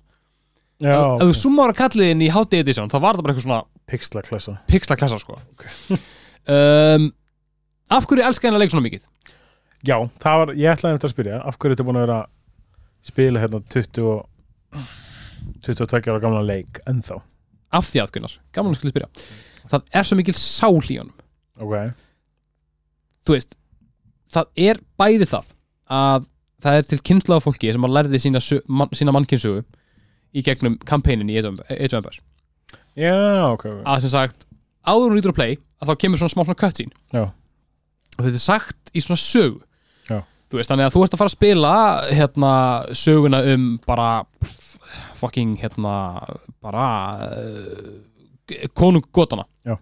[0.83, 3.63] Já ef þú summar á kalliðin í HD Edition þá var það bara eitthvað svona
[3.89, 5.37] pixla klassa pixla klassa sko
[6.55, 7.09] um,
[7.93, 9.07] af hverju elska hennar leik svona mikið?
[9.83, 12.19] Já, það var, ég ætlaði þetta að spyrja af hverju þetta búin að vera
[13.03, 14.83] spila hérna 20 og
[15.67, 17.21] 22 ára gamla leik ennþá.
[17.73, 19.11] Af því að Gunnar, gaman að skilja spyrja.
[19.73, 21.15] Það er svo mikil sál í honum.
[21.63, 21.75] Ok,
[23.27, 23.55] þú veist,
[24.33, 25.53] það er bæði það
[25.93, 26.27] að
[26.63, 29.63] það er til kynnslaða fólki sem að lærði sína, sö- man, sína mannkynnsugu
[30.33, 32.21] í gegnum kampænin í Age of Age of Empires.
[32.97, 33.15] Já,
[33.53, 33.83] ok, ok.
[33.89, 34.47] Að sem sagt,
[34.87, 36.95] áður hún lítur að play að þá kemur svona smá svona cutscene.
[37.13, 37.25] Já.
[38.19, 39.63] og þetta er sagt í svona sögu.
[40.11, 40.19] Já.
[40.53, 41.75] þú veist, þannig að þú ert að fara að spila
[42.13, 42.53] hérna
[42.99, 44.09] söguna um bara
[45.19, 45.95] fucking hérna
[46.63, 46.87] bara
[47.27, 49.77] uh, konung gotana Já.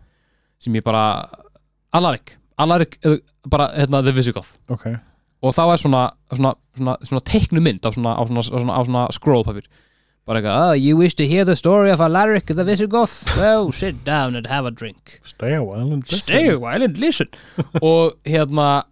[0.58, 1.28] sem ég bara
[1.92, 4.86] Alaric, Alaric uh, bara hérna The Visigoth Ok,
[5.40, 6.02] og þá er svona,
[6.32, 9.66] svona, svona, svona teiknu mynd á svona, á á á scrollpapir
[10.28, 14.04] bara eitthvað, oh, you wish to hear the story of Alaric the Visigoth well, sit
[14.04, 15.18] down and have a drink.
[15.24, 16.22] Stay a while and listen.
[16.22, 17.28] Stay a while and listen.
[17.82, 18.84] Og hérna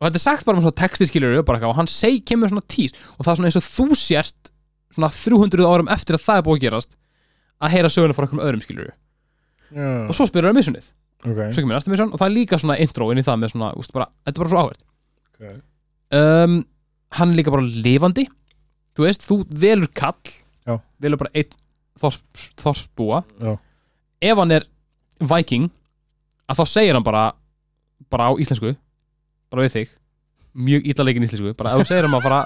[0.00, 2.94] og þetta er sagt bara með svona texti eitthvað og hann seg kemur svona tís
[3.18, 4.52] og það er svona eins og þú sért
[5.00, 6.96] svona 300 árum eftir að það er búið að gerast
[7.60, 10.86] að heyra söguna frá einhverjum öðrum skilur Já, og svo spyrir það missunnið.
[11.20, 11.40] Ok.
[11.54, 13.68] Svo kemur næsta missun og það er líka svona intro inn í það með svona,
[13.78, 14.82] úst, bara, þetta er bara svo áhverð
[15.30, 15.60] Ok.
[16.16, 16.54] um,
[17.18, 18.24] hann er líka bara lifandi.
[18.96, 20.32] Þú veist, þú velur kall
[20.66, 20.78] Já.
[21.00, 21.58] velur bara einn
[22.00, 23.58] Já.
[24.20, 24.64] ef hann er
[25.20, 25.68] viking
[26.48, 27.32] að þá segir hann bara
[28.10, 28.72] bara á íslensku
[29.52, 29.92] bara við þig,
[30.56, 32.40] mjög illa leikin íslensku bara ef þú segir hann að fara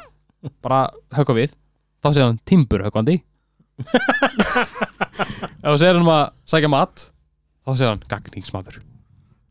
[0.65, 0.81] bara
[1.17, 1.55] höggva við,
[2.05, 3.17] þá segir hann timbur höggvandi.
[5.65, 7.07] Ef þú segir hann að sækja mat
[7.65, 8.81] þá segir hann gagningsmaður.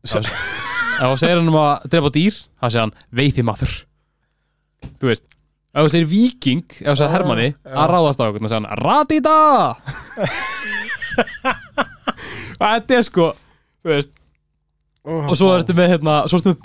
[0.04, 3.74] Ef þú segir hann um að drepa dýr þá segir hann veiðimaður.
[5.00, 5.26] Þú veist
[5.74, 7.72] ef þú segir viking, ef þú segir hermanni já.
[7.74, 9.38] að ráðast á okkur, þá segir hann radita
[12.60, 14.12] þetta er sko þú veist,
[15.04, 16.60] og svo ertu með hérna, svo ertu með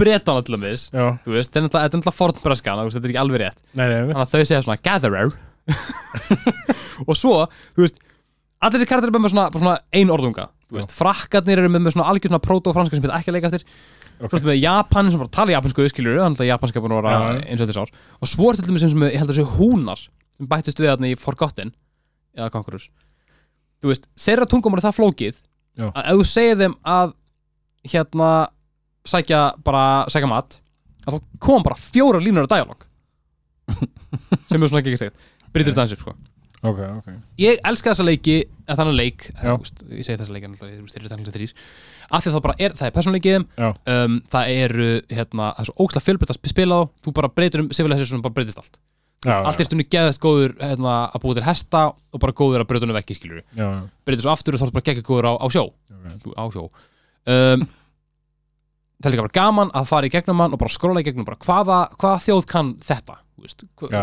[0.45, 3.59] til að mis Já, þú veist, þetta er náttúrulega- fornbraskan þetta er ekki alveg rétt,
[3.73, 5.33] nei, nei, þannig að þau segja svona gatherer
[7.07, 7.43] og svo,
[7.75, 7.99] þú veist
[8.59, 10.49] allir þessi karakterir er með svona, svona ein orðunga.
[10.73, 13.65] Veist, frakkarnir eru með, með svona algjör svona proto-franska sem þetta ekki að leika eftir.
[14.19, 14.33] Ok.
[14.35, 17.43] svo með Japanin sem bara tala japansku skilur þannig að japanska búin að vera já.
[17.53, 19.51] eins og þess ár og svo er til dæmis sem, sem ég held að séu
[19.53, 21.71] húnar sem bættist við þarna í Forgotten
[22.35, 22.89] eða Conquerors.
[23.87, 25.39] Veist, þeirra tungumar er það flókið
[25.79, 25.87] Já.
[25.87, 27.15] að ef þú segir þeim að
[27.93, 28.29] hérna
[29.07, 30.59] sækja bara, sækja mat
[31.07, 32.83] að þá kom bara fjóra línur af dialog
[34.51, 35.27] sem er svona ekki ekki stegt
[35.69, 36.15] þetta aðeins upp sko.
[36.59, 37.05] Ok, ok.
[37.39, 38.33] Ég elska þessa leiki,
[38.67, 41.53] eða þannig leik úst, ég segi þessa leiki alltaf, þeir eru tæknilega þrýr
[42.09, 43.69] af því að það bara er, það er persónleikið Já.
[43.93, 47.63] um, það eru, hérna, það er svo ógslag fjölbreytt að spila á, þú bara breytir
[47.63, 48.75] um civilization bara breytist allt,
[49.23, 53.15] Já, allt er stunni geðast góður hérna, að búa til hesta og bara góður að
[53.15, 55.63] skilur Já, já, breytir svo aftur og þá er bara geggjað góður á, á sjó.
[55.95, 56.19] Ok.
[56.25, 56.65] Þú- á sjó.
[57.29, 57.65] Um,
[58.99, 61.27] það er líka bara gaman að fara í gegnum hann og bara skróla í gegnum
[61.27, 64.01] bara hvaða, hvaða þjóð kann þetta þú veist, hva,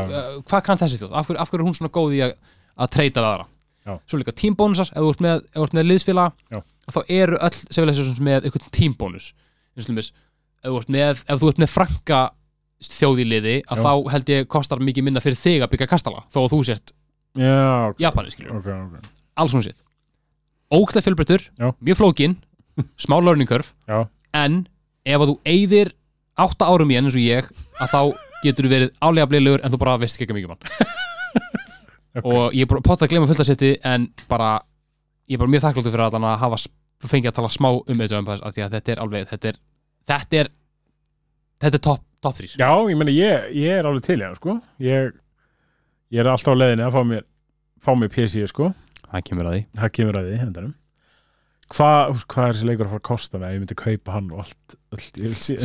[0.50, 1.12] hvað kann þessi þjóð?
[1.20, 2.32] Af hverju, af hverju er hún svona góð í að,
[2.76, 3.46] að treyta við aðra?
[3.86, 3.92] Já.
[4.10, 5.44] svo líka tímbónusar ef þú ert með,
[5.78, 6.58] með liðsfélag Já.
[6.90, 9.28] þá eru öll civilizations með einhvern tímbónus.
[9.76, 9.90] Eins
[10.66, 12.20] og ert með, ef þú ert með franka
[12.82, 13.84] þjóð í liði að Já.
[13.86, 16.92] þá held ég kostar mikið minna fyrir þig að byggja kastala þó að þú sért
[17.36, 18.00] Já, ok.
[18.02, 19.06] Japani skilur Ok, ok.
[19.36, 19.82] Alls svona sitt
[20.74, 21.68] ógstæð fjölbreyttur, Já.
[21.78, 22.36] mjög flókin
[23.04, 24.64] smá learning curve Já, en
[25.06, 25.92] ef að þú eyðir
[26.36, 27.48] átta árum í hann eins og ég
[27.80, 28.00] að þá
[28.46, 30.62] getur verið álega bliðlegur en þú bara veist ekki mikið mann
[32.16, 32.24] Ok.
[32.24, 34.54] og ég er bara pott að glemma fullt að setja en bara
[35.28, 36.58] ég er bara mjög þakkláttur fyrir að hann að hafa
[37.04, 39.58] fengið að tala smá um Empires af því að þetta er alveg þetta er
[40.06, 40.50] þetta er,
[41.66, 44.56] þetta er top, top 3 Já, ég meina, ég, ég er alveg til hann, sko.
[44.80, 45.12] Ég,
[46.14, 47.26] ég er alltaf á leiðinni að fá mér
[47.84, 48.70] fá mér PC, sko.
[49.10, 49.62] Það kemur að því.
[49.82, 50.72] Það kemur að því, hendarum
[51.66, 54.26] Hvað, hvað er þessi leikur að fara að kosta mig ef ég myndi kaupa hann
[54.30, 55.16] og allt, allt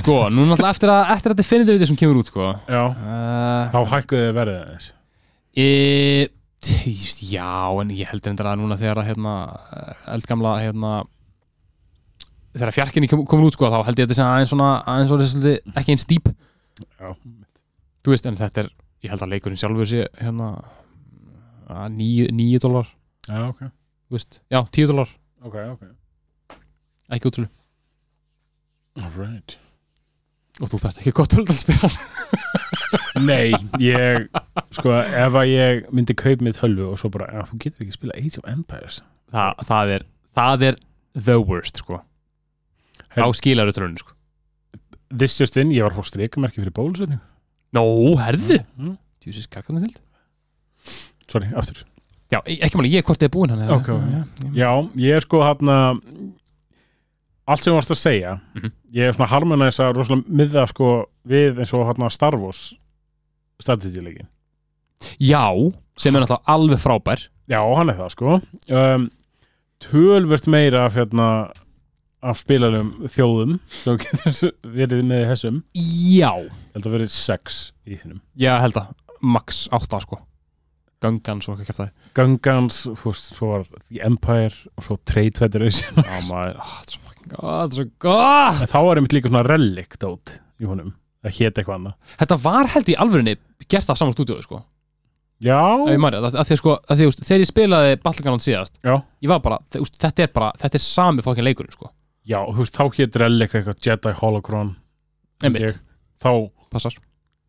[0.01, 2.47] sko, nú náttúrulega eftir að, eftir að Definitive sem kemur út sko.
[2.65, 4.87] Já, uh, þá hækkuðu þið verðið aðeins.
[5.51, 5.67] E,
[7.29, 7.53] já,
[7.83, 9.35] en ég heldur endur að núna þegar að hérna
[10.15, 10.95] eldgamla hérna
[12.55, 15.13] þegar fjarkinni kom, komin út sko þá held ég að þetta sé aðeins svona aðeins
[15.13, 16.31] svona svolítið ekki einn stýp
[16.97, 17.13] Já,
[18.01, 18.73] þú veist en þetta er
[19.05, 20.51] ég held að leikurinn sjálfur sé hérna
[21.71, 22.89] að níu dólar.
[23.29, 23.65] Já, ok.
[24.09, 25.11] Þú veist já tíu dólar
[25.41, 25.83] Ok, ok.
[27.11, 27.49] Ekki útrúlu
[29.01, 29.55] Alright.
[30.61, 31.89] Og þú þarft ekki gott að spila.
[33.23, 34.27] Nei, ég
[34.75, 37.95] sko, ef að ég myndi kaup með tölvu og svo bara, já, þú getur ekki
[37.95, 38.99] spila Age of Empires.
[39.31, 40.05] Þa, það er
[40.37, 40.79] það er
[41.15, 42.01] the worst sko.
[43.15, 44.15] Her- á skilaru trönu sko.
[45.11, 47.19] This just in, ég var að fá streikamerki fyrir bólusetning
[47.75, 47.83] Nó,
[48.19, 48.61] herðu.
[48.79, 48.97] Mm.
[49.23, 49.95] Júsis, karkarnar til
[51.31, 51.83] Sorry, aftur
[52.31, 54.03] Já, e- ekki máli, ég er hvort þið er búinn hann eða- Ok, ok.
[54.11, 54.51] já, já.
[54.55, 55.71] Já, ég er sko hann
[57.47, 58.71] allt sem þú varst að segja Mhm.
[58.93, 62.73] ég er svona harmonæsa rosalega miða sko við eins og hann Star Wars
[63.61, 64.27] strategileikin
[65.19, 65.49] já,
[65.97, 67.27] sem er náttúrulega alveg frábær.
[67.49, 68.41] Já, hann er það sko.
[68.69, 69.09] Um,
[69.81, 71.51] tölvört meira af hérna
[72.23, 75.63] af spilalum þjóðum sem getur verið með þessum.
[75.73, 80.19] Já, ég held að verið sex í hinnum ég held að max 8 sko
[81.01, 86.01] Gangans og eitthvað kæft Gungans, þú veist, svo var The Empire og svo Trade Federation.
[86.01, 88.59] Já, maður, ah, þetta er svo fucking gott, þetta er svo gott!
[88.65, 90.91] En þá var einmitt líka svona relic dót í honum,
[91.25, 91.95] það hét eitthvað annað.
[92.21, 93.37] Þetta var held í alvörinni
[93.71, 94.61] gert af saman stúdíói sko.
[95.41, 95.57] Já,
[95.97, 98.93] maður, að, að því sko, að því, úst, þegar ég spilaði Battleground síðast já.
[99.25, 101.89] Ég var bara, úst, þetta er bara, þetta er sami fokkin leikurinn sko.
[102.29, 104.75] Já, veist, þá hétt Relic eitthvað Jedi Holocron
[105.41, 105.79] Einmitt,
[106.21, 106.29] Þá
[106.69, 106.93] passar.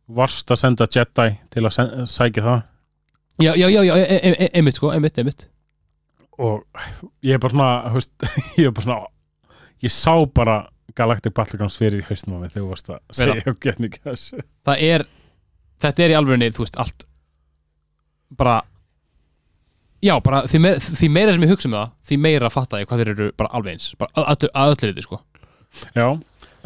[0.08, 1.76] varst að senda Jedi til að
[2.08, 2.62] sækja það
[3.40, 5.48] Já, já, já, e- e- e- einmitt sko, einmitt, einmitt.
[6.38, 6.64] Og
[7.24, 8.12] ég er bara svona veist,
[8.60, 9.06] ég er bara svona
[9.82, 10.58] ég sá bara
[10.96, 14.04] Galactic Battlegrounds fyrir í haustum á mig þegar þú varst að segja og gera mikið
[14.04, 14.44] af þessu.
[14.68, 15.06] Það er,
[15.86, 17.06] þetta er í alvörinni, þú veist, allt
[18.36, 18.60] bara
[20.02, 22.88] Já, bara því, meira, því meira sem ég hugsa um það því meira fatta ég
[22.90, 25.18] hvað þeir eru bara alveg eins bara að, öllu þetta sko.
[25.94, 26.06] Já,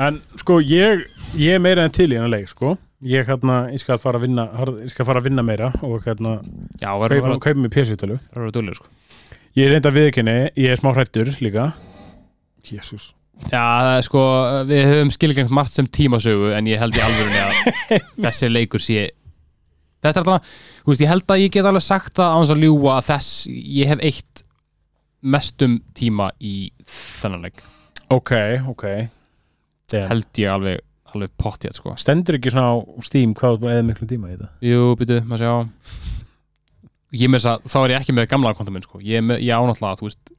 [0.07, 1.03] en sko ég
[1.37, 4.29] ég er meira en til í hennar leik sko ég hérna, ég skal fara að
[4.29, 4.47] vinna
[4.83, 6.39] ég skal fara að vinna meira og hérna
[6.81, 7.75] kaupa, að mér
[8.57, 8.89] duglegur sko.
[9.57, 11.71] Ég er reynda viðkynni, ég er smá hrættur líka.
[12.67, 13.13] Jésús
[13.53, 14.21] Já, sko,
[14.65, 19.11] við höfum skilgengt margt sem tímasögu en ég held í alvörunni að þessi leikur sé
[20.01, 22.53] Þetta er alltaf, þú veist, ég held að ég get alveg sagt það á hans
[22.55, 24.43] að ljúga að þess ég hef eitt
[25.27, 27.63] mestum tíma í þennan leik.
[28.15, 28.33] Ok,
[28.71, 28.85] ok.
[29.91, 30.09] Damn.
[30.11, 30.83] held ég alveg,
[31.15, 31.95] alveg pottjætt sko.
[32.01, 32.77] Stendur ekki svona á
[33.07, 34.49] Steam hvað eða miklu tíma í þetta?
[34.67, 35.55] Jú, byrju, maður sjá.
[37.17, 39.01] Ég með þess að, þá er ég ekki með gamla konta minn sko.
[39.03, 40.33] Ég, er með, ég ánáttúrulega, þú veist,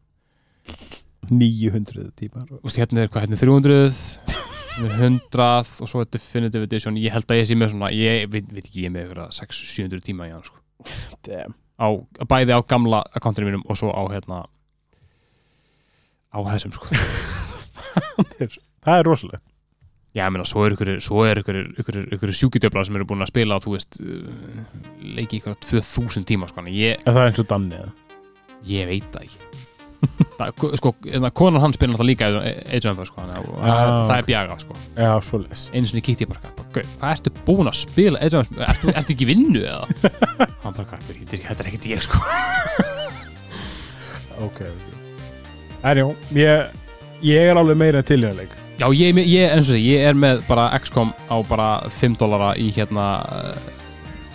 [1.32, 2.50] 900 tímar.
[2.52, 4.36] Þú veist, hérna er hvað, hérna er 300
[4.78, 7.00] 100 og svo er Definitive Edition.
[7.02, 9.24] Ég held að ég sé með svona, ég veit, veit ekki ég er með ykkur
[9.40, 10.62] 600-700 tíma í hann sko.
[11.26, 11.58] Damn.
[11.82, 11.88] á,
[12.30, 14.44] bæði á gamla akkantinu mínum og svo á hérna
[16.30, 16.94] á þessum sko.
[18.86, 19.42] Það er rosalega
[20.16, 21.26] já, ég meina, svo er ykkur, svo
[22.40, 24.08] sjúkidjöflar sem eru búin að spila þú veist, uh,
[25.18, 27.92] leiki ykkur 2000 tíma sko, en ég, Er það eins og Danni eða?
[28.68, 29.44] ég veit það ekki.
[30.38, 32.28] Það, sko, hérna, konan hans spila náttúrulega líka
[32.70, 34.76] Age of Empires sko, þannig að- og það, Ah, það er bjaga sko.
[34.98, 35.64] Já, svoleiðis.
[35.74, 38.94] Einu sinni kíkti ég bara, "Gaur, hvað ertu búin að spila Age of Empires, ertu,
[39.00, 39.88] ertu ekki vinnu eða?
[40.64, 42.22] Hann bara, hvað, þetta er- er ekkert ég sko.
[44.46, 44.86] Ok, ok.
[45.84, 46.06] En já,
[46.38, 46.70] ég,
[47.26, 49.84] ég er alveg meira til í það leik já, ég, er ég, eins og þessi,
[49.86, 51.68] ég er með bara XCOM á bara
[51.98, 53.08] 5 dollara í hérna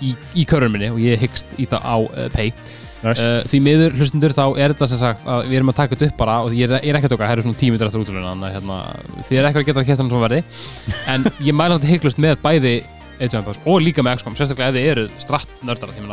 [0.03, 2.55] í, í körun minni og ég hyggst í það á uh, pay.
[3.03, 5.97] Næs uh, því miður hlustundur þá er þetta sem sagt að við erum að taka
[5.97, 7.91] þetta upp bara og ég er, ég er ekki að tóka, það eru svona tímitur
[7.91, 8.81] eftir að hérna,
[9.27, 10.43] þið er ekki að geta að kæsta hann svona verði.
[11.13, 12.77] En ég mæla þetta hygglust með bæði
[13.23, 16.07] Empires og líka með XCOM sérstaklega ef þið eru stratt nördar því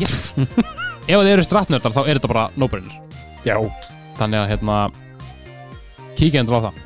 [0.00, 0.34] Jésús
[1.08, 2.48] ef þið eru stratt nördar þá er þetta bara
[3.44, 3.56] já,
[4.18, 4.78] þannig að hérna
[6.24, 6.84] kíkja endur á það.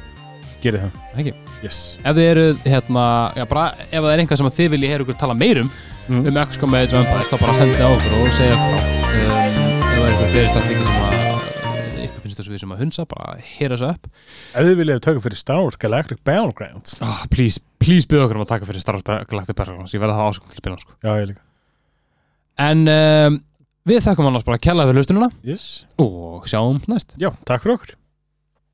[0.59, 1.05] Gerir það.
[1.23, 1.35] Ekki.
[1.63, 1.79] Yes.
[2.07, 3.05] Ef þið eru hérna,
[3.35, 5.71] já bara ef það er einhvað sem að þið viljið heyra ykkur tala meirum
[6.07, 6.21] mm.
[6.31, 8.85] um XCOM með Age of Empires þá bara sendið á okkur og segja okkur um,
[9.19, 12.85] ef það er eitthvað fleiri strategið sem að uh, ykkur finnst þessu við sem að
[12.85, 14.09] hunsa bara heyra þessu upp.
[14.55, 16.97] Ef þið viljið taka fyrir Star Wars Galactic Battlegrounds.
[17.03, 19.99] Oh, please, please byrja okkur um að taka fyrir Star Wars Galactic Battlegrounds.
[19.99, 20.99] Ég verða það ásökun til að spila sko.
[21.03, 21.47] Já, ég líka.
[22.63, 23.43] En um,
[23.91, 25.71] við þakkum annars bara að kella fyrir hlustununa Yes.
[25.99, 27.19] og sjáum næst.
[27.19, 27.99] Já, takk fyrir okkur